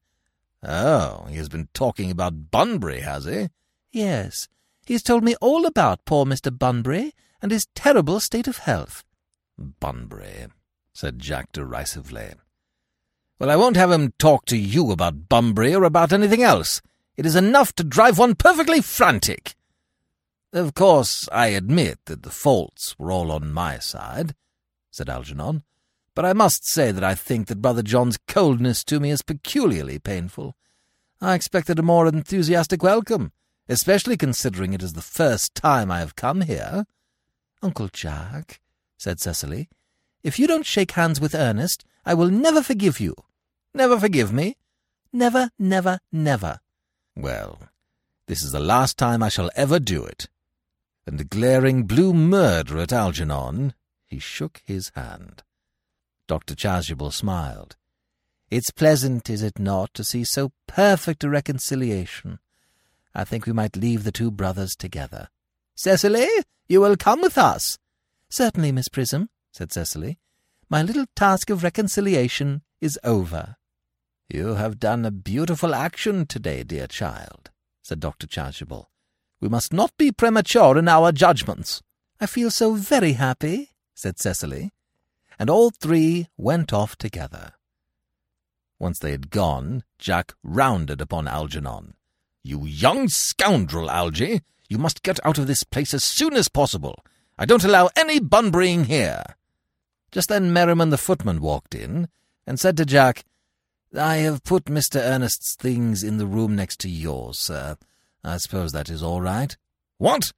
Oh, 0.62 1.26
he 1.28 1.36
has 1.36 1.48
been 1.48 1.68
talking 1.74 2.10
about 2.10 2.50
Bunbury, 2.50 3.00
has 3.00 3.26
he? 3.26 3.48
Yes, 3.92 4.48
he 4.86 4.94
has 4.94 5.02
told 5.02 5.22
me 5.22 5.36
all 5.40 5.66
about 5.66 6.04
poor 6.06 6.24
Mr. 6.24 6.56
Bunbury 6.56 7.12
and 7.42 7.52
his 7.52 7.66
terrible 7.74 8.20
state 8.20 8.48
of 8.48 8.58
health. 8.58 9.04
Bunbury, 9.58 10.46
said 10.94 11.18
Jack 11.18 11.52
derisively. 11.52 12.32
Well, 13.38 13.50
I 13.50 13.56
won't 13.56 13.76
have 13.76 13.90
him 13.90 14.14
talk 14.18 14.46
to 14.46 14.56
you 14.56 14.90
about 14.90 15.28
Bunbury 15.28 15.74
or 15.74 15.84
about 15.84 16.12
anything 16.12 16.42
else. 16.42 16.80
It 17.16 17.26
is 17.26 17.36
enough 17.36 17.74
to 17.74 17.84
drive 17.84 18.18
one 18.18 18.34
perfectly 18.34 18.80
frantic. 18.80 19.54
Of 20.52 20.74
course, 20.74 21.28
I 21.30 21.48
admit 21.48 21.98
that 22.06 22.22
the 22.22 22.30
faults 22.30 22.94
were 22.98 23.10
all 23.10 23.30
on 23.30 23.52
my 23.52 23.78
side, 23.78 24.34
said 24.90 25.08
Algernon, 25.08 25.64
but 26.14 26.24
I 26.24 26.32
must 26.32 26.66
say 26.66 26.92
that 26.92 27.04
I 27.04 27.14
think 27.14 27.48
that 27.48 27.62
Brother 27.62 27.82
John's 27.82 28.18
coldness 28.28 28.84
to 28.84 29.00
me 29.00 29.10
is 29.10 29.22
peculiarly 29.22 29.98
painful. 29.98 30.56
I 31.20 31.34
expected 31.34 31.78
a 31.78 31.82
more 31.82 32.06
enthusiastic 32.06 32.82
welcome, 32.82 33.32
especially 33.68 34.16
considering 34.16 34.72
it 34.72 34.82
is 34.82 34.92
the 34.92 35.02
first 35.02 35.54
time 35.54 35.90
I 35.90 36.00
have 36.00 36.16
come 36.16 36.42
here. 36.42 36.84
Uncle 37.62 37.88
Jack, 37.88 38.60
said 38.98 39.20
Cecily, 39.20 39.68
if 40.22 40.38
you 40.38 40.46
don't 40.46 40.66
shake 40.66 40.92
hands 40.92 41.20
with 41.20 41.34
Ernest, 41.34 41.84
I 42.04 42.14
will 42.14 42.28
never 42.28 42.62
forgive 42.62 43.00
you. 43.00 43.14
Never 43.74 43.98
forgive 43.98 44.32
me? 44.32 44.56
Never, 45.12 45.50
never, 45.58 46.00
never. 46.10 46.60
Well, 47.16 47.58
this 48.26 48.42
is 48.42 48.52
the 48.52 48.60
last 48.60 48.96
time 48.96 49.22
I 49.22 49.28
shall 49.28 49.50
ever 49.56 49.78
do 49.78 50.04
it 50.04 50.28
and 51.06 51.28
glaring 51.28 51.84
blue 51.84 52.12
murder 52.14 52.78
at 52.78 52.92
Algernon, 52.92 53.74
he 54.06 54.18
shook 54.18 54.62
his 54.64 54.92
hand. 54.94 55.42
Dr. 56.28 56.54
Chasuble 56.54 57.12
smiled. 57.12 57.76
It's 58.50 58.70
pleasant, 58.70 59.28
is 59.28 59.42
it 59.42 59.58
not, 59.58 59.92
to 59.94 60.04
see 60.04 60.24
so 60.24 60.52
perfect 60.66 61.24
a 61.24 61.30
reconciliation? 61.30 62.38
I 63.14 63.24
think 63.24 63.46
we 63.46 63.52
might 63.52 63.76
leave 63.76 64.04
the 64.04 64.12
two 64.12 64.30
brothers 64.30 64.74
together. 64.74 65.28
Cecily, 65.74 66.28
you 66.68 66.80
will 66.80 66.96
come 66.96 67.20
with 67.20 67.36
us. 67.36 67.78
Certainly, 68.28 68.72
Miss 68.72 68.88
Prism, 68.88 69.28
said 69.52 69.72
Cecily. 69.72 70.18
My 70.70 70.82
little 70.82 71.06
task 71.14 71.50
of 71.50 71.62
reconciliation 71.62 72.62
is 72.80 72.98
over. 73.04 73.56
You 74.28 74.54
have 74.54 74.80
done 74.80 75.04
a 75.04 75.10
beautiful 75.10 75.74
action 75.74 76.24
today, 76.24 76.62
dear 76.62 76.86
child, 76.86 77.50
said 77.82 78.00
Dr. 78.00 78.26
Chasuble. 78.26 78.86
We 79.40 79.48
must 79.48 79.72
not 79.72 79.94
be 79.98 80.12
premature 80.12 80.78
in 80.78 80.88
our 80.88 81.12
judgments. 81.12 81.82
I 82.18 82.26
feel 82.26 82.50
so 82.50 82.74
very 82.74 83.14
happy, 83.14 83.70
said 83.94 84.18
Cecily, 84.18 84.70
and 85.38 85.50
all 85.50 85.70
three 85.70 86.28
went 86.38 86.72
off 86.72 86.96
together. 86.96 87.52
Once 88.78 88.98
they 88.98 89.10
had 89.10 89.30
gone, 89.30 89.84
Jack 89.98 90.32
rounded 90.42 91.00
upon 91.00 91.28
Algernon. 91.28 91.94
You 92.42 92.64
young 92.64 93.08
scoundrel, 93.08 93.90
Algy! 93.90 94.42
You 94.68 94.78
must 94.78 95.02
get 95.02 95.24
out 95.24 95.38
of 95.38 95.46
this 95.46 95.64
place 95.64 95.94
as 95.94 96.02
soon 96.02 96.34
as 96.34 96.48
possible. 96.48 97.04
I 97.38 97.44
don't 97.44 97.64
allow 97.64 97.90
any 97.96 98.20
bunburying 98.20 98.84
here. 98.84 99.22
Just 100.10 100.28
then 100.28 100.52
Merriman 100.52 100.90
the 100.90 100.98
footman 100.98 101.40
walked 101.40 101.74
in, 101.74 102.08
and 102.46 102.58
said 102.58 102.76
to 102.76 102.84
Jack, 102.84 103.24
I 103.96 104.16
have 104.16 104.44
put 104.44 104.64
Mr. 104.64 104.96
Ernest's 105.00 105.54
things 105.54 106.02
in 106.02 106.16
the 106.16 106.26
room 106.26 106.56
next 106.56 106.80
to 106.80 106.88
yours, 106.88 107.38
sir. 107.38 107.76
I 108.24 108.38
suppose 108.38 108.72
that 108.72 108.88
is 108.88 109.02
all 109.02 109.20
right. 109.20 109.56
What? 109.98 110.32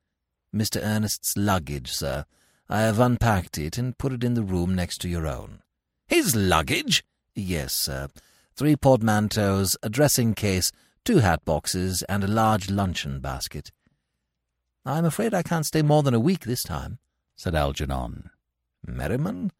Mr. 0.55 0.83
Ernest's 0.83 1.37
luggage, 1.37 1.93
sir. 1.93 2.25
I 2.69 2.81
have 2.81 2.99
unpacked 2.99 3.59
it 3.59 3.79
and 3.79 3.97
put 3.99 4.13
it 4.13 4.25
in 4.25 4.35
the 4.35 4.43
room 4.43 4.75
next 4.75 4.99
to 5.03 5.09
your 5.09 5.27
own. 5.27 5.63
His 6.09 6.35
luggage? 6.35 7.05
Yes, 7.35 7.75
sir. 7.75 8.09
Three 8.57 8.77
portmanteaus, 8.77 9.77
a 9.83 9.89
dressing 9.89 10.35
case, 10.35 10.73
two 11.05 11.19
hat 11.19 11.45
boxes, 11.45 12.03
and 12.09 12.25
a 12.25 12.29
large 12.29 12.71
luncheon 12.71 13.21
basket. 13.21 13.71
I'm 14.87 15.05
afraid 15.05 15.35
I 15.35 15.43
can't 15.43 15.67
stay 15.67 15.83
more 15.83 16.03
than 16.03 16.15
a 16.15 16.21
week 16.21 16.45
this 16.45 16.63
time, 16.63 16.99
said 17.37 17.55
Algernon. 17.55 18.31
Merriman, 18.87 19.51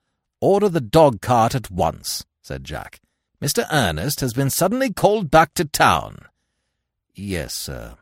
order 0.41 0.69
the 0.69 0.81
dog 0.81 1.21
cart 1.21 1.55
at 1.55 1.71
once, 1.71 2.25
said 2.43 2.65
Jack. 2.65 3.01
Mr. 3.43 3.67
Ernest 3.73 4.21
has 4.21 4.33
been 4.33 4.51
suddenly 4.51 4.93
called 4.93 5.31
back 5.31 5.55
to 5.55 5.65
town. 5.65 6.27
Yes, 7.15 7.55
sir, 7.55 7.97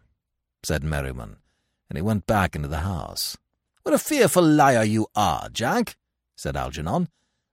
said 0.62 0.84
Merriman, 0.84 1.36
and 1.88 1.96
he 1.96 2.02
went 2.02 2.26
back 2.26 2.56
into 2.56 2.68
the 2.68 2.78
house. 2.78 3.36
What 3.82 3.94
a 3.94 3.98
fearful 3.98 4.44
liar 4.44 4.84
you 4.84 5.06
are, 5.14 5.48
Jack, 5.48 5.96
said 6.36 6.56
Algernon. 6.56 7.08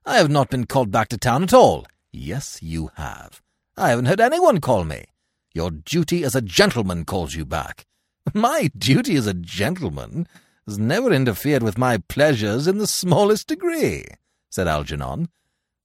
I 0.05 0.17
have 0.17 0.29
not 0.29 0.49
been 0.49 0.65
called 0.65 0.91
back 0.91 1.09
to 1.09 1.17
town 1.17 1.43
at 1.43 1.53
all. 1.53 1.85
Yes, 2.11 2.59
you 2.61 2.91
have. 2.95 3.41
I 3.77 3.89
haven't 3.89 4.05
heard 4.05 4.19
anyone 4.19 4.61
call 4.61 4.83
me. 4.83 5.05
Your 5.53 5.71
duty 5.71 6.23
as 6.23 6.35
a 6.35 6.41
gentleman 6.41 7.05
calls 7.05 7.35
you 7.35 7.45
back. 7.45 7.85
My 8.33 8.69
duty 8.77 9.15
as 9.15 9.27
a 9.27 9.33
gentleman 9.33 10.27
has 10.65 10.77
never 10.77 11.11
interfered 11.11 11.63
with 11.63 11.79
my 11.79 11.97
pleasures 11.97 12.67
in 12.67 12.77
the 12.77 12.85
smallest 12.85 13.47
degree, 13.47 14.05
said 14.51 14.67
Algernon. 14.67 15.29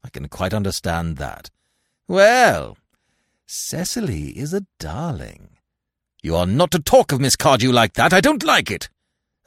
I 0.05 0.11
can 0.11 0.29
quite 0.29 0.53
understand 0.53 1.17
that. 1.17 1.51
Well, 2.07 2.77
Cecily 3.47 4.39
is 4.39 4.53
a 4.53 4.67
darling. 4.79 5.57
You 6.23 6.37
are 6.37 6.47
not 6.47 6.71
to 6.73 6.79
talk 6.79 7.13
of 7.13 7.21
Miss 7.21 7.37
Cardew 7.37 7.73
like 7.73 7.95
that. 7.95 8.13
I 8.13 8.21
don't 8.21 8.45
like 8.45 8.71
it. 8.71 8.89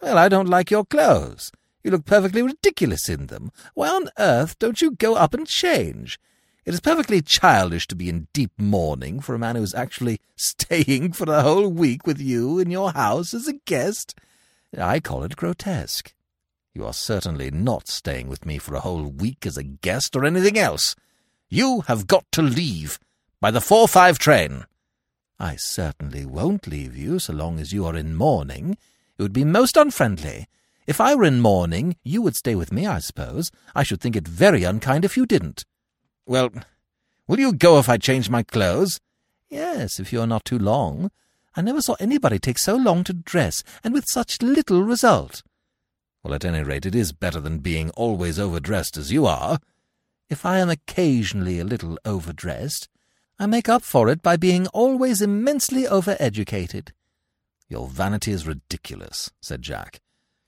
Well, 0.02 0.18
I 0.18 0.30
don't 0.30 0.50
like 0.50 0.72
your 0.72 0.86
clothes. 0.86 1.52
You 1.84 1.92
look 1.92 2.06
perfectly 2.06 2.42
ridiculous 2.42 3.08
in 3.08 3.28
them. 3.28 3.52
Why 3.74 3.90
on 3.90 4.10
earth 4.18 4.58
don't 4.60 4.82
you 4.82 4.92
go 4.92 5.16
up 5.16 5.34
and 5.34 5.48
change? 5.48 6.20
It 6.68 6.74
is 6.74 6.82
perfectly 6.82 7.22
childish 7.22 7.88
to 7.88 7.96
be 7.96 8.10
in 8.10 8.28
deep 8.34 8.52
mourning 8.58 9.22
for 9.22 9.34
a 9.34 9.40
man 9.40 9.56
who 9.56 9.64
is 9.64 9.74
actually 9.74 10.20
staying 10.36 11.14
for 11.14 11.32
a 11.32 11.42
whole 11.42 11.70
week 11.70 12.06
with 12.06 12.20
you 12.20 12.60
in 12.60 12.70
your 12.70 12.92
house 12.92 13.34
as 13.34 13.48
a 13.48 13.54
guest. 13.54 14.20
I 14.78 15.00
call 15.00 15.24
it 15.24 15.38
grotesque. 15.38 16.14
You 16.74 16.86
are 16.86 16.92
certainly 16.92 17.50
not 17.52 17.88
staying 17.88 18.28
with 18.28 18.46
me 18.46 18.58
for 18.58 18.76
a 18.76 18.82
whole 18.82 19.06
week 19.06 19.46
as 19.46 19.56
a 19.56 19.64
guest 19.64 20.14
or 20.14 20.26
anything 20.26 20.58
else. 20.58 20.94
You 21.48 21.86
have 21.88 22.06
got 22.06 22.30
to 22.34 22.42
leave 22.42 23.00
by 23.40 23.50
the 23.50 23.60
4-5 23.60 24.18
train. 24.18 24.66
I 25.40 25.56
certainly 25.56 26.26
won't 26.26 26.68
leave 26.68 26.98
you 26.98 27.18
so 27.20 27.32
long 27.32 27.62
as 27.62 27.72
you 27.72 27.86
are 27.86 27.96
in 27.96 28.14
mourning. 28.14 28.72
It 29.18 29.22
would 29.22 29.32
be 29.32 29.46
most 29.46 29.78
unfriendly. 29.78 30.48
If 30.86 31.00
I 31.00 31.16
were 31.16 31.24
in 31.24 31.40
mourning, 31.40 31.96
you 32.04 32.22
would 32.24 32.36
stay 32.36 32.56
with 32.56 32.74
me, 32.74 32.86
I 32.86 33.00
suppose. 33.00 33.52
I 33.74 33.84
should 33.84 34.02
think 34.02 34.18
it 34.18 34.28
very 34.28 34.66
unkind 34.66 35.06
if 35.06 35.16
you 35.16 35.26
didn't. 35.26 35.64
Well, 36.28 36.50
will 37.26 37.40
you 37.40 37.54
go 37.54 37.80
if 37.80 37.88
I 37.88 37.98
change 37.98 38.30
my 38.30 38.44
clothes? 38.44 39.00
Yes, 39.50 39.98
if 39.98 40.12
you 40.12 40.20
are 40.20 40.28
not 40.28 40.44
too 40.44 40.60
long. 40.60 41.10
I 41.56 41.62
never 41.62 41.82
saw 41.82 41.96
anybody 42.02 42.38
take 42.38 42.58
so 42.58 42.76
long 42.76 43.06
to 43.06 43.14
dress, 43.14 43.64
and 43.82 43.94
with 43.94 44.04
such 44.10 44.42
little 44.42 44.84
result. 44.84 45.42
Well, 46.22 46.34
at 46.34 46.44
any 46.44 46.64
rate, 46.64 46.86
it 46.86 46.94
is 46.94 47.14
better 47.14 47.40
than 47.40 47.60
being 47.60 47.92
always 47.92 48.38
overdressed 48.38 48.98
as 48.98 49.12
you 49.12 49.26
are. 49.26 49.60
If 50.30 50.46
I 50.46 50.60
am 50.60 50.70
occasionally 50.70 51.60
a 51.60 51.64
little 51.64 51.98
overdressed, 52.04 52.90
I 53.40 53.46
make 53.46 53.70
up 53.70 53.82
for 53.84 54.10
it 54.10 54.22
by 54.22 54.36
being 54.36 54.68
always 54.68 55.22
immensely 55.22 55.84
overeducated. 55.84 56.90
Your 57.70 57.88
vanity 57.88 58.34
is 58.34 58.46
ridiculous, 58.46 59.32
said 59.42 59.62
Jack. 59.62 60.02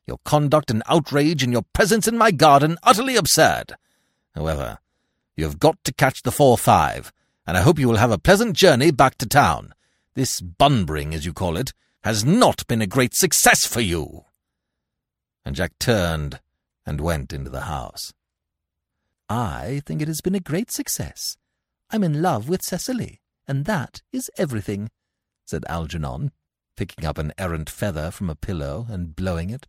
Your 0.05 0.19
conduct 0.25 0.71
an 0.71 0.84
outrage, 0.88 1.41
and 1.41 1.53
your 1.53 1.63
presence 1.73 2.05
in 2.05 2.17
my 2.17 2.32
garden 2.32 2.77
utterly 2.84 3.15
absurd. 3.15 3.75
However, 4.36 4.80
you 5.39 5.45
have 5.45 5.57
got 5.57 5.83
to 5.85 5.93
catch 5.93 6.21
the 6.21 6.31
4-5, 6.31 7.11
and 7.47 7.57
I 7.57 7.61
hope 7.61 7.79
you 7.79 7.87
will 7.87 7.95
have 7.95 8.11
a 8.11 8.19
pleasant 8.19 8.55
journey 8.55 8.91
back 8.91 9.17
to 9.19 9.25
town. 9.25 9.73
This 10.13 10.41
Bunburying, 10.41 11.13
as 11.15 11.25
you 11.25 11.33
call 11.33 11.55
it, 11.55 11.71
has 12.03 12.25
not 12.25 12.67
been 12.67 12.81
a 12.81 12.87
great 12.87 13.15
success 13.15 13.65
for 13.65 13.79
you. 13.79 14.25
And 15.45 15.55
Jack 15.55 15.71
turned 15.79 16.41
and 16.85 17.01
went 17.01 17.31
into 17.31 17.49
the 17.49 17.61
house. 17.61 18.13
I 19.29 19.81
think 19.85 20.01
it 20.01 20.07
has 20.07 20.21
been 20.21 20.35
a 20.35 20.39
great 20.39 20.71
success. 20.71 21.37
I'm 21.89 22.03
in 22.03 22.21
love 22.21 22.49
with 22.49 22.61
Cecily, 22.61 23.21
and 23.47 23.65
that 23.65 24.01
is 24.11 24.29
everything, 24.37 24.89
said 25.45 25.63
Algernon, 25.69 26.31
picking 26.75 27.05
up 27.05 27.17
an 27.17 27.33
errant 27.37 27.69
feather 27.69 28.11
from 28.11 28.29
a 28.29 28.35
pillow 28.35 28.87
and 28.89 29.15
blowing 29.15 29.49
it. 29.49 29.67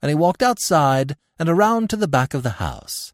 And 0.00 0.08
he 0.08 0.14
walked 0.14 0.42
outside 0.42 1.16
and 1.38 1.48
around 1.48 1.90
to 1.90 1.96
the 1.96 2.08
back 2.08 2.32
of 2.32 2.42
the 2.42 2.58
house. 2.58 3.12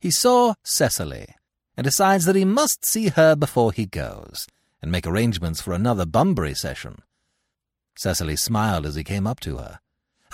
He 0.00 0.10
saw 0.10 0.54
Cecily, 0.62 1.34
and 1.76 1.84
decides 1.84 2.24
that 2.24 2.36
he 2.36 2.44
must 2.44 2.84
see 2.84 3.08
her 3.08 3.34
before 3.34 3.72
he 3.72 3.86
goes, 3.86 4.46
and 4.80 4.92
make 4.92 5.06
arrangements 5.06 5.60
for 5.60 5.72
another 5.72 6.06
Bunbury 6.06 6.54
session. 6.54 7.02
Cecily 7.96 8.36
smiled 8.36 8.86
as 8.86 8.94
he 8.94 9.02
came 9.02 9.26
up 9.26 9.40
to 9.40 9.56
her. 9.56 9.80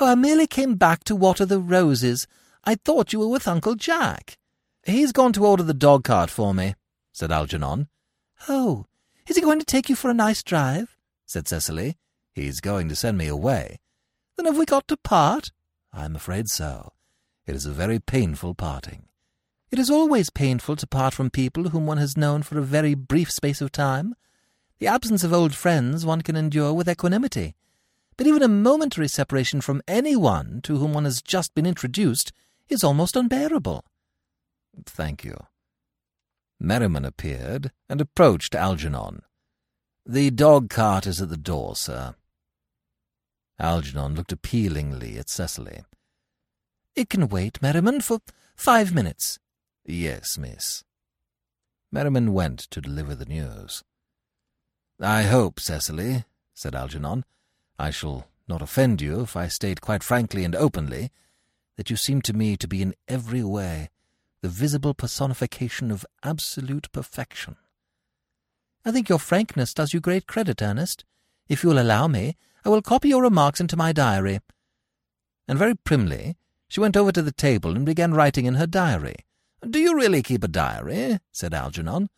Oh, 0.00 0.06
I 0.06 0.16
merely 0.16 0.46
came 0.46 0.74
back 0.74 1.04
to 1.04 1.16
water 1.16 1.46
the 1.46 1.60
roses. 1.60 2.26
I 2.64 2.74
thought 2.74 3.12
you 3.12 3.20
were 3.20 3.28
with 3.28 3.48
Uncle 3.48 3.74
Jack. 3.74 4.36
He's 4.84 5.12
gone 5.12 5.32
to 5.34 5.46
order 5.46 5.62
the 5.62 5.72
dog 5.72 6.04
cart 6.04 6.28
for 6.28 6.52
me, 6.52 6.74
said 7.12 7.32
Algernon. 7.32 7.88
Oh, 8.48 8.84
is 9.26 9.36
he 9.36 9.42
going 9.42 9.60
to 9.60 9.64
take 9.64 9.88
you 9.88 9.96
for 9.96 10.10
a 10.10 10.14
nice 10.14 10.42
drive? 10.42 10.96
said 11.24 11.48
Cecily. 11.48 11.96
He's 12.34 12.60
going 12.60 12.88
to 12.88 12.96
send 12.96 13.16
me 13.16 13.28
away. 13.28 13.78
Then 14.36 14.46
have 14.46 14.58
we 14.58 14.66
got 14.66 14.88
to 14.88 14.96
part? 14.96 15.52
I'm 15.92 16.16
afraid 16.16 16.48
so. 16.48 16.92
It 17.46 17.54
is 17.54 17.64
a 17.64 17.72
very 17.72 17.98
painful 17.98 18.54
parting. 18.54 19.06
It 19.74 19.80
is 19.80 19.90
always 19.90 20.30
painful 20.30 20.76
to 20.76 20.86
part 20.86 21.14
from 21.14 21.30
people 21.30 21.70
whom 21.70 21.84
one 21.84 21.98
has 21.98 22.16
known 22.16 22.44
for 22.44 22.56
a 22.56 22.62
very 22.62 22.94
brief 22.94 23.28
space 23.28 23.60
of 23.60 23.72
time. 23.72 24.14
The 24.78 24.86
absence 24.86 25.24
of 25.24 25.32
old 25.32 25.52
friends 25.52 26.06
one 26.06 26.22
can 26.22 26.36
endure 26.36 26.72
with 26.72 26.88
equanimity. 26.88 27.56
But 28.16 28.28
even 28.28 28.44
a 28.44 28.46
momentary 28.46 29.08
separation 29.08 29.60
from 29.60 29.82
anyone 29.88 30.60
to 30.62 30.76
whom 30.76 30.94
one 30.94 31.02
has 31.06 31.20
just 31.20 31.56
been 31.56 31.66
introduced 31.66 32.30
is 32.68 32.84
almost 32.84 33.16
unbearable. 33.16 33.84
Thank 34.86 35.24
you. 35.24 35.36
Merriman 36.60 37.04
appeared 37.04 37.72
and 37.88 38.00
approached 38.00 38.54
Algernon. 38.54 39.22
The 40.06 40.30
dog 40.30 40.70
cart 40.70 41.04
is 41.04 41.20
at 41.20 41.30
the 41.30 41.36
door, 41.36 41.74
sir. 41.74 42.14
Algernon 43.58 44.14
looked 44.14 44.30
appealingly 44.30 45.18
at 45.18 45.28
Cecily. 45.28 45.82
It 46.94 47.10
can 47.10 47.26
wait, 47.26 47.60
Merriman, 47.60 48.02
for 48.02 48.20
five 48.54 48.94
minutes. 48.94 49.40
Yes, 49.84 50.38
miss. 50.38 50.84
Merriman 51.92 52.32
went 52.32 52.58
to 52.70 52.80
deliver 52.80 53.14
the 53.14 53.26
news. 53.26 53.84
I 55.00 55.22
hope, 55.22 55.60
Cecily, 55.60 56.24
said 56.54 56.74
Algernon, 56.74 57.24
I 57.78 57.90
shall 57.90 58.26
not 58.48 58.62
offend 58.62 59.00
you 59.00 59.20
if 59.20 59.36
I 59.36 59.48
state 59.48 59.80
quite 59.80 60.02
frankly 60.02 60.44
and 60.44 60.54
openly 60.54 61.10
that 61.76 61.90
you 61.90 61.96
seem 61.96 62.22
to 62.22 62.32
me 62.32 62.56
to 62.56 62.68
be 62.68 62.82
in 62.82 62.94
every 63.08 63.42
way 63.42 63.90
the 64.42 64.48
visible 64.48 64.94
personification 64.94 65.90
of 65.90 66.06
absolute 66.22 66.90
perfection. 66.92 67.56
I 68.84 68.92
think 68.92 69.08
your 69.08 69.18
frankness 69.18 69.72
does 69.72 69.94
you 69.94 70.00
great 70.00 70.26
credit, 70.26 70.60
Ernest. 70.60 71.04
If 71.48 71.62
you 71.62 71.70
will 71.70 71.78
allow 71.78 72.06
me, 72.06 72.36
I 72.64 72.68
will 72.68 72.82
copy 72.82 73.08
your 73.08 73.22
remarks 73.22 73.60
into 73.60 73.76
my 73.76 73.92
diary. 73.92 74.40
And 75.48 75.58
very 75.58 75.74
primly 75.74 76.36
she 76.68 76.80
went 76.80 76.96
over 76.96 77.12
to 77.12 77.22
the 77.22 77.32
table 77.32 77.74
and 77.74 77.86
began 77.86 78.14
writing 78.14 78.46
in 78.46 78.54
her 78.54 78.66
diary, 78.66 79.16
do 79.70 79.78
you 79.78 79.96
really 79.96 80.22
keep 80.22 80.44
a 80.44 80.48
diary? 80.48 81.18
said 81.32 81.54
Algernon. 81.54 82.08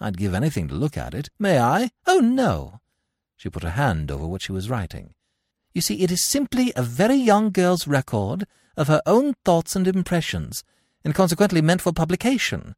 I'd 0.00 0.18
give 0.18 0.34
anything 0.34 0.68
to 0.68 0.74
look 0.74 0.96
at 0.96 1.14
it. 1.14 1.30
May 1.38 1.58
I? 1.58 1.90
Oh, 2.06 2.20
no. 2.20 2.80
She 3.36 3.50
put 3.50 3.62
her 3.62 3.70
hand 3.70 4.10
over 4.10 4.26
what 4.26 4.42
she 4.42 4.52
was 4.52 4.70
writing. 4.70 5.14
You 5.72 5.80
see, 5.80 6.02
it 6.02 6.10
is 6.10 6.22
simply 6.22 6.72
a 6.76 6.82
very 6.82 7.16
young 7.16 7.50
girl's 7.50 7.86
record 7.86 8.46
of 8.76 8.88
her 8.88 9.02
own 9.06 9.34
thoughts 9.44 9.74
and 9.76 9.86
impressions, 9.86 10.64
and 11.04 11.14
consequently 11.14 11.60
meant 11.60 11.82
for 11.82 11.92
publication. 11.92 12.74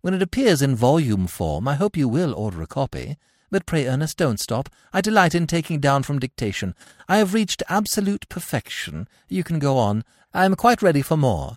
When 0.00 0.14
it 0.14 0.22
appears 0.22 0.60
in 0.60 0.76
volume 0.76 1.26
form, 1.26 1.66
I 1.66 1.74
hope 1.74 1.96
you 1.96 2.08
will 2.08 2.34
order 2.34 2.60
a 2.60 2.66
copy. 2.66 3.16
But 3.50 3.66
pray, 3.66 3.86
Ernest, 3.86 4.16
don't 4.18 4.40
stop. 4.40 4.68
I 4.92 5.00
delight 5.00 5.34
in 5.34 5.46
taking 5.46 5.80
down 5.80 6.02
from 6.02 6.18
dictation. 6.18 6.74
I 7.08 7.18
have 7.18 7.34
reached 7.34 7.62
absolute 7.68 8.28
perfection. 8.28 9.08
You 9.28 9.44
can 9.44 9.58
go 9.58 9.78
on. 9.78 10.04
I 10.32 10.44
am 10.44 10.56
quite 10.56 10.82
ready 10.82 11.02
for 11.02 11.16
more. 11.16 11.56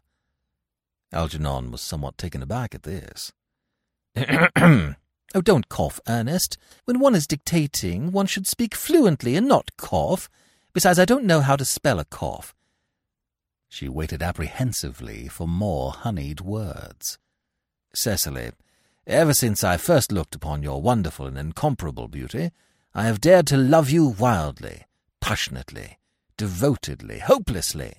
Algernon 1.11 1.71
was 1.71 1.81
somewhat 1.81 2.17
taken 2.17 2.41
aback 2.41 2.75
at 2.75 2.83
this. 2.83 3.31
oh, 4.17 4.95
don't 5.43 5.69
cough, 5.69 5.99
Ernest. 6.07 6.57
When 6.85 6.99
one 6.99 7.15
is 7.15 7.27
dictating, 7.27 8.11
one 8.11 8.25
should 8.25 8.47
speak 8.47 8.75
fluently 8.75 9.35
and 9.35 9.47
not 9.47 9.75
cough. 9.77 10.29
Besides, 10.73 10.99
I 10.99 11.05
don't 11.05 11.25
know 11.25 11.41
how 11.41 11.55
to 11.55 11.65
spell 11.65 11.99
a 11.99 12.05
cough. 12.05 12.53
She 13.69 13.89
waited 13.89 14.23
apprehensively 14.23 15.27
for 15.27 15.47
more 15.47 15.91
honeyed 15.91 16.41
words. 16.41 17.17
Cecily, 17.93 18.51
ever 19.05 19.33
since 19.33 19.63
I 19.63 19.77
first 19.77 20.11
looked 20.11 20.35
upon 20.35 20.63
your 20.63 20.81
wonderful 20.81 21.25
and 21.25 21.37
incomparable 21.37 22.07
beauty, 22.07 22.51
I 22.93 23.03
have 23.03 23.21
dared 23.21 23.47
to 23.47 23.57
love 23.57 23.89
you 23.89 24.07
wildly, 24.07 24.83
passionately, 25.21 25.97
devotedly, 26.37 27.19
hopelessly. 27.19 27.93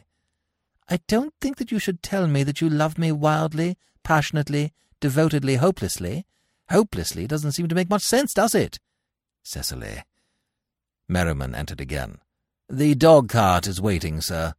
I 0.88 1.00
don't 1.06 1.34
think 1.40 1.58
that 1.58 1.70
you 1.70 1.78
should 1.78 2.02
tell 2.02 2.26
me 2.26 2.42
that 2.44 2.60
you 2.60 2.70
love 2.70 2.98
me 2.98 3.12
wildly, 3.12 3.76
passionately, 4.02 4.72
devotedly, 5.00 5.56
hopelessly. 5.56 6.24
Hopelessly 6.70 7.26
doesn't 7.26 7.52
seem 7.52 7.68
to 7.68 7.74
make 7.74 7.90
much 7.90 8.02
sense, 8.02 8.32
does 8.32 8.54
it? 8.54 8.78
Cecily. 9.42 10.02
Merriman 11.08 11.54
entered 11.54 11.80
again. 11.80 12.18
The 12.68 12.94
dog 12.94 13.28
cart 13.28 13.66
is 13.66 13.80
waiting, 13.80 14.20
sir. 14.20 14.54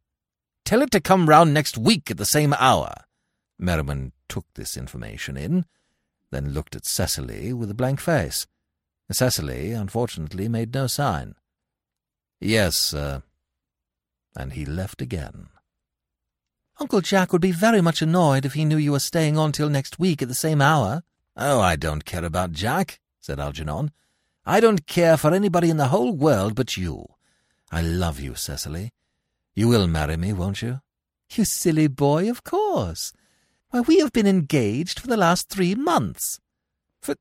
Tell 0.64 0.82
it 0.82 0.90
to 0.92 1.00
come 1.00 1.28
round 1.28 1.54
next 1.54 1.78
week 1.78 2.10
at 2.10 2.16
the 2.16 2.24
same 2.24 2.54
hour. 2.54 2.92
Merriman 3.58 4.12
took 4.28 4.46
this 4.54 4.76
information 4.76 5.36
in, 5.36 5.64
then 6.30 6.52
looked 6.52 6.76
at 6.76 6.86
Cecily 6.86 7.52
with 7.52 7.70
a 7.70 7.74
blank 7.74 8.00
face. 8.00 8.46
Cecily, 9.10 9.72
unfortunately, 9.72 10.48
made 10.48 10.72
no 10.72 10.86
sign. 10.86 11.34
Yes, 12.40 12.76
sir. 12.76 13.22
And 14.36 14.52
he 14.52 14.64
left 14.64 15.02
again. 15.02 15.48
Uncle 16.80 17.02
Jack 17.02 17.30
would 17.30 17.42
be 17.42 17.52
very 17.52 17.82
much 17.82 18.00
annoyed 18.00 18.46
if 18.46 18.54
he 18.54 18.64
knew 18.64 18.78
you 18.78 18.92
were 18.92 18.98
staying 18.98 19.36
on 19.36 19.52
till 19.52 19.68
next 19.68 19.98
week 19.98 20.22
at 20.22 20.28
the 20.28 20.34
same 20.34 20.62
hour. 20.62 21.02
Oh, 21.36 21.60
I 21.60 21.76
don't 21.76 22.06
care 22.06 22.24
about 22.24 22.52
Jack, 22.52 23.00
said 23.20 23.38
Algernon. 23.38 23.90
I 24.46 24.60
don't 24.60 24.86
care 24.86 25.18
for 25.18 25.34
anybody 25.34 25.68
in 25.68 25.76
the 25.76 25.88
whole 25.88 26.12
world 26.12 26.54
but 26.54 26.78
you. 26.78 27.06
I 27.70 27.82
love 27.82 28.18
you, 28.18 28.34
Cecily. 28.34 28.92
You 29.54 29.68
will 29.68 29.86
marry 29.86 30.16
me, 30.16 30.32
won't 30.32 30.62
you? 30.62 30.80
You 31.30 31.44
silly 31.44 31.86
boy, 31.86 32.30
of 32.30 32.44
course. 32.44 33.12
Why, 33.68 33.80
we 33.80 33.98
have 33.98 34.12
been 34.12 34.26
engaged 34.26 34.98
for 34.98 35.06
the 35.06 35.18
last 35.18 35.50
three 35.50 35.74
months. 35.74 36.40
For, 37.02 37.14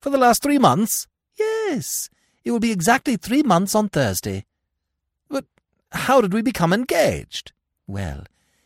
for 0.00 0.08
the 0.08 0.18
last 0.18 0.42
three 0.42 0.58
months? 0.58 1.06
Yes. 1.38 2.08
It 2.42 2.52
will 2.52 2.58
be 2.58 2.72
exactly 2.72 3.16
three 3.16 3.42
months 3.42 3.74
on 3.74 3.90
Thursday. 3.90 4.46
But 5.28 5.44
how 5.92 6.22
did 6.22 6.32
we 6.32 6.40
become 6.40 6.72
engaged? 6.72 7.52
Well, 7.86 8.24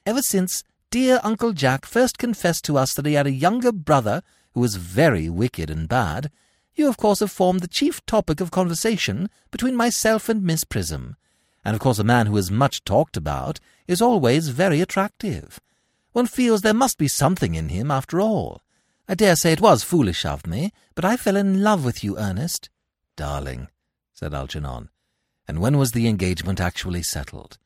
ever 0.09 0.23
since 0.23 0.65
dear 0.91 1.21
Uncle 1.23 1.53
Jack 1.53 1.85
first 1.85 2.17
confessed 2.17 2.65
to 2.65 2.79
us 2.79 2.95
that 2.95 3.05
he 3.05 3.13
had 3.13 3.27
a 3.27 3.31
younger 3.31 3.71
brother 3.71 4.23
who 4.55 4.61
was 4.61 4.77
very 4.77 5.29
wicked 5.29 5.69
and 5.69 5.87
bad, 5.87 6.31
you 6.75 6.89
of 6.89 6.97
course 6.97 7.21
have 7.21 7.31
formed 7.31 7.61
the 7.61 7.69
chief 7.69 8.05
topic 8.07 8.41
of 8.41 8.51
conversation 8.51 9.29
between 9.51 9.77
myself 9.77 10.31
and 10.31 10.43
Miss 10.43 10.65
Prism. 10.65 11.17
And 11.63 11.75
of 11.75 11.83
course 11.83 11.99
a 11.99 12.05
man 12.05 12.25
who 12.25 12.39
is 12.39 12.51
much 12.51 12.85
talked 12.85 13.19
about 13.19 13.61
is 13.87 14.01
always 14.01 14.49
very 14.49 14.81
attractive. 14.81 15.61
One 16.13 16.27
feels 16.27 16.63
there 16.63 16.73
must 16.73 16.97
be 16.97 17.07
something 17.07 17.55
in 17.55 17.69
him 17.69 17.91
after 17.91 18.19
all. 18.19 18.63
I 19.07 19.15
dare 19.15 19.37
say 19.37 19.53
it 19.53 19.61
was 19.61 19.83
foolish 19.85 20.25
of 20.25 20.47
me, 20.47 20.73
but 20.95 21.05
I 21.05 21.19
fell 21.19 21.37
in 21.37 21.63
love 21.63 21.85
with 21.85 22.03
you, 22.03 22.17
Ernest. 22.17 22.71
Darling, 23.15 23.69
said 24.15 24.33
Algernon. 24.33 24.89
And 25.47 25.59
when 25.59 25.77
was 25.77 25.93
the 25.93 26.09
engagement 26.09 26.63
actually 26.63 27.03
settled? 27.03 27.59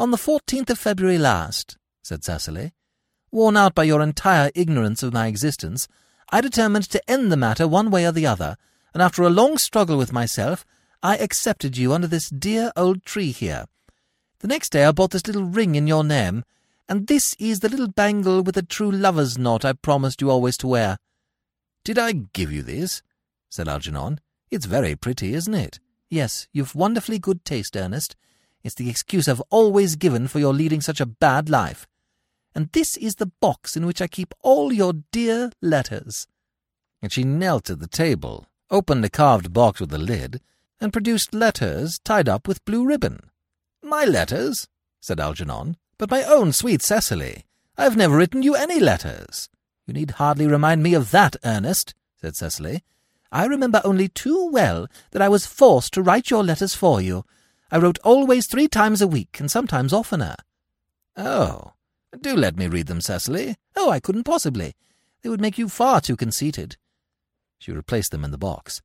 On 0.00 0.10
the 0.10 0.16
fourteenth 0.16 0.70
of 0.70 0.78
February 0.78 1.18
last, 1.18 1.76
said 2.02 2.24
Cecily. 2.24 2.72
Worn 3.30 3.54
out 3.54 3.74
by 3.74 3.84
your 3.84 4.00
entire 4.00 4.50
ignorance 4.54 5.02
of 5.02 5.12
my 5.12 5.26
existence, 5.26 5.88
I 6.30 6.40
determined 6.40 6.88
to 6.88 7.10
end 7.10 7.30
the 7.30 7.36
matter 7.36 7.68
one 7.68 7.90
way 7.90 8.06
or 8.06 8.12
the 8.12 8.24
other, 8.24 8.56
and 8.94 9.02
after 9.02 9.22
a 9.22 9.28
long 9.28 9.58
struggle 9.58 9.98
with 9.98 10.10
myself, 10.10 10.64
I 11.02 11.18
accepted 11.18 11.76
you 11.76 11.92
under 11.92 12.06
this 12.06 12.30
dear 12.30 12.72
old 12.76 13.04
tree 13.04 13.30
here. 13.30 13.66
The 14.38 14.48
next 14.48 14.70
day 14.70 14.86
I 14.86 14.92
bought 14.92 15.10
this 15.10 15.26
little 15.26 15.44
ring 15.44 15.74
in 15.74 15.86
your 15.86 16.02
name, 16.02 16.44
and 16.88 17.06
this 17.06 17.36
is 17.38 17.60
the 17.60 17.68
little 17.68 17.88
bangle 17.88 18.40
with 18.40 18.54
the 18.54 18.62
true 18.62 18.90
lover's 18.90 19.36
knot 19.36 19.66
I 19.66 19.74
promised 19.74 20.22
you 20.22 20.30
always 20.30 20.56
to 20.56 20.66
wear. 20.66 20.96
Did 21.84 21.98
I 21.98 22.12
give 22.12 22.50
you 22.50 22.62
this? 22.62 23.02
said 23.50 23.68
Algernon. 23.68 24.20
It's 24.50 24.64
very 24.64 24.96
pretty, 24.96 25.34
isn't 25.34 25.52
it? 25.52 25.78
Yes, 26.08 26.48
you've 26.54 26.74
wonderfully 26.74 27.18
good 27.18 27.44
taste, 27.44 27.76
Ernest. 27.76 28.16
It's 28.62 28.74
the 28.74 28.90
excuse 28.90 29.28
I've 29.28 29.42
always 29.50 29.96
given 29.96 30.28
for 30.28 30.38
your 30.38 30.52
leading 30.52 30.80
such 30.80 31.00
a 31.00 31.06
bad 31.06 31.48
life. 31.48 31.86
And 32.54 32.70
this 32.72 32.96
is 32.96 33.16
the 33.16 33.30
box 33.40 33.76
in 33.76 33.86
which 33.86 34.02
I 34.02 34.06
keep 34.06 34.34
all 34.42 34.72
your 34.72 34.92
dear 35.12 35.52
letters. 35.62 36.26
And 37.00 37.12
she 37.12 37.24
knelt 37.24 37.70
at 37.70 37.80
the 37.80 37.86
table, 37.86 38.46
opened 38.70 39.04
a 39.04 39.08
carved 39.08 39.52
box 39.52 39.80
with 39.80 39.92
a 39.94 39.98
lid, 39.98 40.40
and 40.80 40.92
produced 40.92 41.34
letters 41.34 41.98
tied 41.98 42.28
up 42.28 42.48
with 42.48 42.64
blue 42.64 42.84
ribbon. 42.84 43.20
My 43.82 44.04
letters? 44.04 44.68
said 45.00 45.20
Algernon. 45.20 45.76
But 46.00 46.10
my 46.10 46.22
own 46.22 46.52
sweet 46.52 46.80
Cecily, 46.80 47.44
I 47.76 47.84
have 47.84 47.94
never 47.94 48.16
written 48.16 48.42
you 48.42 48.54
any 48.54 48.80
letters. 48.80 49.50
You 49.86 49.92
need 49.92 50.12
hardly 50.12 50.46
remind 50.46 50.82
me 50.82 50.94
of 50.94 51.10
that, 51.10 51.36
Ernest, 51.44 51.92
said 52.18 52.36
Cecily. 52.36 52.82
I 53.30 53.44
remember 53.44 53.82
only 53.84 54.08
too 54.08 54.48
well 54.50 54.86
that 55.10 55.20
I 55.20 55.28
was 55.28 55.44
forced 55.44 55.92
to 55.92 56.02
write 56.02 56.30
your 56.30 56.42
letters 56.42 56.74
for 56.74 57.02
you, 57.02 57.26
I 57.72 57.78
wrote 57.78 57.98
always 58.02 58.46
three 58.46 58.66
times 58.66 59.00
a 59.00 59.06
week, 59.06 59.38
and 59.38 59.50
sometimes 59.50 59.92
oftener. 59.92 60.34
Oh, 61.16 61.72
do 62.20 62.34
let 62.34 62.56
me 62.56 62.66
read 62.66 62.88
them, 62.88 63.00
Cecily. 63.00 63.56
Oh, 63.76 63.90
I 63.90 64.00
couldn't 64.00 64.24
possibly. 64.24 64.74
They 65.22 65.28
would 65.28 65.40
make 65.40 65.58
you 65.58 65.68
far 65.68 66.00
too 66.00 66.16
conceited. 66.16 66.76
She 67.58 67.70
replaced 67.70 68.10
them 68.10 68.24
in 68.24 68.32
the 68.32 68.38
box. 68.38 68.82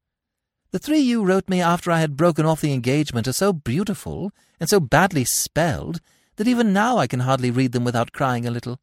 The 0.71 0.79
three 0.79 0.99
you 0.99 1.23
wrote 1.23 1.49
me 1.49 1.61
after 1.61 1.89
I 1.89 2.01
had 2.01 2.17
broken 2.17 2.45
off 2.45 2.61
the 2.61 2.73
engagement 2.73 3.27
are 3.27 3.33
so 3.33 3.53
beautiful 3.53 4.31
and 4.59 4.69
so 4.69 4.79
badly 4.79 5.23
spelled 5.23 6.01
that 6.35 6.47
even 6.47 6.73
now 6.73 6.97
I 6.97 7.07
can 7.07 7.21
hardly 7.21 7.49
read 7.49 7.71
them 7.71 7.85
without 7.85 8.11
crying 8.11 8.45
a 8.45 8.51
little. 8.51 8.79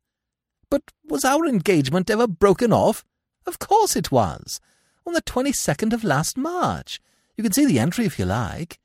But 0.70 0.82
was 1.07 1.24
our 1.24 1.46
engagement 1.46 2.11
ever 2.11 2.26
broken 2.26 2.72
off? 2.72 3.05
Of 3.46 3.59
course 3.59 3.94
it 3.94 4.11
was. 4.11 4.59
On 5.07 5.12
the 5.12 5.22
22nd 5.22 5.92
of 5.92 6.03
last 6.03 6.36
March. 6.36 7.00
You 7.36 7.44
can 7.44 7.53
see 7.53 7.66
the 7.66 7.78
entry 7.78 8.07
if 8.07 8.18
you 8.18 8.24
like 8.24 8.78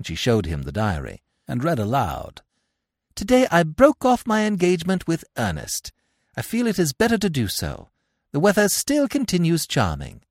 and 0.00 0.06
she 0.06 0.14
showed 0.14 0.46
him 0.46 0.62
the 0.62 0.72
diary, 0.72 1.20
and 1.46 1.62
read 1.62 1.78
aloud. 1.78 2.40
Today 3.14 3.46
I 3.50 3.64
broke 3.64 4.02
off 4.02 4.26
my 4.26 4.46
engagement 4.46 5.06
with 5.06 5.26
Ernest. 5.36 5.92
I 6.34 6.40
feel 6.40 6.66
it 6.66 6.78
is 6.78 6.94
better 6.94 7.18
to 7.18 7.28
do 7.28 7.48
so. 7.48 7.90
The 8.32 8.40
weather 8.40 8.70
still 8.70 9.08
continues 9.08 9.66
charming. 9.66 10.22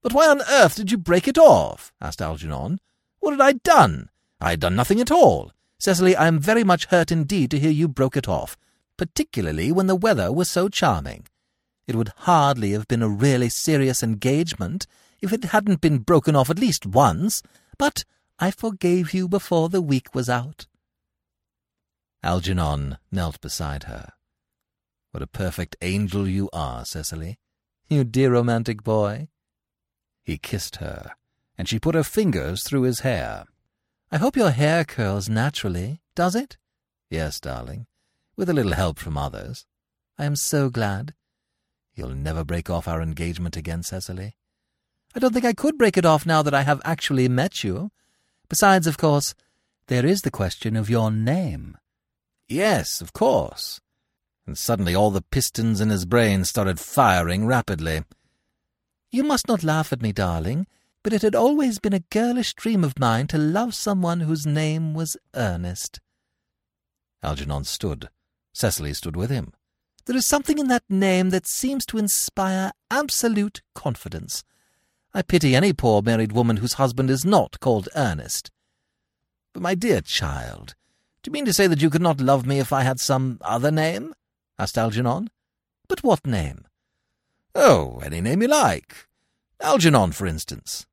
But 0.00 0.14
why 0.14 0.26
on 0.26 0.40
earth 0.50 0.76
did 0.76 0.90
you 0.90 0.96
break 0.96 1.28
it 1.28 1.36
off? 1.36 1.92
asked 2.00 2.22
Algernon. 2.22 2.80
What 3.20 3.32
had 3.32 3.42
I 3.42 3.52
done? 3.52 4.08
I 4.40 4.52
had 4.52 4.60
done 4.60 4.74
nothing 4.74 5.02
at 5.02 5.10
all. 5.10 5.52
Cecily, 5.78 6.16
I 6.16 6.26
am 6.26 6.38
very 6.38 6.64
much 6.64 6.86
hurt 6.86 7.12
indeed 7.12 7.50
to 7.50 7.58
hear 7.58 7.70
you 7.70 7.88
broke 7.88 8.16
it 8.16 8.26
off, 8.26 8.56
particularly 8.96 9.70
when 9.70 9.86
the 9.86 9.96
weather 9.96 10.32
was 10.32 10.48
so 10.48 10.70
charming. 10.70 11.26
It 11.86 11.94
would 11.94 12.12
hardly 12.20 12.70
have 12.70 12.88
been 12.88 13.02
a 13.02 13.08
really 13.10 13.50
serious 13.50 14.02
engagement 14.02 14.86
if 15.20 15.30
it 15.30 15.44
hadn't 15.44 15.82
been 15.82 15.98
broken 15.98 16.34
off 16.34 16.48
at 16.48 16.58
least 16.58 16.86
once, 16.86 17.42
but 17.76 18.04
I 18.38 18.50
forgave 18.50 19.14
you 19.14 19.28
before 19.28 19.68
the 19.68 19.82
week 19.82 20.14
was 20.14 20.28
out. 20.28 20.66
Algernon 22.22 22.98
knelt 23.12 23.40
beside 23.40 23.84
her. 23.84 24.12
What 25.12 25.22
a 25.22 25.28
perfect 25.28 25.76
angel 25.82 26.26
you 26.26 26.50
are, 26.52 26.84
Cecily. 26.84 27.38
You 27.88 28.02
dear 28.02 28.32
romantic 28.32 28.82
boy. 28.82 29.28
He 30.22 30.38
kissed 30.38 30.76
her, 30.76 31.12
and 31.56 31.68
she 31.68 31.78
put 31.78 31.94
her 31.94 32.02
fingers 32.02 32.62
through 32.62 32.82
his 32.82 33.00
hair. 33.00 33.44
I 34.10 34.16
hope 34.16 34.36
your 34.36 34.50
hair 34.50 34.84
curls 34.84 35.28
naturally, 35.28 36.00
does 36.14 36.34
it? 36.34 36.56
Yes, 37.10 37.38
darling, 37.38 37.86
with 38.36 38.48
a 38.48 38.54
little 38.54 38.72
help 38.72 38.98
from 38.98 39.16
others. 39.16 39.66
I 40.18 40.24
am 40.24 40.34
so 40.34 40.70
glad. 40.70 41.14
You'll 41.94 42.14
never 42.14 42.44
break 42.44 42.70
off 42.70 42.88
our 42.88 43.02
engagement 43.02 43.56
again, 43.56 43.82
Cecily? 43.82 44.36
I 45.14 45.20
don't 45.20 45.32
think 45.32 45.44
I 45.44 45.52
could 45.52 45.78
break 45.78 45.96
it 45.96 46.04
off 46.04 46.26
now 46.26 46.42
that 46.42 46.54
I 46.54 46.62
have 46.62 46.82
actually 46.84 47.28
met 47.28 47.62
you. 47.62 47.92
Besides, 48.54 48.86
of 48.86 48.96
course, 48.96 49.34
there 49.88 50.06
is 50.06 50.22
the 50.22 50.30
question 50.30 50.76
of 50.76 50.88
your 50.88 51.10
name. 51.10 51.76
Yes, 52.48 53.00
of 53.00 53.12
course. 53.12 53.80
And 54.46 54.56
suddenly 54.56 54.94
all 54.94 55.10
the 55.10 55.22
pistons 55.22 55.80
in 55.80 55.88
his 55.88 56.04
brain 56.04 56.44
started 56.44 56.78
firing 56.78 57.46
rapidly. 57.46 58.04
You 59.10 59.24
must 59.24 59.48
not 59.48 59.64
laugh 59.64 59.92
at 59.92 60.02
me, 60.02 60.12
darling, 60.12 60.68
but 61.02 61.12
it 61.12 61.22
had 61.22 61.34
always 61.34 61.80
been 61.80 61.94
a 61.94 62.04
girlish 62.12 62.54
dream 62.54 62.84
of 62.84 62.96
mine 62.96 63.26
to 63.26 63.38
love 63.38 63.74
someone 63.74 64.20
whose 64.20 64.46
name 64.46 64.94
was 64.94 65.16
Ernest. 65.34 65.98
Algernon 67.24 67.64
stood. 67.64 68.08
Cecily 68.52 68.94
stood 68.94 69.16
with 69.16 69.30
him. 69.30 69.52
There 70.04 70.16
is 70.16 70.26
something 70.26 70.58
in 70.58 70.68
that 70.68 70.84
name 70.88 71.30
that 71.30 71.48
seems 71.48 71.84
to 71.86 71.98
inspire 71.98 72.70
absolute 72.88 73.62
confidence. 73.74 74.44
I 75.16 75.22
pity 75.22 75.54
any 75.54 75.72
poor 75.72 76.02
married 76.02 76.32
woman 76.32 76.56
whose 76.56 76.72
husband 76.72 77.08
is 77.08 77.24
not 77.24 77.60
called 77.60 77.88
Ernest. 77.94 78.50
But, 79.52 79.62
my 79.62 79.76
dear 79.76 80.00
child, 80.00 80.74
do 81.22 81.28
you 81.28 81.32
mean 81.32 81.44
to 81.44 81.52
say 81.52 81.68
that 81.68 81.80
you 81.80 81.88
could 81.88 82.02
not 82.02 82.20
love 82.20 82.44
me 82.44 82.58
if 82.58 82.72
I 82.72 82.82
had 82.82 82.98
some 82.98 83.38
other 83.40 83.70
name? 83.70 84.12
asked 84.58 84.76
Algernon. 84.76 85.30
But 85.86 86.02
what 86.02 86.26
name? 86.26 86.66
Oh, 87.54 88.00
any 88.04 88.20
name 88.20 88.42
you 88.42 88.48
like. 88.48 89.06
Algernon, 89.60 90.10
for 90.10 90.26
instance. 90.26 90.84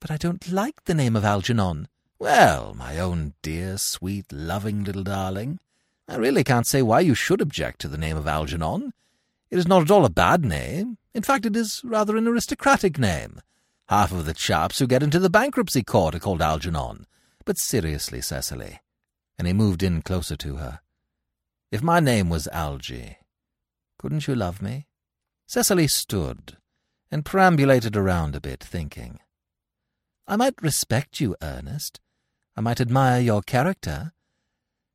But 0.00 0.10
I 0.10 0.16
don't 0.16 0.50
like 0.50 0.84
the 0.84 0.94
name 0.94 1.14
of 1.14 1.26
Algernon. 1.26 1.88
Well, 2.18 2.72
my 2.72 2.98
own 2.98 3.34
dear, 3.42 3.76
sweet, 3.76 4.32
loving 4.32 4.84
little 4.84 5.04
darling, 5.04 5.58
I 6.08 6.16
really 6.16 6.44
can't 6.44 6.66
say 6.66 6.80
why 6.80 7.00
you 7.00 7.14
should 7.14 7.42
object 7.42 7.82
to 7.82 7.88
the 7.88 7.98
name 7.98 8.16
of 8.16 8.26
Algernon. 8.26 8.94
It 9.50 9.58
is 9.58 9.68
not 9.68 9.82
at 9.82 9.90
all 9.90 10.06
a 10.06 10.10
bad 10.10 10.46
name. 10.46 10.96
In 11.14 11.22
fact, 11.22 11.44
it 11.44 11.54
is 11.54 11.82
rather 11.84 12.16
an 12.16 12.26
aristocratic 12.26 12.98
name. 12.98 13.42
Half 13.90 14.12
of 14.12 14.24
the 14.24 14.34
chaps 14.34 14.78
who 14.78 14.86
get 14.86 15.02
into 15.02 15.18
the 15.18 15.28
bankruptcy 15.28 15.82
court 15.82 16.14
are 16.14 16.20
called 16.20 16.40
Algernon. 16.40 17.06
But 17.44 17.58
seriously, 17.58 18.20
Cecily, 18.20 18.78
and 19.36 19.48
he 19.48 19.52
moved 19.52 19.82
in 19.82 20.00
closer 20.00 20.36
to 20.36 20.56
her, 20.56 20.78
if 21.72 21.82
my 21.82 21.98
name 21.98 22.28
was 22.28 22.46
Algy, 22.52 23.18
couldn't 23.98 24.28
you 24.28 24.36
love 24.36 24.62
me? 24.62 24.86
Cecily 25.48 25.88
stood 25.88 26.56
and 27.10 27.24
perambulated 27.24 27.96
around 27.96 28.36
a 28.36 28.40
bit, 28.40 28.62
thinking. 28.62 29.18
I 30.28 30.36
might 30.36 30.62
respect 30.62 31.18
you, 31.18 31.34
Ernest. 31.42 31.98
I 32.56 32.60
might 32.60 32.80
admire 32.80 33.20
your 33.20 33.42
character. 33.42 34.12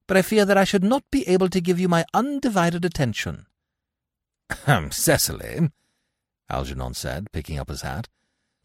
But 0.08 0.16
I 0.16 0.22
fear 0.22 0.46
that 0.46 0.58
I 0.58 0.64
should 0.64 0.86
not 0.86 1.04
be 1.12 1.28
able 1.28 1.50
to 1.50 1.60
give 1.60 1.82
you 1.82 1.89
my 1.89 2.06
undivided 2.14 2.86
attention. 2.86 3.48
Cecily, 4.91 5.70
Algernon 6.50 6.93
said, 6.93 7.28
picking 7.34 7.60
up 7.60 7.68
his 7.68 7.82
hat. 7.82 8.08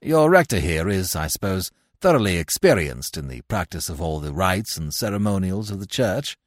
Your 0.03 0.31
rector 0.31 0.61
here 0.61 0.89
is, 0.89 1.15
I 1.15 1.27
suppose, 1.27 1.71
thoroughly 2.01 2.39
experienced 2.39 3.19
in 3.19 3.29
the 3.29 3.43
practice 3.43 3.91
of 3.91 4.01
all 4.01 4.19
the 4.19 4.33
rites 4.33 4.79
and 4.79 4.95
ceremonials 4.95 5.71
of 5.71 5.79
the 5.79 5.87
church. 5.87 6.39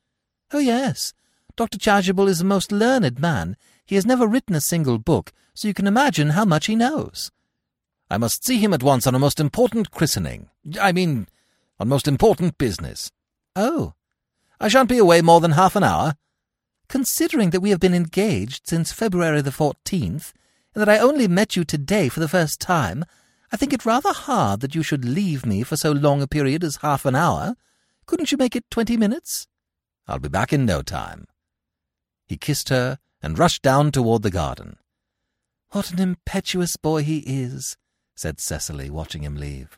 Oh, 0.51 0.57
yes. 0.57 1.13
Dr. 1.55 1.77
Chasuble 1.77 2.27
is 2.27 2.41
a 2.41 2.45
most 2.45 2.71
learned 2.71 3.19
man. 3.19 3.55
He 3.85 3.93
has 3.93 4.07
never 4.07 4.25
written 4.25 4.55
a 4.55 4.61
single 4.61 4.97
book, 4.97 5.31
so 5.53 5.67
you 5.67 5.75
can 5.75 5.85
imagine 5.85 6.31
how 6.31 6.45
much 6.45 6.65
he 6.65 6.75
knows. 6.75 7.29
I 8.09 8.17
must 8.17 8.43
see 8.43 8.57
him 8.57 8.73
at 8.73 8.81
once 8.81 9.05
on 9.05 9.13
a 9.13 9.19
most 9.19 9.39
important 9.39 9.91
christening. 9.91 10.49
I 10.81 10.91
mean, 10.91 11.27
on 11.79 11.87
most 11.87 12.07
important 12.07 12.57
business. 12.57 13.11
Oh. 13.55 13.93
I 14.59 14.67
shan't 14.67 14.89
be 14.89 14.97
away 14.97 15.21
more 15.21 15.41
than 15.41 15.51
half 15.51 15.75
an 15.75 15.83
hour. 15.83 16.15
Considering 16.89 17.51
that 17.51 17.61
we 17.61 17.69
have 17.69 17.79
been 17.79 17.93
engaged 17.93 18.67
since 18.67 18.91
February 18.91 19.41
the 19.41 19.51
14th, 19.51 20.33
and 20.73 20.81
that 20.81 20.89
I 20.89 20.97
only 20.97 21.27
met 21.27 21.55
you 21.55 21.63
today 21.63 22.09
for 22.09 22.19
the 22.19 22.27
first 22.27 22.59
time, 22.59 23.05
I 23.53 23.55
think 23.55 23.71
it 23.71 23.85
rather 23.85 24.11
hard 24.11 24.61
that 24.61 24.73
you 24.73 24.81
should 24.81 25.05
leave 25.05 25.45
me 25.45 25.61
for 25.61 25.77
so 25.77 25.91
long 25.91 26.23
a 26.23 26.27
period 26.27 26.63
as 26.63 26.77
half 26.77 27.05
an 27.05 27.15
hour. 27.15 27.55
Couldn't 28.07 28.31
you 28.31 28.37
make 28.37 28.55
it 28.55 28.65
twenty 28.71 28.97
minutes? 28.97 29.47
I'll 30.07 30.17
be 30.17 30.27
back 30.27 30.51
in 30.51 30.65
no 30.65 30.81
time. 30.81 31.27
He 32.25 32.35
kissed 32.35 32.69
her 32.69 32.97
and 33.21 33.37
rushed 33.37 33.61
down 33.61 33.91
toward 33.91 34.23
the 34.23 34.31
garden. 34.31 34.77
What 35.69 35.91
an 35.91 35.99
impetuous 35.99 36.77
boy 36.77 37.03
he 37.03 37.19
is, 37.19 37.77
said 38.15 38.39
Cecily, 38.39 38.89
watching 38.89 39.21
him 39.21 39.35
leave. 39.35 39.77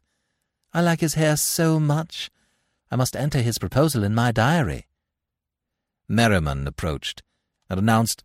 I 0.74 0.80
like 0.80 1.02
his 1.02 1.16
hair 1.16 1.36
so 1.36 1.78
much. 1.78 2.32
I 2.90 2.96
must 2.96 3.16
enter 3.16 3.42
his 3.42 3.58
proposal 3.58 4.06
in 4.06 4.16
my 4.16 4.32
diary. 4.32 4.88
Merriman 6.08 6.66
approached 6.66 7.24
and 7.70 7.78
announced, 7.78 8.24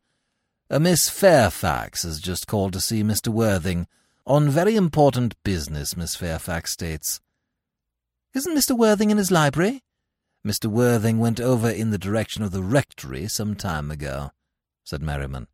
A 0.70 0.78
Miss 0.78 1.09
Fairfax 1.09 2.05
has 2.05 2.20
just 2.20 2.46
called 2.46 2.72
to 2.74 2.80
see 2.80 3.03
Mr. 3.03 3.28
Worthing. 3.28 3.88
On 4.31 4.49
very 4.49 4.76
important 4.76 5.35
business, 5.43 5.97
Miss 5.97 6.14
Fairfax 6.14 6.70
states. 6.70 7.20
Isn't 8.33 8.57
Mr. 8.57 8.78
Worthing 8.78 9.11
in 9.11 9.16
his 9.16 9.33
library? 9.33 9.83
Mr. 10.47 10.66
Worthing 10.66 11.18
went 11.18 11.41
over 11.41 11.68
in 11.68 11.91
the 11.91 11.99
direction 11.99 12.45
of 12.45 12.53
the 12.53 12.62
rectory 12.62 13.26
some 13.26 13.57
time 13.57 13.91
ago, 13.91 14.31
said 14.85 15.03
Merriman. 15.03 15.49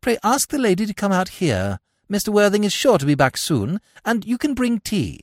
Pray 0.00 0.18
ask 0.22 0.50
the 0.50 0.56
lady 0.56 0.86
to 0.86 0.94
come 0.94 1.10
out 1.10 1.40
here. 1.40 1.80
Mr. 2.08 2.28
Worthing 2.28 2.62
is 2.62 2.72
sure 2.72 2.96
to 2.96 3.06
be 3.06 3.16
back 3.16 3.36
soon, 3.36 3.80
and 4.04 4.24
you 4.24 4.38
can 4.38 4.54
bring 4.54 4.78
tea. 4.78 5.18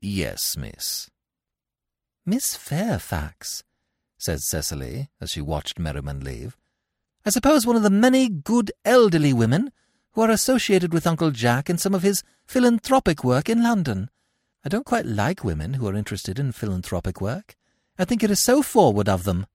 Yes, 0.00 0.56
miss. 0.56 1.08
Miss 2.26 2.56
Fairfax, 2.56 3.62
said 4.18 4.40
Cecily, 4.40 5.10
as 5.20 5.30
she 5.30 5.40
watched 5.40 5.78
Merriman 5.78 6.24
leave. 6.24 6.56
I 7.24 7.30
suppose 7.30 7.68
one 7.68 7.76
of 7.76 7.84
the 7.84 7.88
many 7.88 8.28
good 8.28 8.72
elderly 8.84 9.32
women 9.32 9.70
who 10.12 10.22
are 10.22 10.30
associated 10.30 10.92
with 10.92 11.06
Uncle 11.06 11.30
Jack 11.30 11.70
in 11.70 11.78
some 11.78 11.94
of 11.94 12.02
his 12.02 12.22
philanthropic 12.46 13.22
work 13.22 13.48
in 13.48 13.62
London. 13.62 14.10
I 14.64 14.68
don't 14.68 14.86
quite 14.86 15.06
like 15.06 15.44
women 15.44 15.74
who 15.74 15.86
are 15.88 15.94
interested 15.94 16.38
in 16.38 16.52
philanthropic 16.52 17.20
work. 17.20 17.56
I 17.98 18.04
think 18.04 18.22
it 18.22 18.30
is 18.30 18.42
so 18.42 18.62
forward 18.62 19.08
of 19.08 19.24
them. 19.24 19.46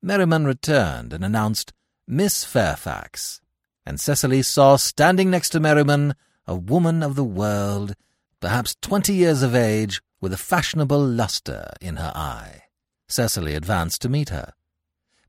Merriman 0.00 0.44
returned 0.44 1.12
and 1.12 1.24
announced 1.24 1.72
Miss 2.06 2.44
Fairfax, 2.44 3.40
and 3.84 4.00
Cecily 4.00 4.42
saw 4.42 4.76
standing 4.76 5.30
next 5.30 5.50
to 5.50 5.60
Merriman 5.60 6.14
a 6.46 6.54
woman 6.54 7.02
of 7.02 7.14
the 7.14 7.24
world, 7.24 7.94
perhaps 8.40 8.76
twenty 8.80 9.14
years 9.14 9.42
of 9.42 9.54
age, 9.54 10.00
with 10.20 10.32
a 10.32 10.38
fashionable 10.38 11.04
lustre 11.04 11.70
in 11.80 11.96
her 11.96 12.12
eye. 12.14 12.62
Cecily 13.08 13.54
advanced 13.54 14.00
to 14.02 14.08
meet 14.08 14.28
her. 14.30 14.52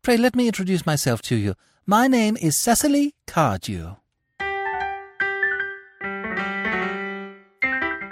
Pray 0.02 0.18
let 0.18 0.36
me 0.36 0.48
introduce 0.48 0.86
myself 0.86 1.22
to 1.24 1.36
you. 1.36 1.56
My 1.86 2.08
name 2.08 2.38
is 2.42 2.62
Cecily 2.62 3.16
Cardew. 3.28 3.96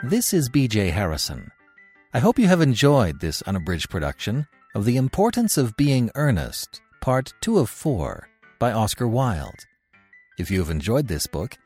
This 0.03 0.31
is 0.31 0.47
B.J. 0.47 0.91
Harrison. 0.91 1.51
I 2.13 2.19
hope 2.19 2.37
you 2.37 2.45
have 2.45 2.61
enjoyed 2.61 3.19
this 3.19 3.41
unabridged 3.41 3.89
production 3.89 4.45
of 4.75 4.85
The 4.85 4.95
Importance 4.95 5.57
of 5.57 5.75
Being 5.75 6.11
Earnest, 6.13 6.81
Part 7.01 7.33
2 7.41 7.57
of 7.57 7.67
4 7.67 8.29
by 8.59 8.73
Oscar 8.73 9.07
Wilde. 9.07 9.65
If 10.37 10.51
you 10.51 10.59
have 10.59 10.69
enjoyed 10.69 11.07
this 11.07 11.25
book, 11.25 11.57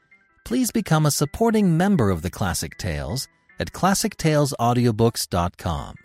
please 0.45 0.71
become 0.71 1.05
a 1.05 1.11
supporting 1.11 1.75
member 1.75 2.09
of 2.09 2.21
the 2.21 2.29
Classic 2.29 2.77
Tales 2.77 3.27
at 3.59 3.73
classictalesaudiobooks.com. 3.73 5.95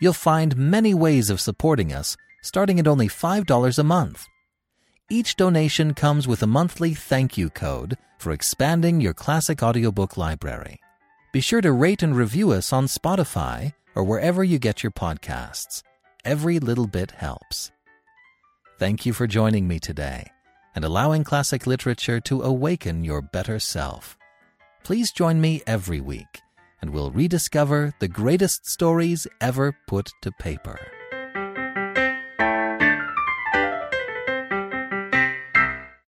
You'll 0.00 0.12
find 0.12 0.56
many 0.56 0.94
ways 0.94 1.30
of 1.30 1.40
supporting 1.40 1.92
us, 1.92 2.16
starting 2.42 2.78
at 2.78 2.86
only 2.86 3.08
$5 3.08 3.78
a 3.78 3.82
month. 3.82 4.28
Each 5.10 5.34
donation 5.34 5.94
comes 5.94 6.28
with 6.28 6.44
a 6.44 6.46
monthly 6.46 6.94
thank 6.94 7.36
you 7.36 7.50
code 7.50 7.98
for 8.18 8.30
expanding 8.30 9.00
your 9.00 9.14
classic 9.14 9.64
audiobook 9.64 10.16
library. 10.16 10.78
Be 11.32 11.40
sure 11.40 11.60
to 11.60 11.70
rate 11.70 12.02
and 12.02 12.16
review 12.16 12.50
us 12.50 12.72
on 12.72 12.86
Spotify 12.86 13.74
or 13.94 14.02
wherever 14.02 14.42
you 14.42 14.58
get 14.58 14.82
your 14.82 14.90
podcasts. 14.90 15.84
Every 16.24 16.58
little 16.58 16.88
bit 16.88 17.12
helps. 17.12 17.70
Thank 18.80 19.06
you 19.06 19.12
for 19.12 19.28
joining 19.28 19.68
me 19.68 19.78
today 19.78 20.26
and 20.74 20.84
allowing 20.84 21.22
classic 21.22 21.68
literature 21.68 22.18
to 22.22 22.42
awaken 22.42 23.04
your 23.04 23.22
better 23.22 23.60
self. 23.60 24.18
Please 24.82 25.12
join 25.12 25.40
me 25.40 25.62
every 25.68 26.00
week 26.00 26.40
and 26.82 26.90
we'll 26.90 27.12
rediscover 27.12 27.94
the 28.00 28.08
greatest 28.08 28.66
stories 28.68 29.28
ever 29.40 29.76
put 29.86 30.10
to 30.22 30.32
paper. 30.32 30.80